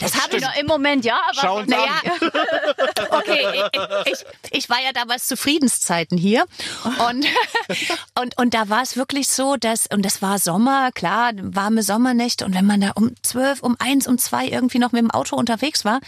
Das, 0.00 0.14
habe 0.14 0.36
ich 0.36 0.42
Noch 0.42 0.56
Im 0.56 0.66
Moment, 0.66 1.04
ja, 1.04 1.18
aber. 1.28 1.40
Schau 1.40 1.58
uns 1.58 1.68
naja, 1.68 2.00
an. 2.02 2.30
okay, 3.10 3.64
ich, 3.72 4.12
ich, 4.12 4.24
ich 4.50 4.70
war 4.70 4.78
ja 4.82 4.92
damals 4.92 5.26
zu 5.26 5.36
Friedenszeiten 5.36 6.18
hier 6.18 6.46
und, 7.08 7.26
und, 8.20 8.38
und 8.38 8.54
da 8.54 8.68
war 8.68 8.82
es 8.82 8.96
wirklich 8.96 9.28
so, 9.28 9.56
dass, 9.56 9.86
und 9.86 10.02
das 10.02 10.22
war 10.22 10.38
Sommer, 10.38 10.92
klar, 10.92 11.32
warme 11.36 11.82
Sommernächte 11.82 12.44
und 12.44 12.54
wenn 12.54 12.66
man 12.66 12.80
da 12.80 12.92
um 12.94 13.14
zwölf, 13.22 13.62
um 13.62 13.76
eins, 13.78 14.06
um 14.06 14.18
zwei 14.18 14.46
irgendwie 14.46 14.78
noch 14.78 14.92
mit 14.92 15.02
dem 15.02 15.10
Auto 15.10 15.36
unterwegs 15.36 15.84
war, 15.84 16.00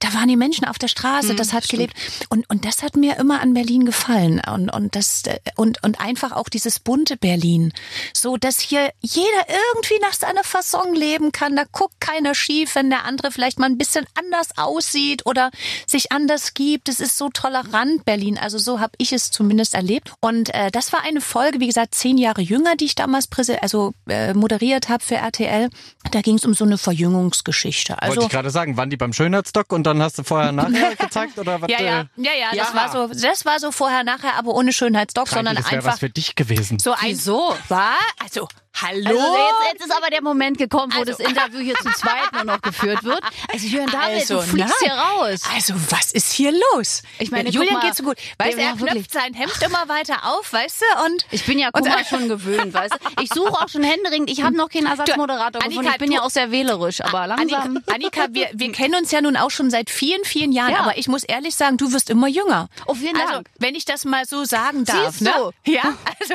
da 0.00 0.12
waren 0.14 0.28
die 0.28 0.36
Menschen 0.36 0.66
auf 0.66 0.78
der 0.78 0.88
Straße, 0.88 1.34
das 1.34 1.52
hat 1.52 1.68
gelebt 1.68 1.94
und, 2.28 2.48
und 2.50 2.64
das 2.64 2.82
hat 2.82 2.96
mir 2.96 3.16
immer 3.16 3.40
an 3.40 3.54
Berlin 3.54 3.86
gefallen 3.86 4.42
und, 4.52 4.70
und 4.70 4.96
das, 4.96 5.22
und, 5.56 5.82
und 5.82 6.00
einfach 6.00 6.32
auch 6.32 6.48
dieses 6.48 6.78
bunte 6.78 7.16
Berlin, 7.16 7.72
so 8.12 8.36
dass 8.36 8.60
hier 8.60 8.90
jeder 9.00 9.46
irgendwie 9.48 9.98
nach 10.00 10.12
seiner 10.12 10.44
Fasson 10.44 10.94
leben 10.94 11.32
kann, 11.32 11.56
da 11.56 11.64
guckt 11.70 12.00
keiner 12.00 12.34
schief, 12.34 12.74
wenn 12.74 12.90
der 12.90 13.03
andere 13.04 13.30
vielleicht 13.30 13.58
mal 13.58 13.66
ein 13.66 13.78
bisschen 13.78 14.06
anders 14.18 14.48
aussieht 14.56 15.22
oder 15.26 15.50
sich 15.86 16.12
anders 16.12 16.54
gibt. 16.54 16.88
Es 16.88 17.00
ist 17.00 17.16
so 17.18 17.28
tolerant, 17.28 18.04
Berlin. 18.04 18.38
Also 18.38 18.58
so 18.58 18.80
habe 18.80 18.92
ich 18.98 19.12
es 19.12 19.30
zumindest 19.30 19.74
erlebt. 19.74 20.12
Und 20.20 20.52
äh, 20.54 20.70
das 20.70 20.92
war 20.92 21.02
eine 21.02 21.20
Folge, 21.20 21.60
wie 21.60 21.66
gesagt, 21.66 21.94
zehn 21.94 22.18
Jahre 22.18 22.40
jünger, 22.42 22.76
die 22.76 22.86
ich 22.86 22.94
damals 22.94 23.26
präse 23.26 23.62
also 23.62 23.92
äh, 24.08 24.34
moderiert 24.34 24.88
habe 24.88 25.02
für 25.04 25.16
RTL. 25.16 25.70
Da 26.10 26.20
ging 26.20 26.36
es 26.36 26.44
um 26.44 26.54
so 26.54 26.64
eine 26.64 26.78
Verjüngungsgeschichte. 26.78 27.92
Wollte 27.92 28.02
Also 28.02 28.22
ich 28.22 28.28
gerade 28.28 28.50
sagen, 28.50 28.76
waren 28.76 28.90
die 28.90 28.96
beim 28.96 29.12
Schönheitsdoc 29.12 29.72
und 29.72 29.84
dann 29.84 30.02
hast 30.02 30.18
du 30.18 30.22
vorher 30.24 30.52
nachher 30.52 30.96
gezeigt 30.98 31.38
oder 31.38 31.60
was? 31.62 31.70
ja, 31.70 31.80
ja, 31.80 32.06
ja, 32.16 32.30
ja, 32.38 32.48
das 32.56 32.68
Ja. 32.68 32.74
war 32.74 32.92
so, 33.08 33.14
das 33.14 33.44
war 33.44 33.58
so 33.60 33.72
vorher, 33.72 34.04
nachher, 34.04 34.34
aber 34.36 34.54
ohne 34.54 34.72
Schönheitsdoc, 34.72 35.28
sondern 35.28 35.56
das 35.56 35.70
wäre 35.70 35.78
was 35.82 35.86
einfach 35.86 35.98
für 36.00 36.10
dich 36.10 36.34
gewesen. 36.34 36.78
so 36.78 36.92
ein 36.92 36.98
Wieso? 37.10 37.54
war 37.68 37.94
also 38.22 38.48
Hallo? 38.80 39.08
Also 39.08 39.34
jetzt, 39.36 39.72
jetzt 39.74 39.84
ist 39.86 39.96
aber 39.96 40.10
der 40.10 40.22
Moment 40.22 40.58
gekommen, 40.58 40.92
wo 40.94 41.00
Also- 41.00 41.12
das 41.12 41.20
Interview 41.20 41.60
hier 41.60 41.74
zu 41.76 41.90
zweit 41.92 42.32
nur 42.32 42.44
noch 42.44 42.60
geführt 42.60 43.04
wird. 43.04 43.20
Also 43.52 43.66
Jürgen 43.68 43.90
David, 43.90 44.20
Also, 44.20 44.36
du 44.36 44.42
fliegst 44.42 44.74
nein. 44.80 44.90
hier 44.90 44.92
raus. 44.94 45.40
Also, 45.54 45.74
was 45.90 46.10
ist 46.10 46.32
hier 46.32 46.52
los? 46.72 47.02
Ich 47.18 47.30
meine, 47.30 47.44
guck 47.44 47.54
Julian 47.54 47.74
mal, 47.74 47.80
geht's 47.82 47.98
so 47.98 48.02
gut. 48.04 48.16
Weißt 48.38 48.58
du, 48.58 48.62
ja, 48.62 48.68
er 48.70 48.80
wirklich. 48.80 48.92
knöpft 49.08 49.12
sein 49.12 49.32
Hemd 49.34 49.54
immer 49.64 49.88
weiter 49.88 50.24
auf, 50.24 50.52
weißt 50.52 50.80
du? 50.82 51.04
Und 51.06 51.24
Ich 51.30 51.44
bin 51.46 51.58
ja 51.58 51.68
Und- 51.72 51.82
Kummer 51.82 52.04
schon 52.04 52.28
gewöhnt, 52.28 52.74
weißt 52.74 52.94
du. 52.94 53.22
Ich 53.22 53.30
suche 53.32 53.52
auch 53.52 53.68
schon 53.68 53.84
händeringend. 53.84 54.28
Ich 54.30 54.42
habe 54.42 54.56
noch 54.56 54.68
keinen 54.68 54.86
Ersatzmoderator 54.86 55.60
Du, 55.60 55.68
gefunden. 55.68 55.78
Annika, 55.78 55.92
Ich 55.92 55.98
bin 55.98 56.10
ja 56.12 56.22
auch 56.22 56.30
sehr 56.30 56.50
wählerisch, 56.50 57.00
aber 57.00 57.26
langsam. 57.28 57.60
Annika, 57.86 57.92
Annika 57.94 58.26
wir, 58.30 58.48
wir 58.52 58.72
kennen 58.72 58.96
uns 58.96 59.10
ja 59.12 59.20
nun 59.20 59.36
auch 59.36 59.50
schon 59.50 59.70
seit 59.70 59.88
vielen, 59.88 60.24
vielen 60.24 60.50
Jahren, 60.52 60.72
Ja. 60.72 60.80
aber 60.80 60.98
ich 60.98 61.06
muss 61.06 61.22
ehrlich 61.22 61.54
sagen, 61.54 61.76
du 61.76 61.92
wirst 61.92 62.10
immer 62.10 62.26
jünger. 62.28 62.68
Oh, 62.86 62.94
vielen 62.94 63.16
Also, 63.16 63.34
Dank. 63.34 63.50
wenn 63.58 63.74
ich 63.76 63.84
das 63.84 64.04
mal 64.04 64.24
so 64.26 64.44
sagen 64.44 64.84
darf. 64.84 65.10
Siehst 65.10 65.20
ne? 65.22 65.32
du? 65.64 65.70
Ja, 65.72 65.82
also 66.20 66.34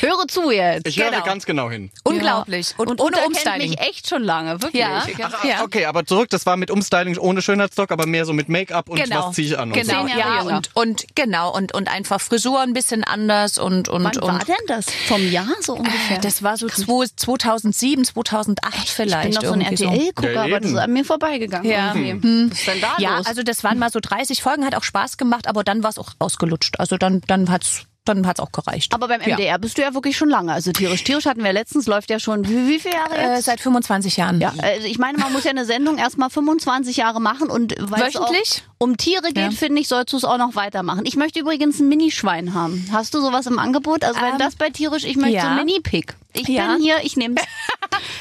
Höre 0.00 0.26
zu 0.28 0.50
jetzt. 0.50 0.86
Ich 0.88 0.96
Genau. 0.96 1.10
höre 1.12 1.20
ganz 1.22 1.44
genau 1.44 1.68
hin. 1.70 1.73
Unglaublich. 2.04 2.70
Ja. 2.70 2.74
Und, 2.78 2.88
Und 2.90 3.00
ohne 3.00 3.16
Uta 3.16 3.26
Umstyling. 3.26 3.70
mich 3.70 3.80
echt 3.80 4.08
schon 4.08 4.22
lange, 4.22 4.60
wirklich. 4.62 4.80
Ja. 4.82 5.04
Ach, 5.22 5.44
Ja. 5.44 5.62
Okay, 5.62 5.84
aber 5.86 6.04
zurück, 6.06 6.28
das 6.30 6.46
war 6.46 6.56
mit 6.56 6.70
Umstyling 6.70 7.16
ohne 7.18 7.42
Schönheitsdock, 7.42 7.90
aber 7.90 8.06
mehr 8.06 8.24
so 8.26 8.32
mit 8.32 8.48
Make-up 8.48 8.88
und 8.88 9.02
Genau. 9.02 9.28
was 9.28 9.34
ziehe 9.36 9.48
ich 9.48 9.58
an 9.58 9.70
und 9.72 9.74
Genau, 9.74 10.02
so. 10.02 10.08
Zehn 10.08 10.18
Jahre 10.18 10.50
ja, 10.50 10.56
und, 10.56 10.70
und 10.74 11.04
genau, 11.14 11.54
und, 11.54 11.74
und 11.74 11.88
einfach 11.88 12.20
Frisur 12.20 12.60
ein 12.60 12.72
bisschen 12.72 13.04
anders 13.04 13.58
und, 13.58 13.88
und, 13.88 14.04
Wann 14.04 14.16
und 14.16 14.22
war 14.22 14.44
denn 14.44 14.54
das? 14.68 14.86
Vom 15.08 15.30
Jahr 15.30 15.46
so 15.60 15.74
ungefähr? 15.74 16.18
das 16.18 16.42
war 16.42 16.56
so 16.56 16.68
zwei- 16.68 17.06
2007, 17.16 18.04
2008 18.04 18.88
vielleicht. 18.88 19.28
ich 19.30 19.38
bin 19.38 19.48
doch 19.48 19.48
so 19.48 19.52
ein. 19.54 19.60
RTL-Gucker, 19.62 20.32
Ja, 20.32 20.42
aber 20.44 20.60
das 20.60 20.70
ist 20.70 20.76
an 20.78 20.92
mir 20.92 21.04
vorbeigegangen. 21.04 21.70
Ja. 21.70 21.94
irgendwie. 21.94 22.50
Was 22.50 22.58
ist 22.58 22.66
denn 22.68 22.80
da 22.80 22.94
Ja, 22.98 23.16
los? 23.18 23.26
also 23.26 23.42
das 23.42 23.64
waren 23.64 23.78
mal 23.78 23.90
so 23.90 24.00
30 24.00 24.42
Folgen, 24.42 24.64
hat 24.64 24.74
auch 24.74 24.82
Spaß 24.84 25.16
gemacht, 25.16 25.46
aber 25.48 25.64
dann 25.64 25.82
war 25.82 25.90
es 25.90 25.98
auch 25.98 26.10
ausgelutscht. 26.18 26.78
Also 26.78 26.96
dann, 26.96 27.20
dann 27.26 27.50
hat's 27.50 27.84
dann 28.04 28.26
hat's 28.26 28.40
auch 28.40 28.52
gereicht. 28.52 28.92
aber 28.94 29.08
beim 29.08 29.20
Ja. 29.22 29.34
MDR 29.36 29.58
bist 29.58 29.78
du 29.78 29.82
ja 29.82 29.94
wirklich 29.94 30.16
schon 30.16 30.28
lange. 30.28 30.52
Also 30.52 30.72
tierisch, 30.72 31.04
tierisch 31.04 31.26
hatten 31.26 31.42
wir 31.42 31.52
letztens, 31.52 31.86
läuft 31.86 32.10
ja 32.10 32.18
schon 32.18 32.46
wie, 32.48 32.68
wie 32.68 32.78
viele 32.78 32.94
Jahre 32.94 33.14
Äh, 33.16 33.34
jetzt? 33.36 33.44
seit 33.46 33.60
25 33.60 34.16
Jahren. 34.16 34.40
ja, 34.40 34.52
also 34.62 34.86
ich 34.86 34.98
meine, 34.98 35.18
man 35.18 35.32
muss 35.32 35.44
ja 35.44 35.50
eine 35.50 35.64
Sendung 35.64 35.98
erstmal 35.98 36.30
25 36.30 36.96
Jahre 36.96 37.20
machen 37.20 37.48
und 37.50 37.74
weil 37.80 38.08
es 38.10 38.62
um 38.78 38.96
Tiere 38.96 39.28
geht, 39.28 39.36
Ja. 39.38 39.50
finde 39.50 39.80
ich, 39.80 39.88
sollst 39.88 40.12
du 40.12 40.16
es 40.18 40.24
auch 40.24 40.36
noch 40.38 40.54
weitermachen. 40.54 41.02
Ich 41.06 41.16
möchte 41.16 41.40
übrigens 41.40 41.80
ein 41.80 41.88
Minischwein 41.88 42.52
haben. 42.54 42.86
Hast 42.92 43.14
du 43.14 43.20
sowas 43.20 43.46
im 43.46 43.58
Angebot? 43.58 44.04
Also 44.04 44.20
wenn 44.20 44.32
Ähm, 44.32 44.38
das 44.38 44.56
bei 44.56 44.68
tierisch, 44.70 45.04
ich 45.04 45.16
möchte 45.16 45.40
so 45.40 45.46
ja. 45.46 45.50
ein 45.56 45.64
Mini-Pig. 45.64 46.14
Ich 46.34 46.48
Ja. 46.48 46.72
bin 46.74 46.82
hier, 46.82 46.96
ich 47.02 47.16
nehme 47.16 47.36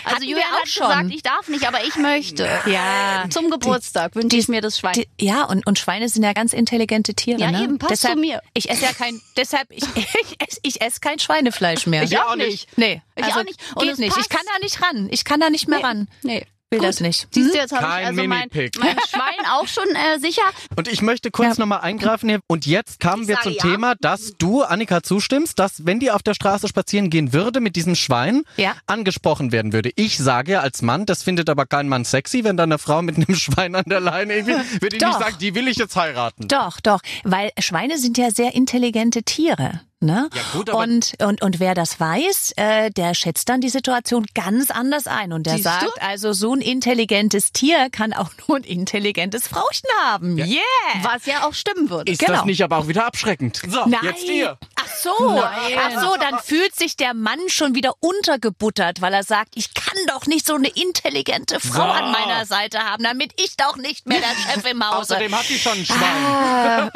Also 0.06 0.16
Hatten 0.18 0.36
auch 0.36 0.60
hat 0.62 0.68
schon. 0.68 0.88
gesagt, 0.88 1.12
ich 1.12 1.24
darf 1.24 1.48
nicht, 1.48 1.68
aber 1.68 1.84
ich 1.86 1.96
möchte. 1.96 2.48
Ja. 2.66 3.26
Zum 3.30 3.50
Geburtstag 3.50 4.16
wünsche 4.16 4.38
ich 4.38 4.48
mir 4.48 4.62
das 4.62 4.80
Schwein. 4.80 4.94
Die, 4.94 5.08
ja, 5.20 5.44
und, 5.46 5.66
und 5.66 5.80
Schweine 5.80 6.10
sind 6.10 6.24
ja 6.24 6.34
ganz 6.34 6.54
intelligente 6.54 7.14
Tiere. 7.14 7.40
Ja, 7.40 7.52
ne? 7.52 7.64
eben, 7.64 7.78
passt 7.80 7.92
deshalb, 7.92 8.16
zu 8.16 8.20
mir. 8.20 8.42
Ich 8.54 8.70
esse 8.70 8.84
ja 8.84 8.94
kein, 8.94 9.20
deshalb, 9.38 9.72
ich, 9.72 9.84
ich, 9.96 10.38
esse, 10.40 10.60
ich 10.64 10.82
esse 10.82 11.00
kein 11.00 11.20
Schweinefleisch 11.20 11.88
mehr. 11.88 12.04
Ich 12.04 12.18
auch 12.18 12.36
nicht. 12.36 12.68
Nee, 12.78 13.02
Ich 13.16 13.24
also 13.24 13.40
auch 13.40 13.44
nicht. 13.44 13.60
Und 13.76 13.84
geht 13.84 13.94
es 13.94 14.00
nicht. 14.00 14.14
passt. 14.14 14.28
Ich 14.30 14.30
kann 14.36 14.46
da 14.52 14.60
nicht 14.60 14.82
ran. 14.82 15.08
Ich 15.12 15.26
kann 15.26 15.40
da 15.40 15.50
nicht 15.50 15.68
mehr 15.68 15.84
ran. 15.84 16.08
Nee. 16.22 16.46
Will 16.74 16.80
Gut. 16.80 16.88
das 16.90 17.00
nicht. 17.02 17.28
Siehst 17.32 17.54
du, 17.54 17.58
jetzt 17.58 17.72
habe 17.72 17.84
ich 17.86 17.90
Kein 17.92 18.06
also 18.08 18.24
mein, 18.24 18.30
Mini-Pig. 18.52 18.72
mein 18.80 18.96
Schwein 19.08 19.46
auch 19.52 19.68
schon 19.68 19.86
äh, 19.96 20.20
sicher. 20.20 20.42
Und 20.76 20.88
ich 20.88 21.02
möchte 21.04 21.30
kurz 21.30 21.58
Ja. 21.58 21.62
nochmal 21.62 21.82
eingreifen 21.82 22.30
hier. 22.30 22.40
Und 22.48 22.66
jetzt 22.66 23.00
kamen 23.00 23.22
Ich 23.24 23.28
wir 23.28 23.38
zum 23.42 23.54
ja. 23.54 23.62
Thema, 23.62 23.94
dass 24.02 24.34
du, 24.40 24.64
Annika, 24.64 25.04
zustimmst, 25.04 25.60
dass 25.60 25.86
wenn 25.86 26.00
die 26.00 26.10
auf 26.10 26.24
der 26.24 26.34
Straße 26.34 26.68
spazieren 26.68 27.10
gehen 27.12 27.32
würde 27.32 27.60
mit 27.60 27.76
diesem 27.76 27.94
Schwein, 27.96 28.44
Ja. 28.58 28.74
angesprochen 28.88 29.52
werden 29.52 29.72
würde. 29.72 29.92
Ich 29.96 30.18
sage 30.18 30.54
ja 30.54 30.60
als 30.62 30.82
Mann, 30.82 31.06
das 31.06 31.22
findet 31.22 31.50
aber 31.50 31.66
kein 31.68 31.88
Mann 31.88 32.06
sexy, 32.06 32.44
wenn 32.44 32.58
da 32.58 32.64
eine 32.64 32.80
Frau 32.80 33.02
mit 33.04 33.18
einem 33.18 33.36
Schwein 33.36 33.76
an 33.76 33.84
der 33.86 34.00
Leine 34.00 34.34
irgendwie, 34.34 34.54
würde 34.82 34.96
ich 34.96 35.02
nicht 35.02 35.04
Doch. 35.04 35.20
sagen, 35.20 35.36
die 35.40 35.54
will 35.54 35.68
ich 35.68 35.78
jetzt 35.78 35.96
heiraten. 35.96 36.48
Doch, 36.48 36.80
doch, 36.82 37.02
weil 37.24 37.52
Schweine 37.60 37.98
sind 38.00 38.18
ja 38.18 38.32
sehr 38.32 38.56
intelligente 38.56 39.22
Tiere. 39.24 39.82
Ne? 40.04 40.30
Ja, 40.34 40.42
gut, 40.52 40.70
aber- 40.70 40.80
und, 40.80 41.14
und, 41.20 41.42
und 41.42 41.60
wer 41.62 41.74
das 41.76 41.98
weiß, 42.00 42.54
äh, 42.58 42.92
der 42.92 43.14
schätzt 43.14 43.48
dann 43.48 43.62
die 43.62 43.70
Situation 43.70 44.26
ganz 44.36 44.70
anders 44.70 45.08
ein. 45.08 45.32
Und 45.32 45.44
der 45.48 45.54
Siehst 45.54 45.66
du? 45.66 45.70
sagt, 45.70 46.02
also 46.02 46.34
so 46.34 46.54
ein 46.54 46.60
intelligentes 46.62 47.52
Tier 47.54 47.90
kann 47.90 48.12
auch 48.14 48.30
nur 48.48 48.58
ein 48.58 48.64
intelligentes 48.64 49.48
Frauchen 49.48 49.88
haben. 50.04 50.38
Yeah! 50.38 50.60
Was 51.04 51.26
ja 51.26 51.48
auch 51.48 51.54
stimmen 51.54 51.90
würde. 51.90 52.12
Ist 52.12 52.20
Genau. 52.20 52.34
das 52.34 52.46
nicht 52.46 52.62
aber 52.64 52.78
auch 52.80 52.88
wieder 52.88 53.06
abschreckend? 53.06 53.62
So, 53.68 53.86
Nein. 53.86 54.00
jetzt 54.04 54.26
ihr. 54.26 54.58
Ach 54.76 54.88
so, 54.88 55.42
ach 55.42 56.02
so, 56.02 56.16
dann 56.20 56.38
fühlt 56.44 56.76
sich 56.76 56.98
der 56.98 57.14
Mann 57.14 57.40
schon 57.48 57.74
wieder 57.74 57.94
untergebuttert, 58.02 59.02
weil 59.02 59.14
er 59.14 59.24
sagt, 59.24 59.52
ich 59.56 59.74
kann 59.74 59.98
doch 60.08 60.26
nicht 60.28 60.46
so 60.46 60.56
eine 60.56 60.68
intelligente 60.68 61.60
Frau 61.62 61.76
So. 61.76 61.82
an 61.82 62.12
meiner 62.12 62.46
Seite 62.46 62.80
haben, 62.80 63.04
damit 63.04 63.32
ich 63.42 63.56
doch 63.56 63.78
nicht 63.78 64.06
mehr 64.08 64.20
der 64.20 64.28
Chef 64.54 64.70
im 64.70 64.84
Hause. 64.86 64.98
Außerdem 65.16 65.34
hat 65.38 65.48
die 65.50 65.58
schon 65.60 65.74
ein 65.78 65.86
Schwein. 65.86 66.92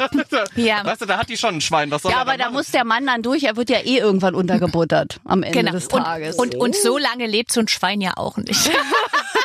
ja. 0.56 0.84
Weißt 0.84 1.00
du, 1.00 1.06
da 1.06 1.18
hat 1.18 1.28
die 1.30 1.36
schon 1.38 1.54
ein 1.56 1.60
Schwein. 1.62 1.90
Was 1.90 2.02
soll 2.02 2.12
Ja, 2.12 2.18
er 2.18 2.22
aber 2.22 2.36
da 2.36 2.50
muss 2.50 2.70
der 2.70 2.84
Mann 2.84 2.97
dann 3.06 3.22
durch. 3.22 3.44
Er 3.44 3.56
wird 3.56 3.70
ja 3.70 3.78
eh 3.78 3.98
irgendwann 3.98 4.34
untergebuttert 4.34 5.20
am 5.24 5.42
Ende 5.42 5.58
Genau. 5.58 5.72
des 5.72 5.88
Tages. 5.88 6.36
Und, 6.36 6.54
und, 6.54 6.60
und 6.60 6.76
so 6.76 6.98
lange 6.98 7.26
lebt 7.26 7.52
so 7.52 7.60
ein 7.60 7.68
Schwein 7.68 8.00
ja 8.00 8.12
auch 8.16 8.36
nicht. 8.36 8.70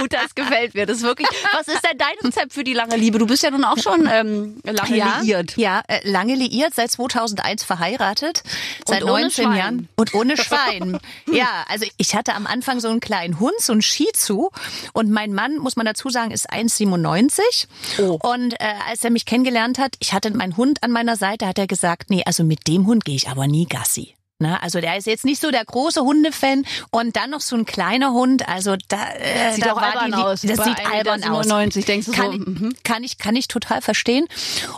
Und 0.00 0.12
das 0.12 0.34
gefällt 0.34 0.74
mir. 0.74 0.86
Das 0.86 0.98
ist 0.98 1.02
wirklich. 1.02 1.28
Was 1.52 1.68
ist 1.68 1.82
denn 1.84 1.98
dein 1.98 2.14
Rezept 2.22 2.52
für 2.52 2.64
die 2.64 2.72
lange 2.72 2.96
Liebe? 2.96 3.18
Du 3.18 3.26
bist 3.26 3.42
ja 3.42 3.50
nun 3.50 3.64
auch 3.64 3.78
schon 3.78 4.08
ähm, 4.10 4.60
lange 4.64 4.96
ja, 4.96 5.18
liiert. 5.20 5.56
Ja, 5.56 5.82
äh, 5.88 6.00
lange 6.08 6.34
liiert, 6.34 6.74
seit 6.74 6.90
2001 6.90 7.64
verheiratet, 7.64 8.42
seit 8.86 9.02
ohne 9.02 9.22
19 9.22 9.44
Schwein. 9.44 9.56
Jahren 9.56 9.88
und 9.96 10.14
ohne 10.14 10.36
Schwein. 10.42 10.98
ja, 11.30 11.64
also 11.68 11.86
ich 11.96 12.14
hatte 12.14 12.34
am 12.34 12.46
Anfang 12.46 12.80
so 12.80 12.88
einen 12.88 13.00
kleinen 13.00 13.40
Hund, 13.40 13.54
so 13.60 13.72
einen 13.72 13.82
Shih 13.82 14.08
Tzu 14.12 14.50
und 14.92 15.10
mein 15.10 15.32
Mann, 15.32 15.58
muss 15.58 15.76
man 15.76 15.86
dazu 15.86 16.08
sagen, 16.10 16.30
ist 16.30 16.50
1,97 16.50 17.66
Oh. 17.98 18.18
und 18.22 18.54
äh, 18.54 18.74
als 18.88 19.04
er 19.04 19.10
mich 19.10 19.26
kennengelernt 19.26 19.78
hat, 19.78 19.96
ich 20.00 20.12
hatte 20.12 20.30
meinen 20.30 20.56
Hund 20.56 20.82
an 20.82 20.90
meiner 20.90 21.16
Seite, 21.16 21.46
hat 21.46 21.58
er 21.58 21.66
gesagt, 21.66 22.10
nee, 22.10 22.22
also 22.24 22.44
mit 22.44 22.66
dem 22.66 22.86
Hund 22.86 23.04
gehe 23.04 23.16
ich 23.16 23.28
aber 23.28 23.46
nie 23.46 23.66
Gassi. 23.66 24.14
Na, 24.38 24.58
also 24.58 24.82
der 24.82 24.98
ist 24.98 25.06
jetzt 25.06 25.24
nicht 25.24 25.40
so 25.40 25.50
der 25.50 25.64
große 25.64 26.02
Hundefan 26.02 26.66
und 26.90 27.16
dann 27.16 27.30
noch 27.30 27.40
so 27.40 27.56
ein 27.56 27.64
kleiner 27.64 28.12
Hund, 28.12 28.46
also 28.46 28.76
da, 28.88 28.98
äh, 29.14 29.54
Sieht 29.54 29.64
da 29.64 29.72
auch 29.72 29.80
albern 29.80 30.12
die, 30.12 30.14
aus. 30.14 30.42
Das 30.42 30.58
Bei 30.58 30.64
sieht 30.64 30.86
albern 30.86 31.24
aus. 31.24 31.46
1,97 31.46 31.86
denkst 31.86 32.06
du 32.06 32.12
so, 32.12 32.20
kann, 32.20 32.32
mhm. 32.32 32.74
kann 32.84 33.02
ich 33.02 33.16
kann 33.16 33.34
ich 33.34 33.48
total 33.48 33.80
verstehen. 33.80 34.26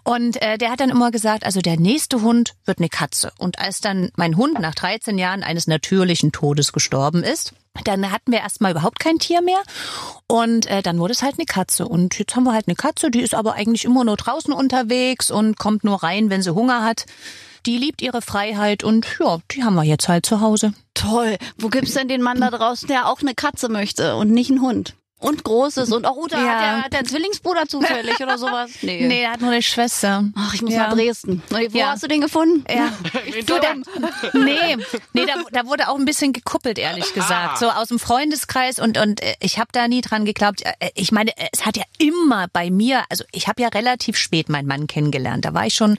Und 0.04 0.40
äh, 0.42 0.58
der 0.58 0.70
hat 0.70 0.78
dann 0.78 0.90
immer 0.90 1.10
gesagt, 1.10 1.44
also 1.44 1.60
der 1.60 1.76
nächste 1.76 2.22
Hund 2.22 2.54
wird 2.66 2.78
eine 2.78 2.88
Katze. 2.88 3.32
Und 3.38 3.58
als 3.58 3.80
dann 3.80 4.10
mein 4.16 4.36
Hund 4.36 4.60
nach 4.60 4.76
13 4.76 5.18
Jahren 5.18 5.42
eines 5.42 5.66
natürlichen 5.66 6.30
Todes 6.30 6.72
gestorben 6.72 7.24
ist, 7.24 7.52
dann 7.82 8.12
hatten 8.12 8.30
wir 8.30 8.40
erstmal 8.40 8.72
überhaupt 8.72 9.00
kein 9.00 9.18
Tier 9.18 9.42
mehr 9.42 9.62
und 10.26 10.66
äh, 10.66 10.82
dann 10.82 10.98
wurde 10.98 11.12
es 11.12 11.22
halt 11.22 11.34
eine 11.38 11.46
Katze 11.46 11.86
und 11.86 12.18
jetzt 12.18 12.34
haben 12.34 12.44
wir 12.44 12.52
halt 12.52 12.66
eine 12.66 12.74
Katze, 12.74 13.10
die 13.10 13.20
ist 13.20 13.34
aber 13.34 13.54
eigentlich 13.54 13.84
immer 13.84 14.04
nur 14.04 14.16
draußen 14.16 14.52
unterwegs 14.52 15.30
und 15.30 15.58
kommt 15.58 15.84
nur 15.84 16.02
rein, 16.02 16.30
wenn 16.30 16.42
sie 16.42 16.54
Hunger 16.54 16.82
hat. 16.82 17.06
Die 17.68 17.76
liebt 17.76 18.00
ihre 18.00 18.22
Freiheit 18.22 18.82
und 18.82 19.06
ja, 19.20 19.38
die 19.50 19.62
haben 19.62 19.74
wir 19.74 19.84
jetzt 19.84 20.08
halt 20.08 20.24
zu 20.24 20.40
Hause. 20.40 20.72
Toll. 20.94 21.36
Wo 21.58 21.68
gibt's 21.68 21.92
denn 21.92 22.08
den 22.08 22.22
Mann 22.22 22.40
da 22.40 22.48
draußen, 22.50 22.88
der 22.88 23.06
auch 23.08 23.20
eine 23.20 23.34
Katze 23.34 23.68
möchte 23.68 24.16
und 24.16 24.30
nicht 24.30 24.50
einen 24.50 24.62
Hund? 24.62 24.94
Und 25.20 25.42
Großes 25.44 25.90
und 25.92 26.06
auch 26.06 26.16
Uta 26.16 26.38
Ja. 26.40 26.46
hat, 26.48 26.60
der, 26.62 26.82
hat 26.84 26.92
der 26.92 26.98
einen 27.00 27.08
Zwillingsbruder 27.08 27.66
zufällig 27.66 28.20
oder 28.22 28.38
sowas? 28.38 28.70
Nee. 28.82 29.04
Nee, 29.06 29.22
er 29.22 29.32
hat 29.32 29.40
nur 29.40 29.50
eine 29.50 29.60
Schwester. 29.62 30.24
Ach, 30.36 30.54
ich 30.54 30.62
muss 30.62 30.72
Ja. 30.72 30.86
nach 30.86 30.94
Dresden. 30.94 31.42
Wo 31.50 31.56
Ja. 31.76 31.88
hast 31.90 32.04
du 32.04 32.06
den 32.08 32.20
gefunden? 32.22 32.64
Ja. 32.72 32.90
Du, 33.44 33.54
da, 33.58 33.74
nee, 34.38 34.76
nee 35.12 35.26
da, 35.26 35.34
da 35.52 35.66
wurde 35.66 35.88
auch 35.88 35.98
ein 35.98 36.04
bisschen 36.04 36.32
gekuppelt, 36.32 36.78
ehrlich 36.78 37.12
gesagt. 37.12 37.58
So 37.58 37.68
aus 37.68 37.88
dem 37.88 37.98
Freundeskreis 37.98 38.78
und, 38.78 38.96
und 38.96 39.20
äh, 39.20 39.34
ich 39.40 39.58
habe 39.58 39.68
da 39.72 39.88
nie 39.88 40.00
dran 40.00 40.24
geglaubt. 40.24 40.62
Äh, 40.62 40.90
Ich 40.94 41.10
meine, 41.12 41.32
es 41.52 41.66
hat 41.66 41.76
ja 41.76 41.84
immer 41.98 42.46
bei 42.52 42.70
mir, 42.70 43.02
also 43.10 43.24
ich 43.32 43.46
habe 43.48 43.60
ja 43.60 43.68
relativ 43.68 44.16
spät 44.16 44.48
meinen 44.48 44.68
Mann 44.68 44.86
kennengelernt. 44.86 45.44
Da 45.44 45.52
war 45.52 45.66
ich 45.66 45.74
schon 45.74 45.98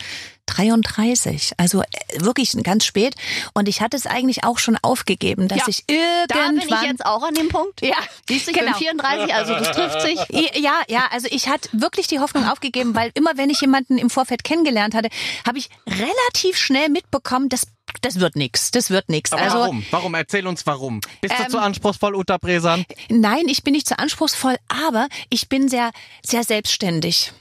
33, 0.50 1.54
also 1.58 1.82
äh, 1.82 1.86
wirklich 2.18 2.52
ganz 2.64 2.86
spät. 2.86 3.16
Und 3.54 3.68
ich 3.68 3.82
hatte 3.82 3.96
es 3.98 4.06
eigentlich 4.06 4.44
auch 4.44 4.58
schon 4.60 4.78
aufgegeben, 4.82 5.48
dass 5.48 5.60
Ja, 5.60 5.66
ich 5.68 5.86
Da 5.88 5.94
irgendwann... 6.36 6.56
bin 6.68 6.76
ich 6.76 6.90
jetzt 6.90 7.06
auch 7.06 7.24
an 7.24 7.34
dem 7.34 7.50
Punkt. 7.50 7.82
Ja, 7.82 7.96
Siehst 8.28 8.48
du, 8.48 8.52
ich 8.52 8.58
genau. 8.58 8.72
bin 8.72 8.80
34, 8.80 9.34
also 9.34 9.54
das 9.54 9.72
trifft 9.72 10.02
sich. 10.02 10.20
Ja, 10.60 10.82
ja, 10.88 11.08
also 11.12 11.28
ich 11.32 11.48
hatte 11.48 11.70
wirklich 11.74 12.08
die 12.08 12.20
Hoffnung 12.20 12.48
aufgegeben, 12.48 12.96
weil 12.96 13.12
immer 13.14 13.32
wenn 13.36 13.50
ich 13.50 13.62
jemanden 13.62 13.98
im 13.98 14.10
Vorfeld 14.10 14.44
kennengelernt 14.44 14.96
hatte, 14.96 15.10
habe 15.46 15.58
ich 15.58 15.70
relativ 15.88 16.58
schnell 16.58 16.90
mitbekommen, 16.90 17.50
dass 17.50 17.68
das 18.02 18.19
wird 18.19 18.36
nix, 18.36 18.71
das 18.71 18.89
wird 18.89 19.10
nix. 19.10 19.32
Aber 19.34 19.41
Also 19.41 19.60
warum? 19.60 19.86
Warum? 19.91 20.13
Erzähl 20.15 20.47
uns 20.47 20.65
warum. 20.65 21.02
Bist 21.21 21.34
du 21.38 21.43
Ähm, 21.43 21.49
zu 21.49 21.60
anspruchsvoll, 21.60 22.15
Uta 22.15 22.38
Bresan? 22.38 22.86
nein, 23.10 23.47
ich 23.47 23.63
bin 23.63 23.73
nicht 23.73 23.88
so 23.88 23.95
anspruchsvoll, 23.95 24.58
aber 24.67 25.08
ich 25.30 25.49
bin 25.49 25.69
sehr 25.69 25.91
sehr 26.23 26.43
selbstständig. 26.43 27.32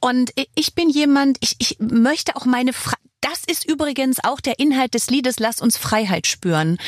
Und 0.00 0.32
ich 0.54 0.74
bin 0.74 0.88
jemand, 0.90 1.38
ich, 1.40 1.56
ich 1.58 1.76
möchte 1.80 2.36
auch 2.36 2.44
meine 2.44 2.72
Fre 2.72 2.96
das 3.22 3.42
ist 3.46 3.64
übrigens 3.68 4.18
auch 4.22 4.40
der 4.40 4.58
Inhalt 4.60 4.94
des 4.94 5.10
Liedes 5.10 5.40
Lass 5.40 5.60
uns 5.60 5.76
Freiheit 5.76 6.26
spüren. 6.28 6.78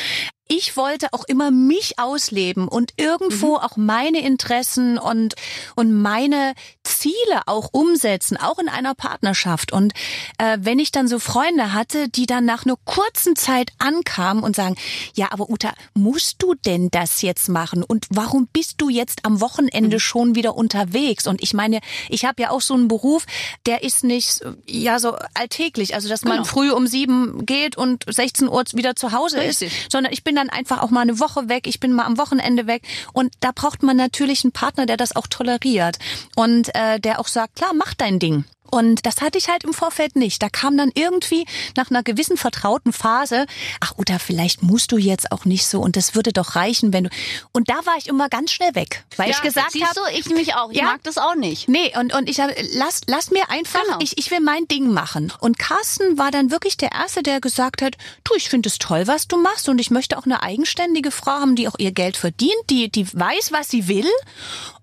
Ich 0.51 0.75
wollte 0.75 1.13
auch 1.13 1.25
immer 1.25 1.51
mich 1.51 1.99
ausleben 1.99 2.67
und 2.67 2.93
irgendwo 2.97 3.55
auch 3.57 3.77
meine 3.77 4.19
Interessen 4.21 4.97
und, 4.97 5.35
und 5.75 5.93
meine 5.93 6.55
Ziele 6.83 7.43
auch 7.45 7.69
umsetzen, 7.71 8.35
auch 8.35 8.57
in 8.57 8.67
einer 8.67 8.95
Partnerschaft. 8.95 9.71
Und 9.71 9.93
äh, 10.39 10.57
wenn 10.59 10.79
ich 10.79 10.91
dann 10.91 11.07
so 11.07 11.19
Freunde 11.19 11.73
hatte, 11.73 12.09
die 12.09 12.25
dann 12.25 12.45
nach 12.45 12.65
nur 12.65 12.79
kurzen 12.83 13.35
Zeit 13.35 13.71
ankamen 13.77 14.43
und 14.43 14.55
sagen, 14.55 14.75
ja, 15.13 15.27
aber 15.31 15.51
Uta, 15.51 15.71
musst 15.93 16.41
du 16.41 16.55
denn 16.55 16.89
das 16.89 17.21
jetzt 17.21 17.47
machen? 17.47 17.83
Und 17.83 18.07
warum 18.09 18.47
bist 18.51 18.81
du 18.81 18.89
jetzt 18.89 19.25
am 19.25 19.41
Wochenende 19.41 19.99
schon 19.99 20.33
wieder 20.33 20.55
unterwegs? 20.55 21.27
Und 21.27 21.43
ich 21.43 21.53
meine, 21.53 21.79
ich 22.09 22.25
habe 22.25 22.41
ja 22.41 22.49
auch 22.49 22.61
so 22.61 22.73
einen 22.73 22.87
Beruf, 22.87 23.25
der 23.67 23.83
ist 23.83 24.03
nicht 24.03 24.41
ja 24.65 24.97
so 24.97 25.15
alltäglich, 25.35 25.93
also 25.93 26.09
dass 26.09 26.23
man 26.23 26.37
Genau. 26.37 26.43
früh 26.45 26.71
um 26.71 26.87
sieben 26.87 27.45
geht 27.45 27.77
und 27.77 28.03
16 28.07 28.49
Uhr 28.49 28.63
wieder 28.73 28.95
zu 28.95 29.11
Hause 29.11 29.37
Richtig. 29.37 29.67
ist, 29.83 29.91
sondern 29.91 30.11
ich 30.11 30.23
bin 30.23 30.38
dann 30.39 30.49
einfach 30.49 30.81
auch 30.81 30.89
mal 30.89 31.01
eine 31.01 31.19
Woche 31.19 31.49
weg, 31.49 31.67
ich 31.67 31.79
bin 31.79 31.93
mal 31.93 32.05
am 32.05 32.17
Wochenende 32.17 32.67
weg. 32.67 32.83
Und 33.13 33.33
da 33.41 33.51
braucht 33.53 33.83
man 33.83 33.97
natürlich 33.97 34.43
einen 34.43 34.51
Partner, 34.51 34.85
der 34.85 34.97
das 34.97 35.15
auch 35.15 35.27
toleriert 35.27 35.99
und 36.35 36.73
äh, 36.75 36.99
der 36.99 37.19
auch 37.19 37.27
sagt, 37.27 37.55
klar, 37.55 37.71
mach 37.73 37.93
dein 37.93 38.19
Ding. 38.19 38.45
Und 38.71 39.05
das 39.05 39.21
hatte 39.21 39.37
ich 39.37 39.49
halt 39.49 39.63
im 39.63 39.73
Vorfeld 39.73 40.15
nicht. 40.15 40.41
Da 40.41 40.49
kam 40.49 40.77
dann 40.77 40.91
irgendwie 40.93 41.45
nach 41.75 41.89
einer 41.89 42.03
gewissen 42.03 42.37
vertrauten 42.37 42.93
Phase, 42.93 43.45
ach 43.79 43.93
oder 43.97 44.19
vielleicht 44.19 44.63
musst 44.63 44.91
du 44.91 44.97
jetzt 44.97 45.31
auch 45.31 45.45
nicht 45.45 45.65
so 45.67 45.79
und 45.81 45.95
das 45.95 46.15
würde 46.15 46.31
doch 46.33 46.55
reichen, 46.55 46.93
wenn 46.93 47.05
du. 47.05 47.09
Und 47.51 47.69
da 47.69 47.75
war 47.85 47.95
ich 47.97 48.07
immer 48.07 48.29
ganz 48.29 48.51
schnell 48.51 48.75
weg, 48.75 49.03
weil 49.17 49.29
ja, 49.29 49.35
ich 49.35 49.41
gesagt 49.41 49.73
habe, 49.73 49.93
du, 49.95 50.17
ich 50.17 50.29
mich 50.29 50.55
auch. 50.55 50.71
Ich 50.71 50.77
Ja? 50.77 50.83
mag 50.85 51.03
das 51.03 51.17
auch 51.17 51.35
nicht. 51.35 51.67
Nee, 51.69 51.91
und, 51.97 52.13
und 52.13 52.29
ich 52.29 52.39
habe, 52.39 52.55
lass, 52.73 53.01
lass 53.07 53.31
mir 53.31 53.49
einfach, 53.49 53.83
Genau. 53.83 53.97
ich, 54.01 54.17
ich 54.17 54.29
will 54.31 54.39
mein 54.41 54.67
Ding 54.67 54.91
machen. 54.91 55.31
Und 55.39 55.57
Carsten 55.59 56.17
war 56.17 56.31
dann 56.31 56.51
wirklich 56.51 56.77
der 56.77 56.91
Erste, 56.91 57.23
der 57.23 57.39
gesagt 57.41 57.81
hat, 57.81 57.95
du, 58.23 58.35
ich 58.35 58.49
finde 58.49 58.69
es 58.69 58.77
toll, 58.77 59.07
was 59.07 59.27
du 59.27 59.37
machst 59.37 59.69
und 59.69 59.79
ich 59.79 59.91
möchte 59.91 60.17
auch 60.17 60.25
eine 60.25 60.43
eigenständige 60.43 61.11
Frau 61.11 61.31
haben, 61.31 61.55
die 61.55 61.67
auch 61.67 61.75
ihr 61.77 61.91
Geld 61.91 62.17
verdient, 62.17 62.53
die, 62.69 62.89
die 62.91 63.07
weiß, 63.11 63.51
was 63.51 63.69
sie 63.69 63.87
will 63.87 64.05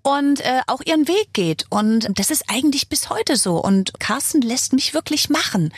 und 0.07 0.39
äh, 0.41 0.61
auch 0.67 0.81
ihren 0.85 1.07
Weg 1.07 1.33
geht. 1.33 1.65
Und 1.69 2.07
das 2.17 2.31
ist 2.31 2.45
eigentlich 2.47 2.87
bis 2.89 3.09
heute 3.09 3.35
so. 3.35 3.55
Und 3.57 3.99
Carsten 3.99 4.41
lässt 4.41 4.73
mich 4.73 4.93
wirklich 4.93 5.29
machen. 5.29 5.73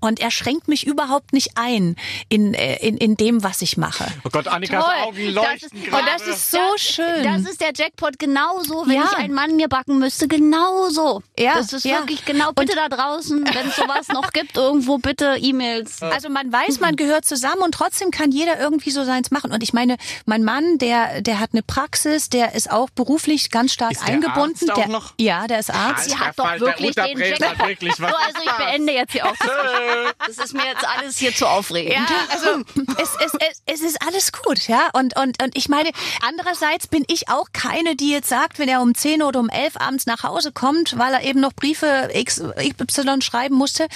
Und 0.00 0.20
er 0.20 0.30
schränkt 0.30 0.68
mich 0.68 0.86
überhaupt 0.86 1.32
nicht 1.32 1.50
ein 1.56 1.96
in, 2.28 2.54
äh, 2.54 2.76
in, 2.86 2.96
in 2.96 3.16
dem, 3.16 3.42
was 3.42 3.60
ich 3.62 3.76
mache. 3.76 4.06
Oh 4.24 4.28
Gott, 4.30 4.46
Annikas 4.48 4.84
Toll. 4.84 4.94
Augen 5.04 5.34
Das 5.34 5.34
leuchten 5.34 5.78
ist- 5.78 5.84
gerade. 5.90 6.02
Und 6.02 6.08
das 6.14 6.26
ist 6.28 6.50
so 6.50 6.58
Das- 6.72 6.80
schön. 6.80 7.22
Das 7.24 7.42
ist 7.42 7.60
der 7.60 7.72
Jackpot 7.74 8.18
genauso, 8.18 8.86
wenn 8.86 8.94
Ja. 8.96 9.08
ich 9.10 9.16
einen 9.18 9.34
Mann 9.34 9.56
mir 9.56 9.68
backen 9.68 9.98
müsste, 9.98 10.28
genauso. 10.28 11.22
Ja, 11.38 11.54
Das 11.56 11.72
ist 11.72 11.84
ja. 11.84 11.98
wirklich 12.00 12.24
genau. 12.24 12.52
Bitte 12.52 12.74
da 12.76 12.88
draußen, 12.88 13.44
wenn 13.52 13.68
es 13.68 13.76
sowas 13.76 14.08
noch 14.08 14.32
gibt, 14.32 14.56
irgendwo 14.56 14.98
bitte 14.98 15.36
E-Mails. 15.40 16.02
Also 16.02 16.28
man 16.28 16.52
weiß, 16.52 16.80
man 16.80 16.96
gehört 16.96 17.24
zusammen 17.24 17.62
und 17.62 17.72
trotzdem 17.74 18.10
kann 18.10 18.30
jeder 18.30 18.60
irgendwie 18.60 18.90
so 18.90 19.04
seins 19.04 19.30
machen. 19.30 19.50
Und 19.52 19.62
ich 19.62 19.72
meine, 19.72 19.96
mein 20.26 20.44
Mann, 20.44 20.78
der, 20.78 21.20
der 21.22 21.40
hat 21.40 21.50
eine 21.52 21.62
Praxis, 21.62 22.28
der 22.28 22.54
ist 22.54 22.70
auch 22.70 22.90
beruflich 22.90 23.50
ganz 23.50 23.71
stark 23.72 23.92
Ist 23.92 24.02
der 24.02 24.14
eingebunden. 24.14 24.68
Arzt 24.68 24.70
auch 24.70 24.74
der, 24.74 24.88
noch? 24.88 25.14
Ja, 25.18 25.46
der 25.46 25.60
ist 25.60 25.70
Arzt. 25.70 26.10
Sie 26.10 26.16
hat 26.16 26.38
doch 26.38 26.60
wirklich 26.60 26.94
den 26.94 27.04
Unterbrecher, 27.04 27.36
Jackpot. 27.38 27.68
wirklich, 27.68 27.94
so, 27.94 28.04
also 28.04 28.38
ich 28.44 28.52
beende 28.52 28.92
jetzt 28.92 29.12
hier 29.12 29.26
auch 29.26 29.34
das 30.26 30.38
ist 30.38 30.54
mir 30.54 30.64
jetzt 30.66 30.86
alles 30.86 31.18
hier 31.18 31.34
zu 31.34 31.46
aufregend. 31.46 31.94
Ja, 31.94 32.16
also 32.30 32.64
es, 33.00 33.10
es, 33.24 33.32
es, 33.34 33.62
es 33.66 33.80
ist 33.80 34.02
alles 34.06 34.32
gut, 34.32 34.68
ja. 34.68 34.90
Und, 34.92 35.16
und, 35.16 35.42
und 35.42 35.56
ich 35.56 35.68
meine, 35.68 35.90
andererseits 36.26 36.86
bin 36.86 37.04
ich 37.08 37.28
auch 37.28 37.46
keine, 37.52 37.96
die 37.96 38.10
jetzt 38.10 38.28
sagt, 38.28 38.58
wenn 38.58 38.68
er 38.68 38.82
um 38.82 38.94
10 38.94 39.22
oder 39.22 39.40
um 39.40 39.48
11 39.48 39.76
abends 39.78 40.06
nach 40.06 40.22
Hause 40.22 40.52
kommt, 40.52 40.98
weil 40.98 41.14
er 41.14 41.22
eben 41.22 41.40
noch 41.40 41.52
Briefe 41.52 42.10
XY 42.14 43.22
schreiben 43.22 43.54
musste, 43.54 43.86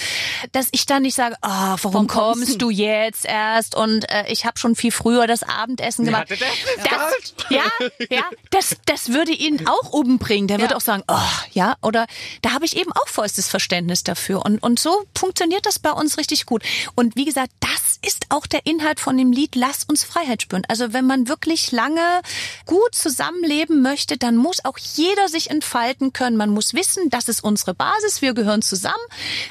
dass 0.51 0.67
ich 0.71 0.85
dann 0.85 1.03
nicht 1.03 1.15
sage, 1.15 1.35
oh, 1.41 1.75
warum 1.81 1.97
Warum 1.97 2.07
kommst 2.07 2.61
du 2.61 2.69
jetzt 2.69 3.25
erst? 3.25 3.75
Und 3.75 4.09
äh, 4.09 4.25
ich 4.29 4.45
habe 4.45 4.57
schon 4.57 4.75
viel 4.75 4.91
früher 4.91 5.27
das 5.27 5.43
Abendessen 5.43 6.05
gemacht. 6.05 6.29
der 6.29 6.37
Das, 6.37 7.33
ja, 7.49 7.63
ja, 8.09 8.23
das, 8.51 8.77
das 8.85 9.09
würde 9.09 9.31
ihn 9.31 9.66
auch 9.67 9.89
umbringen. 9.91 10.47
Der 10.47 10.59
Ja. 10.59 10.75
auch 10.75 10.81
sagen, 10.81 11.03
oh, 11.07 11.15
ja, 11.53 11.75
oder 11.81 12.07
da 12.41 12.53
habe 12.53 12.65
ich 12.65 12.75
eben 12.77 12.91
auch 12.91 13.07
vollstes 13.07 13.47
Verständnis 13.47 14.03
dafür. 14.03 14.43
Und, 14.45 14.59
und 14.63 14.79
so 14.79 15.03
funktioniert 15.17 15.65
das 15.65 15.79
bei 15.79 15.91
uns 15.91 16.17
richtig 16.17 16.45
gut. 16.45 16.63
Und 16.95 17.15
wie 17.15 17.25
gesagt, 17.25 17.51
das 17.59 17.99
ist 18.05 18.25
auch 18.29 18.45
der 18.47 18.65
Inhalt 18.65 18.99
von 18.99 19.17
dem 19.17 19.31
Lied 19.31 19.55
Lass 19.55 19.83
uns 19.85 20.03
Freiheit 20.03 20.41
spüren. 20.43 20.63
Also 20.67 20.93
wenn 20.93 21.05
man 21.05 21.27
wirklich 21.27 21.71
lange 21.71 22.21
gut 22.65 22.93
zusammenleben 22.93 23.81
möchte, 23.81 24.17
dann 24.17 24.35
muss 24.37 24.63
auch 24.63 24.77
jeder 24.77 25.27
sich 25.29 25.49
entfalten 25.49 26.13
können. 26.13 26.37
Man 26.37 26.49
muss 26.51 26.73
wissen, 26.73 27.09
das 27.09 27.27
ist 27.27 27.43
unsere 27.43 27.73
Basis, 27.73 28.21
wir 28.21 28.33
gehören 28.33 28.61
zusammen, 28.61 28.95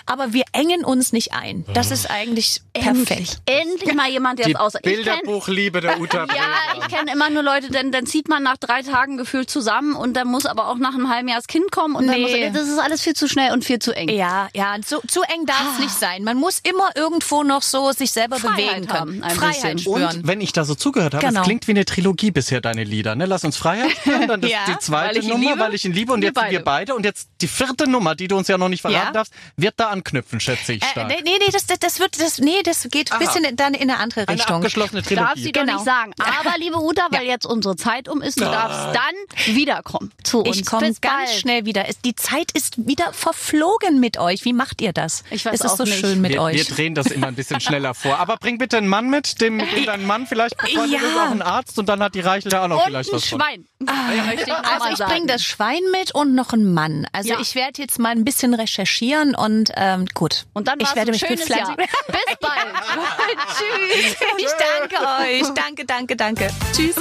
aber 0.06 0.32
wir 0.32 0.44
engen 0.52 0.84
uns 0.84 1.12
nicht 1.12 1.32
ein. 1.32 1.64
Das 1.74 1.90
ist 1.90 2.08
eigentlich 2.10 2.60
perfekt. 2.72 3.40
Endlich 3.46 3.94
mal 3.94 4.08
jemand, 4.10 4.38
der 4.38 4.46
es 4.48 4.54
kenn- 4.54 4.80
Bilderbuchliebe 4.82 5.80
der 5.80 6.00
Uta 6.00 6.26
Ja, 6.26 6.80
ich 6.80 6.88
kenne 6.94 7.12
immer 7.12 7.30
nur 7.30 7.42
Leute, 7.42 7.70
denn 7.70 7.90
dann 7.90 8.06
zieht 8.06 8.28
man 8.28 8.42
nach 8.42 8.56
drei 8.58 8.82
Tagen 8.82 9.16
gefühlt 9.16 9.50
zusammen 9.50 9.95
und 9.96 10.14
dann 10.14 10.28
muss 10.28 10.46
aber 10.46 10.68
auch 10.68 10.76
nach 10.76 10.94
einem 10.94 11.08
halben 11.10 11.28
Jahr 11.28 11.38
das 11.38 11.46
Kind 11.46 11.70
kommen 11.72 11.94
und 11.96 12.06
dann 12.06 12.16
Nee. 12.20 12.48
muss, 12.50 12.58
das 12.60 12.68
ist 12.68 12.78
alles 12.78 13.02
viel 13.02 13.14
zu 13.14 13.28
schnell 13.28 13.52
und 13.52 13.64
viel 13.64 13.78
zu 13.78 13.92
eng. 13.94 14.08
Ja, 14.08 14.48
ja, 14.54 14.76
zu, 14.84 15.00
zu 15.08 15.22
eng 15.22 15.46
darf 15.46 15.74
es 15.74 15.78
nicht 15.80 15.94
sein. 15.98 16.24
Man 16.24 16.36
muss 16.36 16.60
immer 16.62 16.90
irgendwo 16.94 17.42
noch 17.42 17.62
so 17.62 17.92
sich 17.92 18.10
selber 18.12 18.36
Freiheit 18.38 18.56
bewegen 18.56 18.88
haben, 18.92 19.10
können. 19.10 19.22
ein 19.24 19.36
Freiheit 19.36 19.80
spüren. 19.80 20.02
Und 20.18 20.26
wenn 20.26 20.40
ich 20.40 20.52
da 20.52 20.64
so 20.64 20.74
zugehört 20.74 21.14
habe, 21.14 21.26
Genau. 21.26 21.40
es 21.40 21.44
klingt 21.46 21.66
wie 21.66 21.72
eine 21.72 21.84
Trilogie 21.84 22.30
bisher, 22.30 22.60
deine 22.60 22.84
Lieder. 22.84 23.14
Ne? 23.16 23.26
Lass 23.26 23.44
uns 23.44 23.56
Freiheit 23.56 23.90
spüren, 23.92 24.28
dann 24.28 24.40
das, 24.40 24.50
Ja, 24.56 24.58
die 24.66 24.72
weil 24.72 24.80
zweite 24.80 25.18
ihn 25.20 25.28
Nummer, 25.28 25.50
liebe. 25.50 25.58
weil 25.60 25.74
ich 25.74 25.84
ihn 25.84 25.92
liebe 25.92 26.12
und 26.12 26.20
Wir 26.20 26.28
jetzt 26.28 26.34
beide. 26.34 26.50
wir 26.52 26.64
beide. 26.64 26.94
Und 26.94 27.04
jetzt 27.04 27.28
die 27.40 27.48
vierte 27.48 27.88
Nummer, 27.88 28.14
die 28.14 28.28
du 28.28 28.36
uns 28.36 28.48
ja 28.48 28.58
noch 28.58 28.68
nicht 28.68 28.80
verraten 28.82 29.06
Ja. 29.06 29.12
darfst, 29.12 29.32
wird 29.56 29.74
da 29.78 29.88
anknüpfen, 29.88 30.40
schätze 30.40 30.72
ich 30.74 30.82
Äh, 30.82 30.86
stark. 30.86 31.08
nee, 31.08 31.16
nee, 31.22 31.38
das, 31.52 31.66
das, 31.66 31.78
das 31.78 32.00
wird, 32.00 32.20
das, 32.20 32.38
nee, 32.38 32.62
das 32.64 32.86
geht 32.90 33.12
ein 33.12 33.18
bisschen 33.18 33.56
dann 33.56 33.74
in 33.74 33.90
eine 33.90 33.98
andere 33.98 34.20
Eine 34.28 34.38
Richtung. 34.38 34.56
abgeschlossene 34.56 35.02
Darf 35.02 35.08
Trilogie. 35.08 35.42
sie 35.42 35.52
doch 35.52 35.60
Genau. 35.62 35.74
nicht 35.74 35.84
sagen. 35.84 36.12
Aber 36.18 36.58
liebe 36.58 36.76
Uta, 36.78 37.06
weil 37.10 37.26
jetzt 37.26 37.46
unsere 37.46 37.76
Zeit 37.76 38.08
um 38.08 38.20
ist, 38.22 38.40
du 38.40 38.44
darfst 38.44 38.94
dann 38.94 39.54
wiederkommen 39.54 39.85
zu 40.24 40.40
uns. 40.42 40.56
Ich 40.56 40.66
komme 40.66 40.82
ganz 40.82 41.00
bald. 41.00 41.28
schnell 41.30 41.64
wieder. 41.64 41.84
Die 42.04 42.14
Zeit 42.16 42.50
ist 42.52 42.86
wieder 42.86 43.12
verflogen 43.12 44.00
mit 44.00 44.18
euch. 44.18 44.44
Wie 44.44 44.52
macht 44.52 44.80
ihr 44.80 44.92
das? 44.92 45.22
Ich 45.30 45.44
weiß 45.44 45.54
es 45.54 45.60
ist 45.64 45.70
auch 45.72 45.76
so 45.78 45.84
nicht. 45.84 45.98
schön 45.98 46.20
mit 46.20 46.32
wir, 46.32 46.42
euch. 46.42 46.56
wir 46.56 46.64
drehen 46.64 46.94
das 46.94 47.06
immer 47.06 47.28
ein 47.28 47.34
bisschen 47.34 47.60
schneller 47.60 47.94
vor. 47.94 48.18
Aber 48.18 48.36
bring 48.36 48.58
bitte 48.58 48.76
einen 48.78 48.88
Mann 48.88 49.08
mit, 49.10 49.40
dem, 49.40 49.56
mit 49.56 49.70
dem 49.74 49.84
dein 49.86 50.06
Mann 50.06 50.26
vielleicht 50.26 50.56
befreundet 50.56 51.00
Ja. 51.00 51.08
ist, 51.08 51.16
auch 51.16 51.30
ein 51.30 51.42
Arzt 51.42 51.78
und 51.78 51.88
dann 51.88 52.02
hat 52.02 52.14
die 52.14 52.20
Reichel 52.20 52.50
da 52.50 52.64
auch 52.64 52.68
noch 52.68 52.78
Und 52.78 52.84
vielleicht 52.86 53.10
ein 53.10 53.16
was 53.16 53.24
von. 53.26 53.40
Schwein. 53.40 53.66
Möchte 53.78 54.44
ich 54.50 54.52
Also 54.52 54.88
ich 55.04 55.08
bringe 55.10 55.26
das 55.26 55.42
Schwein 55.44 55.82
mit 55.92 56.14
und 56.14 56.34
noch 56.34 56.52
einen 56.52 56.72
Mann. 56.72 57.06
Also 57.12 57.30
Ja. 57.30 57.40
ich 57.40 57.54
werde 57.54 57.80
jetzt 57.82 57.98
mal 57.98 58.10
ein 58.10 58.24
bisschen 58.24 58.54
recherchieren 58.54 59.34
und 59.34 59.70
ähm, 59.76 60.06
gut. 60.14 60.46
Und 60.52 60.68
dann 60.68 60.80
ich 60.80 60.86
werde 60.94 61.10
ein 61.12 61.12
mich 61.12 61.20
schönes. 61.20 61.48
Jahr. 61.48 61.76
Bis 61.76 61.86
bald. 62.40 62.56
Tschüss. 63.56 64.16
Ich 64.38 64.46
danke 64.90 65.04
euch. 65.22 65.42
Danke, 65.54 65.84
danke, 65.84 66.16
danke. 66.16 66.48
Tschüss. 66.74 66.96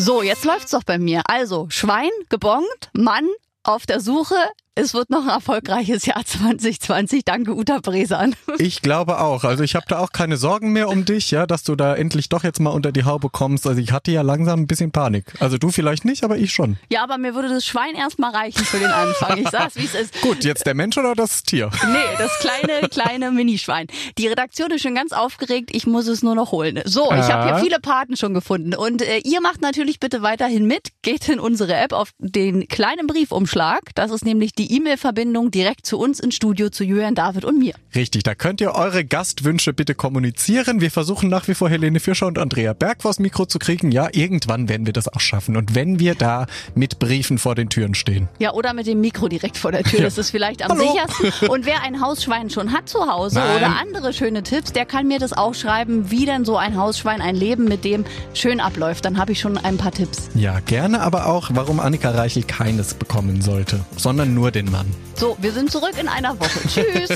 So, 0.00 0.22
jetzt 0.22 0.44
läuft's 0.44 0.70
doch 0.70 0.84
bei 0.84 0.96
mir. 0.96 1.22
Also, 1.26 1.66
Schwein 1.70 2.10
gebongt, 2.28 2.88
Mann 2.92 3.28
auf 3.64 3.84
der 3.84 3.98
Suche. 3.98 4.36
Es 4.80 4.94
wird 4.94 5.10
noch 5.10 5.22
ein 5.22 5.28
erfolgreiches 5.28 6.06
Jahr 6.06 6.24
2020. 6.24 7.24
Danke, 7.24 7.52
Uta 7.52 7.80
Bresan. 7.80 8.36
Ich 8.58 8.80
glaube 8.80 9.18
auch. 9.18 9.42
Also 9.42 9.64
ich 9.64 9.74
habe 9.74 9.86
da 9.88 9.98
auch 9.98 10.12
keine 10.12 10.36
Sorgen 10.36 10.72
mehr 10.72 10.88
um 10.88 11.04
dich, 11.04 11.32
ja, 11.32 11.48
dass 11.48 11.64
du 11.64 11.74
da 11.74 11.96
endlich 11.96 12.28
doch 12.28 12.44
jetzt 12.44 12.60
mal 12.60 12.70
unter 12.70 12.92
die 12.92 13.02
Haube 13.02 13.28
kommst. 13.28 13.66
Also 13.66 13.80
ich 13.80 13.90
hatte 13.90 14.12
ja 14.12 14.22
langsam 14.22 14.60
ein 14.60 14.66
bisschen 14.68 14.92
Panik. 14.92 15.34
Also 15.40 15.58
du 15.58 15.70
vielleicht 15.70 16.04
nicht, 16.04 16.22
aber 16.22 16.38
ich 16.38 16.52
schon. 16.52 16.76
Ja, 16.90 17.02
aber 17.02 17.18
mir 17.18 17.34
würde 17.34 17.48
das 17.48 17.66
Schwein 17.66 17.96
erstmal 17.96 18.30
reichen 18.30 18.64
für 18.64 18.78
den 18.78 18.90
Anfang. 18.90 19.38
Ich 19.38 19.48
sag's, 19.48 19.74
wie 19.74 19.84
es 19.84 19.96
ist. 19.96 20.22
Gut, 20.22 20.44
jetzt 20.44 20.64
der 20.64 20.74
Mensch 20.74 20.96
oder 20.96 21.16
das 21.16 21.42
Tier? 21.42 21.70
Nee, 21.84 21.98
das 22.16 22.30
kleine, 22.38 22.88
kleine 22.88 23.30
Minischwein. 23.32 23.88
Die 24.16 24.28
Redaktion 24.28 24.70
ist 24.70 24.82
schon 24.82 24.94
ganz 24.94 25.12
aufgeregt. 25.12 25.70
Ich 25.72 25.88
muss 25.88 26.06
es 26.06 26.22
nur 26.22 26.36
noch 26.36 26.52
holen. 26.52 26.80
So, 26.84 27.10
ich 27.12 27.28
habe 27.32 27.46
hier 27.46 27.58
viele 27.58 27.80
Paten 27.80 28.16
schon 28.16 28.32
gefunden. 28.32 28.76
Und 28.76 29.02
äh, 29.02 29.18
ihr 29.24 29.40
macht 29.40 29.60
natürlich 29.60 29.98
bitte 29.98 30.22
weiterhin 30.22 30.66
mit. 30.66 30.90
Geht 31.02 31.28
in 31.28 31.40
unsere 31.40 31.74
App 31.74 31.92
auf 31.92 32.10
den 32.18 32.68
kleinen 32.68 33.08
Briefumschlag. 33.08 33.92
Das 33.96 34.12
ist 34.12 34.24
nämlich 34.24 34.52
die 34.52 34.67
E-Mail-Verbindung 34.68 35.50
direkt 35.50 35.86
zu 35.86 35.98
uns 35.98 36.20
ins 36.20 36.34
Studio, 36.34 36.70
zu 36.70 36.84
Julian, 36.84 37.14
David 37.14 37.44
und 37.44 37.58
mir. 37.58 37.74
Richtig, 37.94 38.22
da 38.22 38.34
könnt 38.34 38.60
ihr 38.60 38.74
eure 38.74 39.04
Gastwünsche 39.04 39.72
bitte 39.72 39.94
kommunizieren. 39.94 40.80
Wir 40.80 40.90
versuchen 40.90 41.28
nach 41.28 41.48
wie 41.48 41.54
vor 41.54 41.68
Helene 41.68 42.00
Fischer 42.00 42.26
und 42.26 42.38
Andrea 42.38 42.72
Berg 42.72 43.02
vors 43.02 43.18
Mikro 43.18 43.46
zu 43.46 43.58
kriegen. 43.58 43.90
Ja, 43.90 44.08
irgendwann 44.12 44.68
werden 44.68 44.86
wir 44.86 44.92
das 44.92 45.08
auch 45.08 45.20
schaffen. 45.20 45.56
Und 45.56 45.74
wenn 45.74 45.98
wir 45.98 46.14
da 46.14 46.46
mit 46.74 46.98
Briefen 46.98 47.38
vor 47.38 47.54
den 47.54 47.68
Türen 47.68 47.94
stehen. 47.94 48.28
Ja, 48.38 48.52
oder 48.52 48.74
mit 48.74 48.86
dem 48.86 49.00
Mikro 49.00 49.28
direkt 49.28 49.56
vor 49.56 49.72
der 49.72 49.82
Tür. 49.84 50.00
Ja. 50.00 50.04
Das 50.04 50.18
ist 50.18 50.30
vielleicht 50.30 50.62
am 50.62 50.72
Hallo. 50.72 50.92
sichersten. 50.92 51.48
Und 51.48 51.66
wer 51.66 51.82
ein 51.82 52.00
Hausschwein 52.00 52.50
schon 52.50 52.72
hat 52.72 52.88
zu 52.88 53.06
Hause 53.06 53.36
Nein. 53.36 53.56
oder 53.56 53.76
andere 53.80 54.12
schöne 54.12 54.42
Tipps, 54.42 54.72
der 54.72 54.86
kann 54.86 55.08
mir 55.08 55.18
das 55.18 55.32
auch 55.32 55.54
schreiben, 55.54 56.10
wie 56.10 56.26
denn 56.26 56.44
so 56.44 56.56
ein 56.56 56.76
Hausschwein, 56.76 57.20
ein 57.20 57.34
Leben 57.34 57.64
mit 57.64 57.84
dem 57.84 58.04
schön 58.34 58.60
abläuft. 58.60 59.04
Dann 59.04 59.18
habe 59.18 59.32
ich 59.32 59.40
schon 59.40 59.58
ein 59.58 59.76
paar 59.76 59.92
Tipps. 59.92 60.28
Ja, 60.34 60.60
gerne 60.60 61.00
aber 61.00 61.26
auch, 61.26 61.50
warum 61.52 61.80
Annika 61.80 62.10
Reichel 62.10 62.42
keines 62.42 62.94
bekommen 62.94 63.42
sollte, 63.42 63.80
sondern 63.96 64.34
nur 64.34 64.50
den 64.58 64.70
Mann. 64.70 64.86
So, 65.14 65.36
wir 65.40 65.52
sind 65.52 65.70
zurück 65.70 65.94
in 65.98 66.08
einer 66.08 66.38
Woche. 66.38 66.60
Tschüss. 66.68 67.10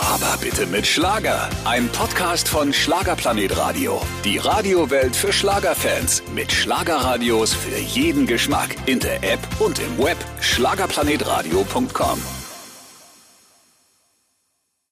Aber 0.00 0.36
bitte 0.40 0.66
mit 0.66 0.86
Schlager. 0.86 1.48
Ein 1.64 1.88
Podcast 1.88 2.48
von 2.48 2.72
Schlagerplanet 2.72 3.56
Radio. 3.56 4.00
Die 4.24 4.38
Radiowelt 4.38 5.14
für 5.14 5.32
Schlagerfans. 5.32 6.22
Mit 6.34 6.52
Schlagerradios 6.52 7.54
für 7.54 7.78
jeden 7.78 8.26
Geschmack. 8.26 8.76
In 8.86 8.98
der 8.98 9.22
App 9.22 9.40
und 9.60 9.78
im 9.78 9.98
Web. 9.98 10.18
Schlagerplanetradio.com. 10.40 12.41